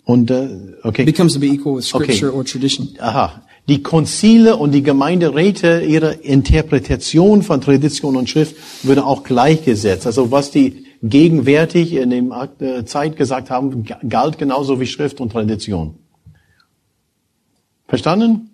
Und, 0.05 0.31
äh, 0.31 0.47
okay. 0.81 1.05
becomes 1.05 1.33
to 1.33 1.39
be 1.39 1.45
equal 1.47 1.75
with 1.75 1.85
scripture 1.85 2.29
Okay. 2.29 2.37
or 2.37 2.43
tradition. 2.43 2.89
Aha. 2.99 3.43
Die 3.67 3.83
Konzile 3.83 4.55
und 4.55 4.71
die 4.71 4.81
Gemeinderäte, 4.81 5.81
ihre 5.81 6.13
Interpretation 6.13 7.43
von 7.43 7.61
Tradition 7.61 8.15
und 8.15 8.29
Schrift 8.29 8.55
würde 8.83 9.05
auch 9.05 9.23
gleichgesetzt. 9.23 10.07
Also 10.07 10.31
was 10.31 10.49
die 10.51 10.85
gegenwärtig 11.03 11.93
in 11.93 12.09
dem 12.09 12.31
Akt- 12.31 12.61
äh, 12.61 12.83
Zeit 12.85 13.15
gesagt 13.15 13.49
haben, 13.49 13.83
ga- 13.83 13.99
galt 14.07 14.37
genauso 14.37 14.79
wie 14.79 14.87
Schrift 14.87 15.21
und 15.21 15.31
Tradition. 15.31 15.95
Verstanden? 17.87 18.49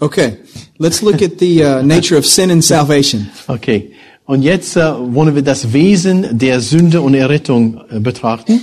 Okay, 0.00 0.38
let's 0.78 1.00
look 1.02 1.22
at 1.22 1.38
the 1.38 1.62
uh, 1.62 1.82
nature 1.82 2.18
of 2.18 2.26
sin 2.26 2.50
and 2.50 2.62
salvation. 2.64 3.30
Okay. 3.48 3.92
Und 4.26 4.42
jetzt 4.42 4.76
äh, 4.76 4.92
wollen 5.14 5.34
wir 5.34 5.42
das 5.42 5.72
Wesen 5.72 6.36
der 6.38 6.60
Sünde 6.60 7.00
und 7.00 7.14
Errettung 7.14 7.80
äh, 7.88 8.00
betrachten. 8.00 8.60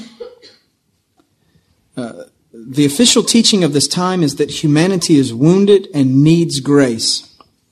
The 2.66 2.86
official 2.86 3.24
teaching 3.24 3.64
of 3.64 3.74
this 3.74 3.88
time 3.88 4.24
is 4.24 4.36
that 4.36 4.64
humanity 4.64 5.18
is 5.18 5.34
wounded 5.34 5.90
and 5.94 6.24
needs 6.24 6.62
grace. 6.62 7.24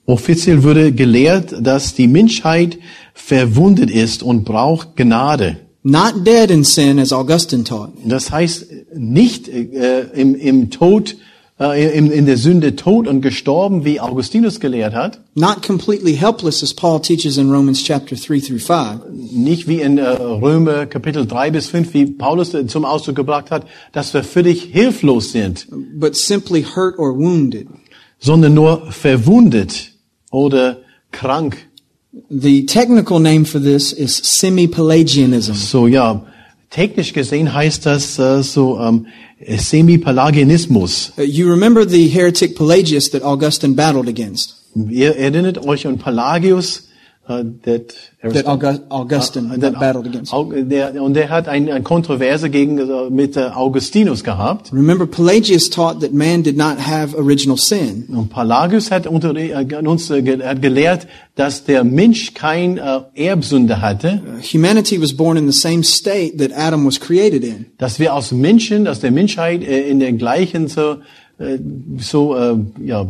Offiziell 0.06 0.62
würde 0.62 0.92
gelehrt, 0.92 1.54
dass 1.60 1.94
die 1.94 2.08
Menschheit 2.08 2.78
verwundet 3.14 3.90
ist 3.90 4.22
und 4.22 4.44
braucht 4.44 4.96
Gnade. 4.96 5.58
Not 5.84 6.24
dead 6.26 6.50
in 6.50 6.64
sin, 6.64 6.98
as 6.98 7.12
Augustine 7.12 7.64
taught, 7.64 7.92
Das 8.04 8.30
heißt 8.30 8.66
nicht 8.94 9.48
äh, 9.48 10.02
im, 10.14 10.34
im 10.34 10.70
Tod, 10.70 11.16
äh, 11.62 11.96
im, 11.96 12.10
in 12.10 12.26
der 12.26 12.36
Sünde 12.36 12.74
tot 12.76 13.06
und 13.06 13.20
gestorben, 13.20 13.84
wie 13.84 14.00
Augustinus 14.00 14.58
gelehrt 14.60 14.94
hat. 14.94 15.20
not 15.34 15.62
completely 15.62 16.14
helpless, 16.14 16.62
as 16.62 16.74
Paul 16.74 17.00
teaches 17.00 17.36
in 17.38 17.50
Romans 17.50 17.82
chapter 17.82 18.16
3 18.16 18.40
through 18.40 18.60
5, 18.60 19.00
Nicht 19.32 19.68
wie 19.68 19.80
in 19.80 19.98
äh, 19.98 20.08
Römer 20.08 20.86
Kapitel 20.86 21.26
3 21.26 21.50
bis 21.50 21.68
5, 21.68 21.94
wie 21.94 22.06
Paulus 22.06 22.52
äh, 22.54 22.66
zum 22.66 22.84
Ausdruck 22.84 23.16
gebracht 23.16 23.50
hat, 23.50 23.66
dass 23.92 24.12
wir 24.12 24.24
völlig 24.24 24.64
hilflos 24.72 25.32
sind, 25.32 25.66
but 25.94 26.16
simply 26.16 26.62
hurt 26.64 26.98
or 26.98 27.16
wounded. 27.16 27.66
sondern 28.18 28.54
nur 28.54 28.90
verwundet 28.90 29.92
oder 30.30 30.78
krank. 31.10 31.56
The 32.28 32.66
technical 32.66 33.18
name 33.20 33.44
for 33.46 33.60
this 33.60 33.92
is 33.92 34.16
semi-Pelagianism. 34.16 35.54
So 35.54 35.86
ja, 35.86 36.24
technisch 36.72 37.12
gesehen 37.12 37.52
heißt 37.52 37.86
das 37.86 38.18
äh, 38.18 38.42
so 38.42 38.80
ähm, 38.80 39.06
Semi-Pelagianismus. 39.46 41.12
Uh, 41.16 41.22
you 41.22 41.48
remember 41.48 41.88
the 41.88 42.08
heretic 42.08 42.56
Pelagius 42.56 43.10
that 43.10 43.22
Augustine 43.22 43.74
battled 43.74 44.08
against? 44.08 44.56
Ihr 44.74 45.16
erinnert 45.16 45.58
euch 45.66 45.86
an 45.86 45.98
Pelagius, 45.98 46.88
äh, 47.28 47.44
that, 47.64 47.94
That 48.34 48.46
Augu- 48.46 48.80
Augustine 48.88 49.50
Ah, 49.52 49.56
that- 49.58 49.78
battled 49.80 50.06
against. 50.06 50.32
Der, 50.32 51.02
und 51.02 51.14
der 51.14 51.28
hat 51.30 51.48
ein, 51.48 51.68
ein 51.70 51.82
Kontroverse 51.84 52.50
gegen, 52.50 52.78
äh, 52.78 53.10
mit 53.10 53.36
äh, 53.36 53.50
Augustinus 53.54 54.22
gehabt. 54.24 54.72
Remember, 54.72 55.06
Pelagius 55.06 55.70
taught 55.70 56.00
that 56.00 56.12
man 56.12 56.42
did 56.42 56.56
not 56.56 56.78
have 56.78 57.16
original 57.16 57.56
sin. 57.56 58.04
Und 58.14 58.30
Pelagius 58.30 58.90
hat 58.90 59.06
unter, 59.06 59.34
äh, 59.36 59.64
uns 59.86 60.08
hat 60.10 60.62
gelehrt, 60.62 61.06
dass 61.34 61.64
der 61.64 61.82
Mensch 61.84 62.34
kein 62.34 62.78
Erbsünde 63.14 63.80
hatte, 63.80 64.20
Humanity 64.52 65.00
was 65.00 65.16
born 65.16 65.36
in 65.36 65.50
the 65.50 65.58
same 65.58 65.82
state 65.82 66.36
that 66.38 66.52
Adam 66.56 66.84
was 66.86 67.00
created 67.00 67.42
in. 67.44 67.66
dass 67.78 67.98
wir 67.98 68.14
aus 68.14 68.32
Menschen, 68.32 68.86
aus 68.86 69.00
der 69.00 69.10
Menschheit 69.12 69.62
in 69.62 69.98
den 70.00 70.18
gleichen 70.18 70.68
so, 70.68 70.96
so 71.98 72.36
ja, 72.84 73.06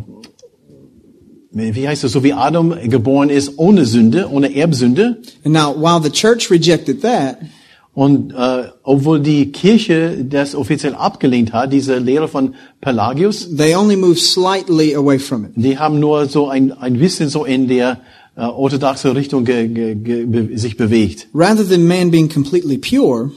wie 1.53 1.87
heißt 1.87 2.05
es, 2.05 2.13
so 2.13 2.23
wie 2.25 2.33
Adam 2.33 2.75
geboren 2.89 3.31
ist, 3.31 3.59
ohne 3.59 3.85
Sünde, 3.85 4.29
ohne 4.31 4.55
Erbsünde. 4.55 5.19
And 5.45 5.55
now, 5.55 5.75
while 5.75 6.01
the 6.03 6.11
church 6.11 6.51
rejected 6.51 7.03
that, 7.03 7.39
Und 7.95 8.33
äh, 8.33 8.69
obwohl 8.85 9.21
die 9.21 9.53
Kirche 9.53 10.25
das 10.25 10.55
offiziell 10.55 10.95
abgelehnt 10.95 11.53
hat, 11.53 11.75
diese 11.75 11.99
Lehre 11.99 12.27
von 12.27 12.55
Pelagius, 12.81 13.55
they 13.55 13.77
only 13.77 13.97
moved 13.97 14.19
slightly 14.19 14.95
away 14.95 15.19
from 15.19 15.45
it. 15.45 15.51
die 15.57 15.79
haben 15.79 16.01
nur 16.01 16.25
so 16.27 16.49
ein, 16.49 16.73
ein 16.73 16.95
bisschen 16.95 17.29
so 17.29 17.45
in 17.45 17.69
der 17.69 18.01
äh, 18.35 18.45
orthodoxe 18.45 19.15
Richtung 19.15 19.45
ge, 19.45 19.69
ge, 19.69 19.95
ge, 19.95 20.57
sich 20.57 20.79
bewegt. 20.79 21.29
Rather 21.35 21.69
than 21.69 21.87
man 21.87 22.11
being 22.11 22.31
completely 22.31 22.79
pure, 22.79 23.31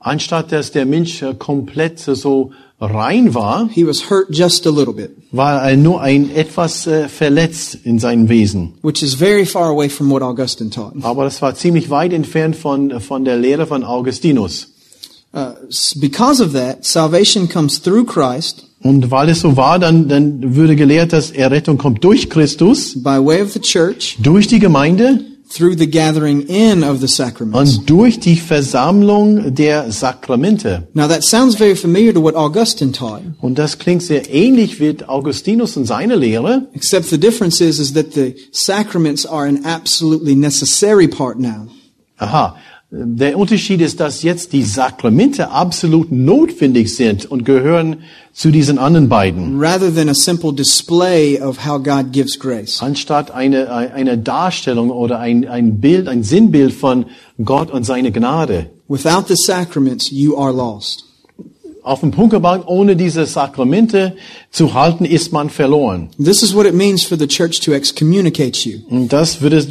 Anstatt 0.00 0.52
dass 0.52 0.70
der 0.70 0.84
Mensch 0.84 1.22
äh, 1.22 1.32
komplett 1.32 1.98
so 1.98 2.52
rein 2.86 3.34
war, 3.34 3.68
he 3.72 3.86
was 3.86 4.10
hurt 4.10 4.28
just 4.30 4.66
a 4.66 4.70
little 4.70 4.94
bit, 4.94 5.10
war 5.30 5.62
er 5.62 5.76
nur 5.76 6.00
ein 6.00 6.30
etwas 6.34 6.86
äh, 6.86 7.08
verletzt 7.08 7.78
in 7.84 7.98
seinem 7.98 8.28
Wesen. 8.28 8.74
which 8.82 9.02
is 9.02 9.14
very 9.14 9.46
far 9.46 9.68
away 9.68 9.88
from 9.88 10.10
what 10.10 10.22
Augustine 10.22 10.70
taught. 10.70 10.92
Aber 11.02 11.24
das 11.24 11.42
war 11.42 11.54
ziemlich 11.54 11.90
weit 11.90 12.12
entfernt 12.12 12.56
von, 12.56 13.00
von 13.00 13.24
der 13.24 13.36
Lehre 13.36 13.66
von 13.66 13.84
Augustinus. 13.84 14.68
Uh, 15.32 15.54
because 15.96 16.40
of 16.40 16.52
that, 16.52 16.84
salvation 16.84 17.48
comes 17.48 17.82
through 17.82 18.04
Christ 18.06 18.64
Und 18.84 19.10
weil 19.10 19.30
es 19.30 19.40
so 19.40 19.56
war, 19.56 19.78
dann, 19.78 20.08
dann 20.08 20.54
würde 20.54 20.76
gelehrt, 20.76 21.14
dass 21.14 21.30
Errettung 21.30 21.78
kommt 21.78 22.04
durch 22.04 22.28
Christus, 22.28 23.02
by 23.02 23.18
way 23.18 23.42
of 23.42 23.50
the 23.50 23.60
church 23.60 24.18
durch 24.22 24.46
die 24.46 24.58
Gemeinde 24.58 25.24
through 25.54 25.76
the 25.76 25.86
gathering 25.86 26.42
in 26.48 26.82
of 26.82 27.00
the 27.00 27.06
sacraments. 27.06 27.78
und 27.78 27.88
durch 27.90 28.18
die 28.18 28.36
Versammlung 28.36 29.54
der 29.54 29.90
Sakramente. 29.92 30.88
Now 30.94 31.06
that 31.06 31.22
sounds 31.22 31.54
very 31.54 31.76
familiar 31.76 32.12
to 32.12 32.20
what 32.22 32.34
Augustine 32.34 32.92
taught, 32.92 33.22
Und 33.40 33.58
das 33.58 33.78
klingt 33.78 34.02
sehr 34.02 34.28
ähnlich 34.32 34.80
wie 34.80 34.96
Augustinus 35.06 35.76
und 35.76 35.86
seine 35.86 36.16
Lehre. 36.16 36.66
except 36.74 37.06
the 37.08 37.18
difference 37.18 37.60
is, 37.60 37.78
is 37.78 37.92
that 37.94 38.12
the 38.14 38.34
sacraments 38.52 39.24
are 39.26 39.46
an 39.46 39.64
absolutely 39.64 40.34
necessary 40.34 41.06
part 41.08 41.38
now. 41.38 41.68
Aha. 42.18 42.56
Der 42.96 43.36
Unterschied 43.36 43.80
ist, 43.80 43.98
dass 43.98 44.22
jetzt 44.22 44.52
die 44.52 44.62
Sakramente 44.62 45.50
absolut 45.50 46.12
notwendig 46.12 46.94
sind 46.94 47.28
und 47.28 47.44
gehören 47.44 47.96
zu 48.32 48.52
diesen 48.52 48.78
anderen 48.78 49.08
beiden. 49.08 49.58
rather 49.60 49.92
than 49.92 50.08
a 50.08 50.14
simple 50.14 50.52
display 50.52 51.40
of 51.40 51.66
how 51.66 51.82
God 51.82 52.12
gives 52.12 52.38
grace. 52.38 52.80
Anstatt 52.80 53.32
eine, 53.32 53.68
eine 53.72 54.16
Darstellung 54.16 54.90
oder 54.90 55.18
ein, 55.18 55.48
ein 55.48 55.80
Bild, 55.80 56.06
ein 56.06 56.22
Sinnbild 56.22 56.72
von 56.72 57.06
Gott 57.44 57.72
und 57.72 57.82
seine 57.84 58.12
Gnade. 58.12 58.66
Without 58.86 59.24
the 59.26 59.34
sacraments, 59.34 60.12
you 60.12 60.36
are 60.36 60.52
lost. 60.52 61.04
Auf 61.82 61.98
dem 62.00 62.12
Punkt 62.12 62.30
gebracht, 62.30 62.62
ohne 62.66 62.94
diese 62.94 63.26
Sakramente 63.26 64.14
zu 64.52 64.72
halten, 64.72 65.04
ist 65.04 65.32
man 65.32 65.50
verloren. 65.50 66.10
This 66.16 66.44
is 66.44 66.54
what 66.54 66.64
it 66.64 66.74
means 66.74 67.02
for 67.02 67.18
the 67.18 67.26
church 67.26 67.58
to 67.62 67.72
excommunicate 67.72 68.68
you. 68.68 68.78
Und 68.88 69.12
das 69.12 69.40
würde 69.40 69.66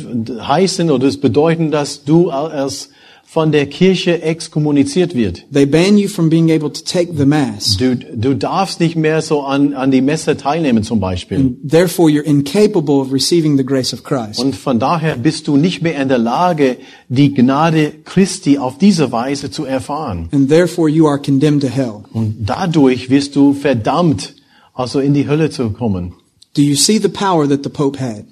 heißen 0.46 0.92
oder 0.92 1.08
es 1.08 1.18
bedeuten, 1.22 1.72
dass 1.72 2.04
du 2.04 2.30
als 2.30 2.90
von 3.34 3.52
der 3.52 3.66
Kirche 3.66 4.22
exkommuniziert 4.22 5.16
wird. 5.16 5.44
They 5.52 5.66
ban 5.66 5.98
you 5.98 6.08
from 6.08 6.30
being 6.30 6.52
able 6.52 6.72
to 6.72 6.84
take 6.86 7.12
the 7.18 7.26
Mass. 7.26 7.78
Du, 7.78 7.96
du 7.96 8.36
darfst 8.36 8.80
nicht 8.80 8.96
mehr 8.96 9.24
so 9.24 9.42
an, 9.42 9.74
an 9.74 9.90
die 9.90 10.02
Messe 10.02 10.38
teilnehmen 10.38 10.84
zum 10.84 11.00
Beispiel. 11.00 11.56
Therefore, 11.68 12.12
you're 12.12 12.24
incapable 12.24 13.00
of 13.00 13.12
receiving 13.12 13.58
the 13.58 13.66
grace 13.66 13.92
of 13.92 14.04
Christ. 14.04 14.40
Und 14.40 14.56
von 14.56 14.78
daher 14.78 15.16
bist 15.16 15.48
du 15.48 15.58
nicht 15.58 15.82
mehr 15.82 16.00
in 16.00 16.10
der 16.10 16.20
Lage, 16.20 16.78
die 17.10 17.34
Gnade 17.34 17.94
Christi 18.06 18.60
auf 18.60 18.78
diese 18.78 19.12
Weise 19.12 19.50
zu 19.50 19.66
erfahren. 19.66 20.30
And 20.32 20.48
therefore, 20.48 20.88
you 20.88 21.08
are 21.08 21.18
condemned 21.20 21.64
to 21.64 21.70
hell. 21.70 22.04
Und 22.14 22.36
dadurch 22.46 23.10
wirst 23.10 23.36
du 23.36 23.54
verdammt, 23.54 24.36
also 24.76 25.00
in 25.00 25.16
die 25.16 25.28
Hölle 25.28 25.50
zu 25.50 25.72
kommen. 25.72 26.14
Do 26.56 26.62
you 26.62 26.76
see 26.76 27.00
the 27.00 27.10
power 27.10 27.50
that 27.50 27.64
the 27.64 27.70
Pope 27.70 28.00
had? 28.00 28.26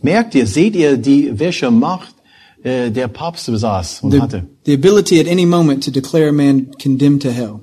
Merkt 0.00 0.34
ihr, 0.34 0.46
seht 0.46 0.74
ihr 0.74 0.96
die, 0.96 1.38
welche 1.38 1.70
Macht 1.70 2.14
äh, 2.62 2.90
der 2.90 3.08
Papst 3.08 3.46
besaß 3.46 4.00
und 4.02 4.12
The, 4.12 4.20
hatte? 4.20 4.46
the 4.66 4.74
ability 4.74 5.20
at 5.20 5.28
any 5.28 5.46
moment 5.46 5.84
to 5.84 5.90
declare 5.90 6.28
a 6.28 6.32
man 6.32 6.70
condemned 6.80 7.22
to 7.22 7.30
hell. 7.30 7.60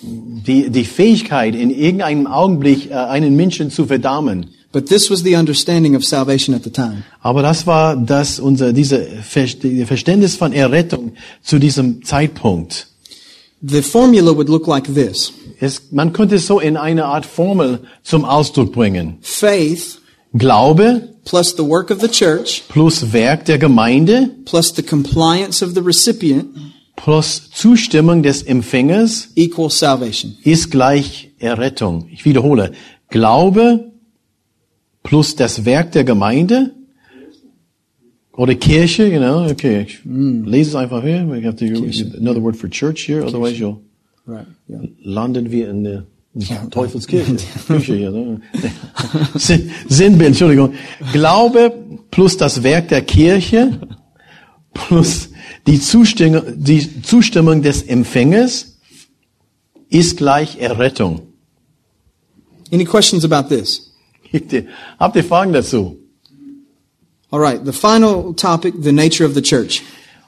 Die, 0.00 0.70
die 0.70 0.84
Fähigkeit, 0.84 1.54
in 1.56 1.70
irgendeinem 1.70 2.26
Augenblick 2.26 2.90
äh, 2.90 2.94
einen 2.94 3.34
Menschen 3.36 3.70
zu 3.70 3.86
verdammen. 3.86 4.46
But 4.70 4.86
this 4.86 5.10
was 5.10 5.22
the 5.22 5.34
understanding 5.34 5.96
of 5.96 6.04
salvation 6.04 6.54
at 6.54 6.62
the 6.62 6.70
time. 6.70 7.02
Aber 7.20 7.42
das 7.42 7.66
war 7.66 7.96
das 7.96 8.38
unser 8.38 8.72
diese 8.72 9.04
Ver- 9.22 9.46
die 9.46 9.84
Verständnis 9.86 10.36
von 10.36 10.52
Errettung 10.52 11.12
zu 11.42 11.58
diesem 11.58 12.04
Zeitpunkt. 12.04 12.88
The 13.60 13.82
formula 13.82 14.36
would 14.36 14.48
look 14.48 14.66
like 14.68 14.84
this. 14.94 15.32
Es, 15.58 15.90
man 15.90 16.12
könnte 16.12 16.36
es 16.36 16.46
so 16.46 16.60
in 16.60 16.76
eine 16.76 17.06
Art 17.06 17.26
Formel 17.26 17.80
zum 18.04 18.24
Ausdruck 18.24 18.72
bringen. 18.72 19.16
Faith 19.20 19.98
Glaube 20.34 21.14
plus 21.28 21.54
the 21.54 21.62
work 21.62 21.90
of 21.90 22.00
the 22.00 22.08
church 22.08 22.62
plus 22.68 23.12
Werk 23.12 23.44
der 23.44 23.58
Gemeinde 23.58 24.30
plus 24.44 24.72
the 24.72 24.82
compliance 24.82 25.62
of 25.62 25.74
the 25.74 25.80
recipient 25.80 26.46
plus 26.96 27.50
Zustimmung 27.50 28.22
des 28.22 28.42
Empfängers 28.42 29.28
equals 29.36 29.78
salvation. 29.78 30.36
ist 30.42 30.70
gleich 30.70 31.30
Errettung. 31.38 32.08
Ich 32.12 32.24
wiederhole. 32.24 32.72
Glaube 33.10 33.92
plus 35.02 35.36
das 35.36 35.64
Werk 35.64 35.92
der 35.92 36.04
Gemeinde 36.04 36.74
oder 38.32 38.54
Kirche, 38.54 39.10
genau, 39.10 39.46
okay. 39.50 39.84
Ich 39.86 40.00
lese 40.04 40.70
es 40.70 40.76
einfach 40.76 41.02
hier. 41.02 41.26
We 41.28 41.44
have 41.44 41.56
to 41.56 41.64
use 41.64 42.04
another 42.16 42.40
word 42.42 42.56
for 42.56 42.68
church 42.70 43.06
here, 43.08 43.24
otherwise 43.24 43.58
you'll 43.58 43.80
Right. 44.26 44.46
Yeah. 44.68 44.82
landen 45.02 45.50
wir 45.50 45.70
in 45.70 45.84
der 45.84 46.06
Teufelskirche. 46.70 47.36
Kirche 47.66 47.94
hier, 47.94 48.10
ne? 48.10 48.40
Sin- 49.36 49.70
Sinnbild, 49.88 50.28
Entschuldigung. 50.28 50.74
Glaube 51.12 51.72
plus 52.10 52.36
das 52.36 52.62
Werk 52.62 52.88
der 52.88 53.02
Kirche 53.02 53.80
plus 54.72 55.30
die 55.66 55.80
Zustimmung, 55.80 56.42
die 56.56 57.02
Zustimmung 57.02 57.62
des 57.62 57.82
Empfängers 57.82 58.78
ist 59.90 60.16
gleich 60.18 60.58
Errettung. 60.60 61.22
Any 62.72 62.84
questions 62.84 63.24
about 63.24 63.48
this? 63.54 63.92
Habt 64.32 64.52
ihr- 64.52 64.66
Habt 64.98 65.16
ihr 65.16 65.24
Fragen 65.24 65.52
dazu? 65.52 65.96
All 67.30 67.40
right. 67.40 67.60
The 67.64 67.72
final 67.72 68.34
topic, 68.34 68.74
the 68.82 68.92
nature 68.92 69.26
of 69.26 69.34
the 69.34 69.42
church. 69.42 69.82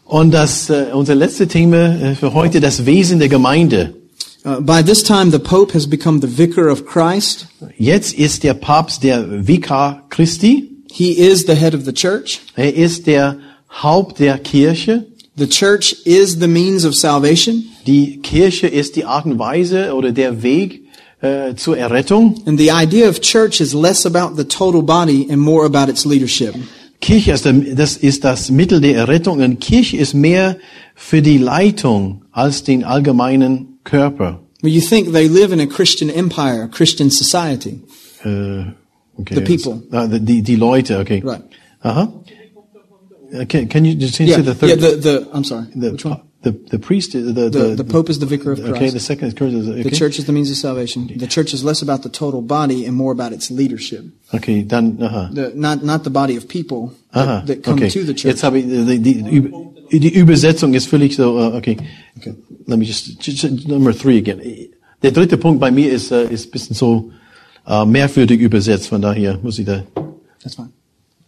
Und 0.05 0.33
das, 0.33 0.69
äh, 0.71 0.87
unser 0.93 1.15
letztes 1.15 1.49
Thema 1.49 1.95
äh, 2.01 2.15
für 2.15 2.35
heute, 2.35 2.61
das 2.61 2.85
Wesen 2.85 3.19
der 3.21 3.29
Gemeinde. 3.29 3.95
Uh, 4.43 4.61
by 4.61 4.82
this 4.82 5.03
time, 5.03 5.30
the 5.30 5.38
Pope 5.38 5.72
has 5.72 5.86
become 5.86 6.20
the 6.20 6.26
vicar 6.26 6.68
of 6.68 6.86
Christ. 6.86 7.47
Jetzt 7.78 8.14
ist 8.14 8.43
der 8.43 8.55
Papst 8.55 9.03
der 9.03 9.47
Vikar 9.47 10.03
Christi. 10.09 10.70
He 10.91 11.12
is 11.12 11.45
the 11.45 11.55
head 11.55 11.74
of 11.74 11.84
the 11.84 11.93
church. 11.93 12.41
Er 12.57 12.74
ist 12.74 13.07
der 13.07 13.36
Haupt 13.82 14.18
der 14.18 14.38
Kirche. 14.38 15.07
The 15.36 15.47
church 15.47 15.95
is 16.05 16.38
the 16.41 16.49
means 16.49 16.84
of 16.84 16.95
salvation. 16.95 17.64
Die 17.86 18.18
Kirche 18.22 18.66
ist 18.66 18.97
die 18.97 19.05
Art 19.05 19.26
und 19.26 19.38
Weise 19.38 19.95
oder 19.95 20.11
der 20.11 20.43
Weg 20.43 20.84
äh, 21.20 21.55
zur 21.55 21.76
Errettung. 21.76 22.43
And 22.47 22.59
the 22.59 22.70
idea 22.70 23.09
of 23.09 23.20
church 23.20 23.61
is 23.61 23.74
less 23.74 24.07
about 24.07 24.36
the 24.36 24.45
total 24.45 24.82
body 24.82 25.26
and 25.30 25.38
more 25.38 25.66
about 25.66 25.91
its 25.91 26.07
leadership. 26.07 26.55
Kirche 27.01 27.32
ist, 27.32 27.47
das 27.74 27.97
ist 27.97 28.24
das 28.24 28.51
Mittel 28.51 28.80
der 28.80 28.97
Errettung 28.97 29.41
und 29.41 29.61
Kirche 29.61 29.99
ist 29.99 30.14
mehr 30.14 30.57
für 30.95 31.22
die 31.22 31.38
Leitung 31.38 32.22
als 32.32 32.64
den 32.64 32.84
allgemeinen 32.84 33.70
Körper. 33.85 34.39
Well, 34.62 34.72
you 34.72 34.81
think 34.81 35.09
they 35.12 35.28
live 35.28 35.53
in 35.53 35.61
a 35.61 35.66
Christian 35.66 36.11
empire, 36.11 36.64
a 36.64 36.68
Christian 36.68 37.11
society. 37.11 37.81
Äh, 38.24 38.74
okay. 39.20 39.35
The 39.35 39.41
people. 39.43 39.83
Ah, 39.93 40.07
die, 40.07 40.18
die, 40.18 40.43
die 40.43 40.57
Leute, 40.57 40.99
okay. 40.99 41.20
Right. 41.20 41.43
Aha. 41.83 42.12
Uh, 43.33 43.45
Can, 43.47 43.68
can 43.68 43.85
you 43.85 43.95
just 43.95 44.18
Yeah, 44.18 44.37
say 44.37 44.43
the 44.43 44.55
third? 44.55 44.68
yeah, 44.70 44.76
third? 44.76 45.03
the, 45.03 45.20
the, 45.20 45.31
I'm 45.33 45.45
sorry. 45.45 45.66
the, 45.74 45.93
Which 45.93 46.05
one? 46.05 46.20
the, 46.43 46.51
the 46.51 46.78
priest, 46.81 47.14
uh, 47.14 47.20
the, 47.20 47.33
the, 47.33 47.51
The, 47.51 47.74
the 47.76 47.85
Pope 47.85 48.11
is 48.11 48.18
the 48.18 48.26
vicar 48.26 48.51
of 48.53 48.59
Christ. 48.59 48.74
Okay, 48.76 48.91
the 48.91 48.99
second 48.99 49.28
is 49.28 49.35
Christ. 49.35 49.55
Okay. 49.57 49.83
The 49.85 49.91
church 49.93 50.18
is 50.18 50.24
the 50.24 50.33
means 50.33 50.51
of 50.51 50.57
salvation. 50.57 51.07
The 51.16 51.28
church 51.28 51.55
is 51.55 51.62
less 51.62 51.81
about 51.81 52.03
the 52.03 52.09
total 52.09 52.43
body 52.43 52.85
and 52.87 52.97
more 52.97 53.12
about 53.12 53.33
its 53.33 53.49
leadership. 53.51 54.05
Okay, 54.35 54.62
dann, 54.62 54.99
aha. 55.01 55.07
Uh-huh. 55.07 55.28
The, 55.33 55.53
not, 55.55 55.85
not 55.85 56.03
the 56.03 56.11
body 56.11 56.35
of 56.37 56.49
people 56.49 56.93
Aha, 57.14 57.24
that, 57.24 57.28
uh-huh. 57.31 57.47
that 57.47 57.62
come 57.64 57.74
okay. 57.78 57.89
to 57.91 58.03
the 58.05 58.14
church. 58.14 58.35
Jetzt 58.35 58.43
habe 58.43 58.59
ich, 58.59 58.66
die, 58.66 58.99
die, 58.99 59.22
Üb- 59.22 59.53
die 59.99 60.14
Übersetzung 60.14 60.74
ist 60.74 60.86
völlig 60.86 61.16
so, 61.16 61.36
uh, 61.36 61.57
okay. 61.57 61.76
okay. 62.16 62.34
Let 62.66 62.78
me 62.78 62.84
just, 62.84 63.68
number 63.68 63.93
three 63.93 64.18
again. 64.18 64.41
Der 65.03 65.12
dritte 65.12 65.36
Punkt 65.36 65.61
bei 65.61 65.70
mir 65.70 65.91
ist, 65.91 66.12
uh, 66.12 66.26
ist 66.30 66.49
ein 66.49 66.51
bisschen 66.51 66.76
so 66.76 67.11
uh, 67.66 67.84
merkwürdig 67.84 68.41
übersetzt, 68.41 68.88
von 68.88 69.03
daher 69.03 69.38
muss 69.43 69.59
ich 69.59 69.66
da. 69.66 69.84
That's 70.43 70.55
fine. 70.55 70.70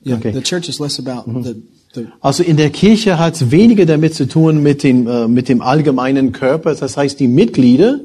Yeah, 0.04 0.16
Okay. 0.16 0.32
the 0.32 0.42
church 0.42 0.68
is 0.68 0.80
less 0.80 0.98
about 0.98 1.30
the, 1.44 1.62
the, 1.94 2.06
Also 2.20 2.42
in 2.42 2.56
der 2.56 2.70
Kirche 2.70 3.18
hat 3.18 3.34
es 3.34 3.50
weniger 3.50 3.86
damit 3.86 4.14
zu 4.14 4.26
tun 4.26 4.62
mit 4.62 4.82
dem, 4.82 5.06
äh, 5.06 5.28
mit 5.28 5.48
dem 5.48 5.60
allgemeinen 5.60 6.32
Körper, 6.32 6.74
das 6.74 6.96
heißt 6.96 7.20
die 7.20 7.28
Mitglieder, 7.28 8.00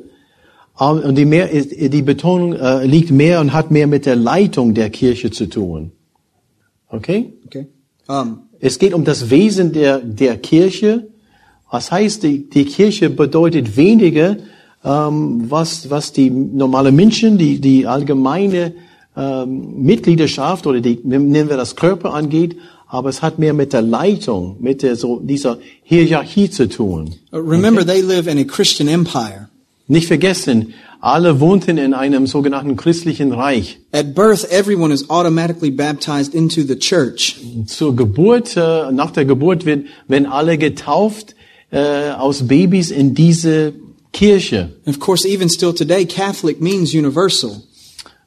ähm, 0.80 1.00
und 1.00 1.16
die, 1.16 1.26
mehr, 1.26 1.48
die 1.48 2.02
Betonung 2.04 2.54
äh, 2.54 2.86
liegt 2.86 3.12
mehr 3.12 3.42
und 3.42 3.54
hat 3.54 3.72
mehr 3.72 3.88
mit 3.88 4.06
der 4.06 4.16
Leitung 4.16 4.74
der 4.76 4.90
Kirche 4.90 5.32
zu 5.32 5.48
tun. 5.48 5.92
Okay? 6.90 7.34
okay. 7.46 7.68
Um, 8.08 8.47
Es 8.60 8.80
geht 8.80 8.94
um 8.94 9.04
das 9.04 9.30
Wesen 9.30 9.72
der, 9.72 10.00
der 10.00 10.38
Kirche. 10.38 11.08
Was 11.70 11.92
heißt, 11.92 12.24
die, 12.24 12.50
die 12.50 12.66
Kirche 12.66 13.10
bedeutet 13.10 13.78
weniger, 13.78 14.38
ähm, 14.84 15.46
was, 15.50 15.90
was 15.90 16.14
die 16.14 16.30
normale 16.30 16.92
Menschen, 16.92 17.38
die, 17.38 17.60
die 17.60 17.88
allgemeine 17.88 18.74
ähm, 19.16 19.84
Mitgliedschaft 19.84 20.66
oder 20.68 20.80
die, 20.80 21.00
nennen 21.04 21.50
wir 21.50 21.58
das 21.58 21.76
Körper 21.76 22.14
angeht, 22.14 22.58
aber 22.88 23.10
es 23.10 23.22
hat 23.22 23.38
mehr 23.38 23.54
mit 23.54 23.74
der 23.74 23.82
Leitung, 23.82 24.56
mit 24.60 24.82
der, 24.82 24.96
so, 24.96 25.20
dieser 25.20 25.58
Hierarchie 25.84 26.50
zu 26.50 26.70
tun. 26.70 27.16
remember, 27.34 27.86
they 27.86 28.02
live 28.02 28.28
in 28.28 28.38
a 28.38 28.44
Christian 28.44 28.88
empire. 28.88 29.50
Nicht 29.88 30.08
vergessen, 30.08 30.74
alle 31.08 31.40
wohnten 31.40 31.78
in 31.78 31.94
einem 31.94 32.28
sogenannten 32.28 32.76
christlichen 32.76 33.32
Reich. 33.32 33.80
At 33.94 34.14
birth, 34.14 34.44
everyone 34.52 34.94
is 34.94 35.10
automatically 35.10 35.72
baptized 35.72 36.36
into 36.36 36.64
the 36.64 36.78
church. 36.78 37.38
Zur 37.66 37.96
Geburt, 37.96 38.58
äh, 38.58 38.92
nach 38.92 39.12
der 39.12 39.24
Geburt 39.24 39.66
wird, 39.66 39.86
werden 40.10 40.26
alle 40.26 40.58
getauft 40.58 41.34
äh, 41.72 42.12
aus 42.12 42.46
Babys 42.48 42.92
in 42.92 43.14
diese 43.14 43.74
Kirche. 44.12 44.74
And 44.86 44.98
of 44.98 45.00
course, 45.00 45.26
even 45.26 45.48
still 45.48 45.74
today, 45.74 46.06
Catholic 46.06 46.60
means 46.60 46.94
universal. 46.94 47.62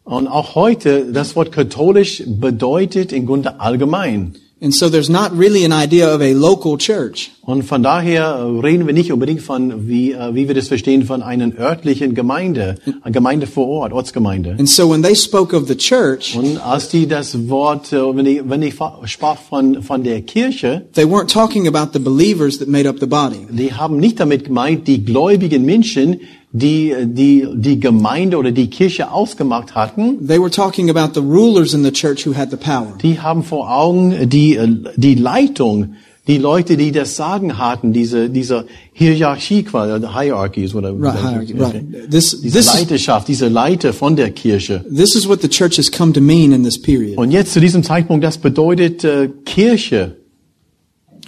Und 0.05 0.27
auch 0.27 0.55
heute, 0.55 1.13
das 1.13 1.37
Wort 1.37 1.53
katholisch 1.53 2.23
bedeutet 2.27 3.13
im 3.13 3.27
Grunde 3.27 3.61
allgemein. 3.61 4.37
And 4.63 4.75
so 4.75 4.91
there's 4.91 5.09
not 5.09 5.33
really 5.37 5.65
an 5.65 5.73
idea 5.73 6.07
of 6.15 6.21
a 6.21 6.35
local 6.35 6.77
church. 6.77 7.31
Und 7.43 7.63
von 7.63 7.83
daher 7.83 8.47
reden 8.63 8.87
wir 8.87 8.93
nicht 8.93 9.11
unbedingt 9.11 9.41
von, 9.41 9.89
wie, 9.89 10.13
äh, 10.13 10.35
wie 10.35 10.49
wir 10.49 10.55
das 10.55 10.69
verstehen, 10.69 11.05
von 11.05 11.23
einer 11.23 11.51
örtlichen 11.59 12.15
Gemeinde, 12.15 12.77
eine 13.03 13.13
Gemeinde 13.13 13.47
vor 13.47 13.67
Ort, 13.69 13.93
Ortsgemeinde. 13.95 14.57
And 14.59 14.69
so 14.69 14.91
when 14.91 15.03
they 15.03 15.17
spoke 15.17 15.57
of 15.57 15.67
the 15.67 15.77
church, 15.77 16.37
Und 16.37 16.59
als 16.59 16.91
die 16.91 17.07
das 17.09 17.49
Wort, 17.49 17.91
äh, 17.93 18.15
wenn 18.15 18.27
ich, 18.27 18.43
wenn 18.45 18.61
ich 18.61 18.75
sprach 19.07 19.39
von, 19.39 19.83
von 19.83 20.05
der 20.05 20.21
Kirche, 20.21 20.83
they 20.93 21.05
weren't 21.07 21.33
talking 21.33 21.67
about 21.67 21.93
the 21.95 21.99
believers 21.99 22.59
that 22.59 22.69
made 22.69 22.87
up 22.87 22.97
the 23.01 23.07
body. 23.07 23.47
die 23.51 23.73
haben 23.73 23.97
nicht 23.97 24.21
damit 24.21 24.45
gemeint, 24.45 24.87
die 24.87 25.03
gläubigen 25.05 25.65
Menschen, 25.65 26.21
die, 26.53 26.95
die, 27.05 27.47
die 27.55 27.79
Gemeinde 27.79 28.37
oder 28.37 28.51
die 28.51 28.69
Kirche 28.69 29.13
ausgemacht 29.13 29.75
hatten, 29.75 30.27
They 30.27 30.41
were 30.41 30.51
talking 30.51 30.91
about 30.91 31.15
the 31.15 31.25
rulers 31.25 31.75
in 31.75 31.85
the 31.85 31.93
church 31.93 32.27
who 32.27 32.35
had 32.35 32.51
the 32.51 32.57
power. 32.57 32.93
die 33.03 33.21
haben 33.21 33.45
vor 33.45 33.71
Augen 33.71 34.29
die, 34.29 34.57
äh, 34.57 34.69
die 34.97 35.15
Leitung, 35.15 35.95
die 36.27 36.39
Leute, 36.39 36.77
die 36.77 36.93
das 36.93 37.17
Sagen 37.17 37.57
hatten, 37.57 37.93
diese, 37.93 38.29
diese 38.31 38.67
Hierarchie 38.93 39.63
quasi, 39.63 40.05
Hierarchy 40.07 40.65
ist 40.65 40.75
oder 40.75 40.91
Right, 40.93 41.19
hierarchy, 41.21 41.53
right. 41.59 42.11
This, 42.11 42.41
diese 42.41 42.59
this, 42.59 42.67
is, 42.67 42.75
Leiterschaft, 42.81 43.29
diese 43.29 43.49
Leiter 43.49 43.93
von 43.93 44.17
der 44.17 44.31
Kirche. 44.31 44.85
this 44.91 45.15
is 45.15 45.29
what 45.29 45.41
the 45.43 45.49
church 45.49 45.77
has 45.79 45.91
come 45.91 46.13
to 46.13 46.21
mean 46.21 46.53
in 46.53 46.63
this 46.65 46.81
period. 46.81 47.17
Und 47.17 47.31
jetzt 47.31 47.53
zu 47.53 47.61
diesem 47.61 47.83
Zeitpunkt, 47.85 48.25
das 48.25 48.39
bedeutet 48.39 49.05
äh, 49.05 49.29
Kirche. 49.45 50.17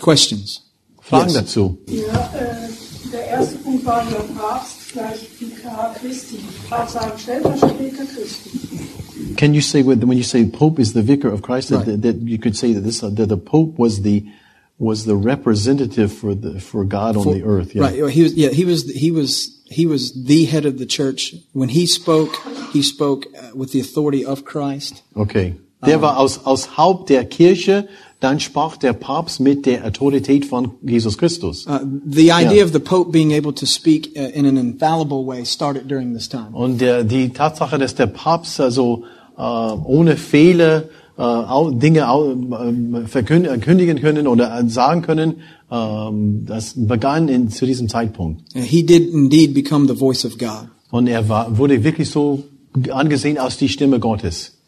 Questions? 0.00 0.62
Fragen 1.00 1.26
Yes. 1.30 1.34
dazu. 1.34 1.78
Ja, 1.88 1.94
äh, 2.34 3.10
der 3.12 3.26
erste 3.28 3.56
Punkt 3.58 3.84
war 3.86 4.04
der 4.10 4.16
Papst 4.40 4.81
gleich 4.92 5.28
Vikar 5.40 5.94
Christi. 5.98 6.38
Also 6.70 6.98
Stellvertreter 7.16 8.06
Christi. 8.14 9.34
Can 9.36 9.54
you 9.54 9.60
say 9.60 9.82
when 9.82 10.00
when 10.06 10.16
you 10.18 10.24
say 10.24 10.44
Pope 10.46 10.78
is 10.78 10.92
the 10.92 11.02
vicar 11.02 11.28
of 11.28 11.42
Christ 11.42 11.70
that, 11.70 11.86
Right. 11.86 12.02
that, 12.02 12.16
you 12.22 12.38
could 12.38 12.56
say 12.56 12.72
that 12.74 12.80
this 12.82 13.00
that 13.00 13.28
the 13.28 13.36
Pope 13.36 13.78
was 13.78 14.02
the 14.02 14.24
was 14.78 15.04
the 15.04 15.14
representative 15.16 16.12
for 16.12 16.34
the 16.34 16.60
for 16.60 16.84
God 16.84 17.16
on 17.16 17.24
For- 17.24 17.34
the 17.34 17.44
earth. 17.44 17.74
Yeah. 17.74 17.82
Right. 17.82 18.10
He 18.12 18.22
was. 18.22 18.34
Yeah. 18.34 18.50
He 18.50 18.64
was. 18.64 18.90
He 18.90 19.10
was. 19.10 19.58
He 19.70 19.86
was 19.86 20.12
the 20.24 20.44
head 20.44 20.66
of 20.66 20.76
the 20.78 20.84
church. 20.86 21.34
When 21.52 21.70
he 21.70 21.86
spoke, 21.86 22.36
he 22.72 22.82
spoke 22.82 23.26
uh, 23.26 23.52
with 23.54 23.72
the 23.72 23.80
authority 23.80 24.22
of 24.24 24.44
Christ. 24.44 25.02
Okay. 25.16 25.54
Der 25.84 25.98
war 26.00 26.16
aus, 26.18 26.38
aus 26.44 26.76
Haupt 26.76 27.08
der 27.08 27.24
Kirche, 27.24 27.88
dann 28.22 28.38
sprach 28.40 28.76
der 28.76 28.92
Papst 28.92 29.40
mit 29.40 29.66
der 29.66 29.84
Autorität 29.84 30.44
von 30.44 30.72
Jesus 30.82 31.18
Christus. 31.18 31.66
Uh, 31.66 31.78
the 32.06 32.30
idea 32.30 32.52
Yeah. 32.52 32.64
of 32.64 32.72
the 32.72 32.78
Pope 32.78 33.10
being 33.10 33.32
able 33.32 33.52
to 33.54 33.66
speak 33.66 34.12
uh, 34.16 34.20
in 34.38 34.46
an 34.46 34.56
infallible 34.56 35.26
way 35.26 35.44
started 35.44 35.88
during 35.90 36.14
this 36.14 36.28
time. 36.28 36.48
Und 36.52 36.80
der, 36.80 37.04
die 37.04 37.30
Tatsache, 37.30 37.78
dass 37.78 37.94
der 37.94 38.06
Papst 38.06 38.60
also 38.60 39.04
äh, 39.36 39.42
ohne 39.42 40.16
Fehler 40.16 40.84
äh, 41.18 41.22
Dinge 41.72 42.04
verkün- 42.06 43.46
verkündigen 43.46 44.00
können 44.00 44.26
oder 44.26 44.58
äh, 44.60 44.68
sagen 44.68 45.02
können, 45.02 45.36
ähm, 45.70 46.44
das 46.46 46.74
begann 46.76 47.28
in, 47.28 47.48
zu 47.50 47.66
diesem 47.66 47.88
Zeitpunkt. 47.88 48.42
He 48.54 48.84
did 48.84 49.12
indeed 49.12 49.54
become 49.54 49.86
the 49.88 49.96
voice 49.96 50.24
of 50.24 50.38
God. 50.38 50.68
Und 50.90 51.06
er 51.06 51.28
war, 51.28 51.56
wurde 51.58 51.82
wirklich 51.84 52.10
so 52.10 52.44
angesehen 52.90 53.38
als 53.38 53.56
die 53.56 53.68
Stimme 53.68 53.98
Gottes. 53.98 54.58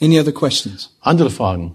Any 0.00 0.18
other 0.18 0.32
questions? 0.32 0.90
Andere 1.00 1.30
Fragen? 1.30 1.72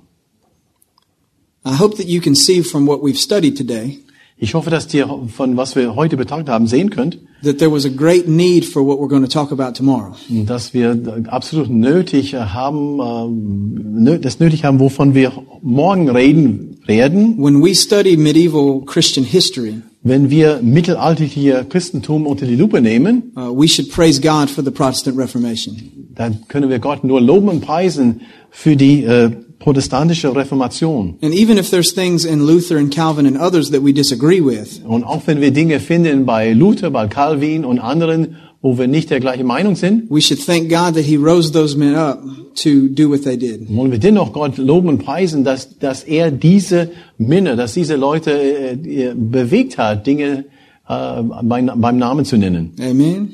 I 1.66 1.76
hope 1.80 1.98
that 1.98 2.08
you 2.08 2.22
can 2.22 2.36
see 2.36 2.62
from 2.64 2.88
what 2.88 3.02
we've 3.02 3.18
studied 3.20 3.58
today 3.58 4.00
Ich 4.38 4.54
hoffe, 4.54 4.70
dass 4.70 4.94
ihr 4.94 5.08
von 5.36 5.56
was 5.56 5.78
wir 5.78 5.96
heute 5.96 6.18
betrachtet 6.18 6.50
haben 6.50 6.68
sehen 6.68 6.90
könnt, 6.90 7.20
that 7.44 7.58
there 7.58 7.72
was 7.72 7.86
a 7.86 7.90
great 7.90 8.28
need 8.28 8.66
for 8.66 8.86
what 8.86 9.00
we're 9.00 9.08
going 9.08 9.24
to 9.24 9.30
talk 9.30 9.52
about 9.54 9.74
tomorrow. 9.78 10.14
dass 10.46 10.74
wir 10.74 11.24
absolut 11.30 11.70
nötig 11.70 12.34
haben, 12.36 13.00
nö- 13.00 14.18
das 14.18 14.40
nötig 14.42 14.66
haben, 14.66 14.80
wovon 14.82 15.16
wir 15.16 15.32
morgen 15.62 16.10
reden 16.10 16.78
werden, 16.86 17.38
When 17.42 17.64
we 17.64 17.74
study 17.74 18.18
medieval 18.18 18.82
Christian 18.86 19.26
history, 19.26 19.76
wenn 20.04 20.30
wir 20.30 20.60
mittelalterliche 20.62 21.66
Christentum 21.70 22.28
unter 22.28 22.46
die 22.46 22.58
Lupe 22.58 22.82
nehmen. 22.82 23.32
uh, 23.38 23.58
we 23.58 23.70
should 23.70 23.90
praise 23.90 24.20
God 24.20 24.50
for 24.50 24.64
the 24.66 24.70
Protestant 24.72 25.18
Reformation. 25.18 25.95
Dann 26.16 26.48
können 26.48 26.70
wir 26.70 26.80
Gott 26.80 27.04
nur 27.04 27.20
loben 27.22 27.50
und 27.50 27.62
preisen 27.62 28.22
für 28.50 28.76
die 28.76 29.04
äh, 29.04 29.32
protestantische 29.60 30.36
Reformation. 30.36 31.16
And 31.22 31.34
even 31.34 31.58
if 31.58 31.70
there's 31.70 31.94
things 31.94 32.26
in 32.26 32.40
Luther 32.46 32.78
and 32.78 32.94
Calvin 32.94 33.26
and 33.26 33.38
others 33.38 33.72
that 33.72 33.84
we 33.84 33.94
disagree 33.94 34.42
with, 34.44 34.82
Und 34.86 35.04
auch 35.04 35.24
wenn 35.26 35.42
wir 35.42 35.52
Dinge 35.52 35.80
finden 35.80 36.26
bei 36.26 36.54
Luther, 36.54 36.90
bei 36.92 37.08
Calvin 37.08 37.66
und 37.66 37.80
anderen, 37.80 38.38
wo 38.62 38.78
wir 38.78 38.88
nicht 38.88 39.10
der 39.12 39.20
gleichen 39.20 39.46
Meinung 39.46 39.76
sind, 39.76 40.10
we 40.10 40.22
should 40.22 40.44
thank 40.44 40.70
God 40.70 40.96
that 40.96 41.04
He 41.06 41.18
rose 41.18 41.52
those 41.52 41.78
men 41.78 41.96
up 41.96 42.22
to 42.56 42.88
do 42.90 43.10
what 43.10 43.24
they 43.24 43.38
did. 43.38 43.68
wollen 43.76 43.92
wir 43.92 44.00
dennoch 44.00 44.34
Gott 44.34 44.58
loben 44.58 44.90
und 44.90 45.00
preisen, 45.00 45.44
dass, 45.44 45.78
dass 45.78 46.04
er 46.04 46.32
diese 46.32 46.92
Männer, 47.18 47.56
dass 47.56 47.74
diese 47.74 47.96
Leute 47.96 48.32
äh, 48.32 49.10
äh, 49.10 49.14
bewegt 49.14 49.78
hat, 49.78 50.08
Dinge 50.08 50.46
äh, 50.88 51.22
beim, 51.44 51.72
beim 51.76 51.98
Namen 51.98 52.26
zu 52.26 52.38
nennen. 52.38 52.72
Amen. 52.80 53.34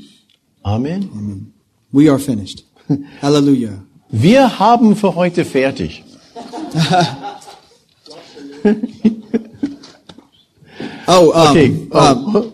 Amen. 0.63 1.53
We 1.91 2.09
are 2.09 2.19
finished. 2.19 2.63
Hallelujah. 3.21 3.83
Wir 4.09 4.59
haben 4.59 4.95
für 4.95 5.15
heute 5.15 5.45
fertig. 5.45 6.03
Oh, 11.07 11.31
um, 11.33 11.49
Okay. 11.49 11.87
uh, 11.91 12.49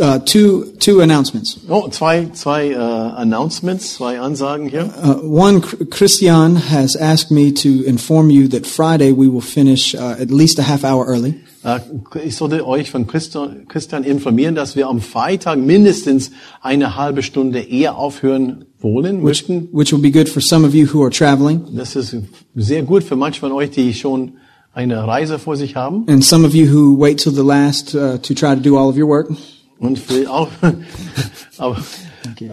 uh, 0.00 0.18
two 0.20 0.72
two 0.78 1.00
announcements. 1.00 1.58
Oh, 1.68 1.88
zwei, 1.88 2.26
zwei 2.34 2.70
äh, 2.70 2.76
Announcements, 2.76 3.94
zwei 3.94 4.20
Ansagen 4.20 4.68
hier. 4.68 4.92
Uh, 5.02 5.20
one, 5.22 5.60
Chr- 5.60 5.84
Christian 5.88 6.56
has 6.70 6.96
asked 6.96 7.30
me 7.30 7.52
to 7.52 7.82
inform 7.84 8.30
you 8.30 8.48
that 8.48 8.66
Friday 8.66 9.12
we 9.12 9.28
will 9.32 9.40
finish 9.40 9.94
uh, 9.94 10.16
at 10.20 10.30
least 10.30 10.58
a 10.58 10.62
half 10.64 10.84
hour 10.84 11.06
early. 11.06 11.34
Äh, 11.64 11.80
Ich 12.24 12.36
sollte 12.36 12.66
euch 12.66 12.90
von 12.90 13.06
Christian, 13.06 13.66
Christian 13.68 14.02
informieren, 14.04 14.54
dass 14.54 14.76
wir 14.76 14.88
am 14.88 15.00
Freitag 15.00 15.58
mindestens 15.58 16.30
eine 16.60 16.96
halbe 16.96 17.22
Stunde 17.22 17.60
eher 17.60 17.96
aufhören 17.96 18.64
wollen, 18.82 19.22
möchten. 19.22 19.68
which 19.72 19.92
will 19.92 20.00
be 20.00 20.10
good 20.10 20.28
for 20.28 20.40
some 20.42 20.66
of 20.66 20.74
you 20.74 20.86
who 20.92 21.02
are 21.02 21.10
traveling, 21.10 21.62
Das 21.74 21.96
ist 21.96 22.16
sehr 22.54 22.82
gut 22.82 23.02
für 23.04 23.16
manche 23.16 23.40
von 23.40 23.52
euch, 23.52 23.70
die 23.70 23.92
schon 23.94 24.32
eine 24.74 25.06
Reise 25.06 25.38
vor 25.38 25.56
sich 25.56 25.76
haben. 25.76 26.04
and 26.08 26.24
some 26.24 26.46
of 26.46 26.54
you 26.54 26.66
who 26.66 26.96
wait 26.98 27.18
till 27.18 27.32
the 27.32 27.42
last 27.44 27.94
uh, 27.94 28.16
to 28.18 28.34
try 28.34 28.54
to 28.54 28.60
do 28.60 28.76
all 28.76 28.88
of 28.88 28.96
your 28.96 29.08
work. 29.08 29.30
Und 29.78 29.98
für 29.98 30.30
auch, 30.30 30.48
aber, 31.58 31.76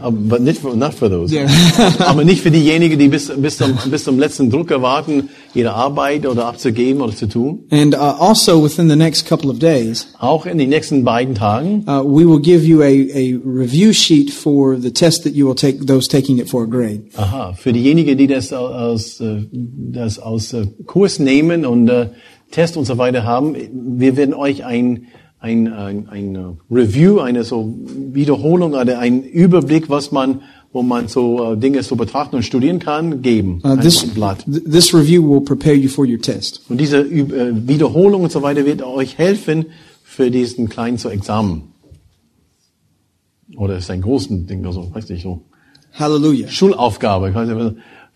aber 0.02 0.40
nicht 0.40 0.62
für, 0.62 0.76
not 0.76 0.94
for 0.94 1.10
those. 1.10 1.34
Yeah. 1.34 1.50
aber 2.00 2.24
nicht 2.24 2.42
für 2.42 2.52
diejenigen, 2.52 2.98
die 2.98 3.08
bis, 3.08 3.32
bis, 3.36 3.58
zum, 3.58 3.78
bis 3.90 4.04
zum 4.04 4.20
letzten 4.20 4.50
Drucker 4.50 4.82
warten, 4.82 5.30
ihre 5.54 5.74
Arbeit 5.74 6.26
oder 6.26 6.46
abzugeben 6.46 7.02
oder 7.02 7.16
zu 7.16 7.28
tun. 7.28 7.66
And 7.72 7.96
uh, 7.96 8.16
also 8.20 8.64
within 8.64 8.90
the 8.90 8.96
next 8.96 9.28
couple 9.28 9.50
of 9.50 9.60
days, 9.60 10.08
Auch 10.20 10.46
in 10.46 10.58
den 10.58 10.70
nächsten 10.70 11.04
beiden 11.04 11.36
Tagen 11.36 11.86
uh, 11.88 12.04
we 12.04 12.28
will 12.28 12.40
give 12.40 12.66
you 12.66 12.82
a, 12.82 12.86
a 12.86 13.40
review 13.44 13.94
sheet 13.94 14.32
for 14.32 14.78
the 14.80 14.92
test 14.92 15.24
that 15.24 15.34
you 15.34 15.48
will 15.48 15.56
take, 15.56 15.86
those 15.86 16.08
taking 16.08 16.40
it 16.40 16.50
for 16.50 16.64
a 16.64 16.68
grade. 16.68 17.04
Aha, 17.16 17.54
für 17.54 17.74
diejenigen, 17.74 18.18
die 18.18 18.28
das 18.28 18.54
aus, 18.54 19.20
äh, 19.20 19.46
das 19.52 20.20
aus 20.20 20.54
äh, 20.54 20.68
Kurs 20.86 21.20
nehmen 21.20 21.66
und 21.66 21.88
äh, 21.90 22.10
Test 22.52 22.78
und 22.78 22.86
so 22.86 22.98
weiter 22.98 23.24
haben, 23.24 23.56
wir 23.72 24.18
werden 24.18 24.34
euch 24.34 24.66
ein, 24.66 25.08
ein, 25.40 25.72
ein, 25.72 26.10
ein 26.10 26.36
äh, 26.36 26.40
Review, 26.70 27.20
eine 27.20 27.44
so 27.44 27.74
Wiederholung 28.12 28.74
oder 28.74 29.00
ein 29.00 29.24
Überblick, 29.24 29.90
was 29.90 30.12
man, 30.12 30.42
wo 30.74 30.84
man 30.84 31.08
so 31.08 31.54
äh, 31.54 31.58
Dinge 31.58 31.82
so 31.84 31.96
betrachten 31.96 32.36
und 32.36 32.44
studieren 32.44 32.80
kann, 32.80 33.22
geben. 33.22 33.62
Uh, 33.64 33.78
this, 33.78 34.06
Blatt. 34.06 34.46
th- 34.46 34.64
this 34.70 34.94
review 34.94 35.24
will 35.24 35.42
prepare 35.42 35.76
you 35.76 35.90
for 35.90 36.06
your 36.06 36.20
test. 36.20 36.62
Und 36.70 36.80
diese 36.80 36.98
äh, 37.00 37.68
Wiederholung 37.68 38.24
und 38.24 38.32
so 38.32 38.42
weiter 38.42 38.66
wird 38.66 38.82
euch 38.84 39.18
helfen 39.18 39.68
für 40.04 40.30
diesen 40.30 40.68
kleinen 40.68 40.98
so 40.98 41.10
Examen. 41.10 41.64
Oder 43.56 43.78
ist 43.78 43.90
ein 43.90 44.02
großen 44.02 44.46
Ding, 44.46 44.66
also, 44.66 44.94
weiß 44.94 45.10
nicht, 45.10 45.24
so. 45.24 45.42
Hallelujah. 45.94 46.48
Schulaufgabe. 46.50 47.34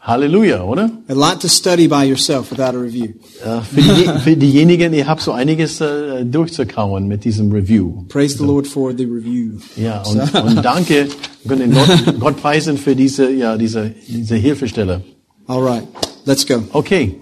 Halleluja, 0.03 0.63
oder? 0.63 0.91
A 1.07 1.13
lot 1.13 1.39
to 1.39 1.47
study 1.47 1.87
by 1.87 2.03
yourself 2.03 2.51
without 2.51 2.75
a 2.75 2.77
review. 2.77 3.13
Ja, 3.45 3.61
für, 3.61 3.81
die, 3.81 4.19
für 4.19 4.35
diejenigen, 4.35 4.93
ihr 4.93 5.07
habt 5.07 5.21
so 5.21 5.31
einiges 5.31 5.79
äh, 5.79 6.25
durchzukauen 6.25 7.07
mit 7.07 7.23
diesem 7.23 7.49
Review. 7.53 8.03
Praise 8.09 8.37
the 8.37 8.43
Lord 8.43 8.67
for 8.67 8.91
the 8.91 9.05
review. 9.05 9.59
Ja, 9.77 10.01
und, 10.01 10.35
und 10.35 10.61
danke, 10.61 11.07
wir 11.45 11.55
können 11.55 11.73
Gott, 11.73 12.19
Gott 12.19 12.41
preisen 12.41 12.77
für 12.77 12.97
diese, 12.97 13.31
ja, 13.31 13.55
diese, 13.55 13.95
diese 14.05 14.35
Hilfestelle. 14.35 15.01
All 15.47 15.63
right, 15.63 15.87
let's 16.25 16.45
go. 16.45 16.63
Okay. 16.73 17.15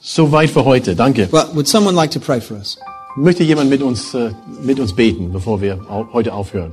Soweit 0.00 0.48
für 0.48 0.64
heute. 0.64 0.96
Danke. 0.96 1.28
Well, 1.30 1.48
would 1.52 1.68
someone 1.68 1.94
like 1.94 2.10
to 2.12 2.20
pray 2.20 2.40
for 2.40 2.56
us? 2.56 2.78
Möchte 3.16 3.44
jemand 3.44 3.68
mit 3.68 3.82
uns, 3.82 4.14
äh, 4.14 4.30
mit 4.62 4.80
uns 4.80 4.94
beten, 4.94 5.30
bevor 5.30 5.60
wir 5.60 5.78
au 5.90 6.06
heute 6.14 6.32
aufhören? 6.32 6.72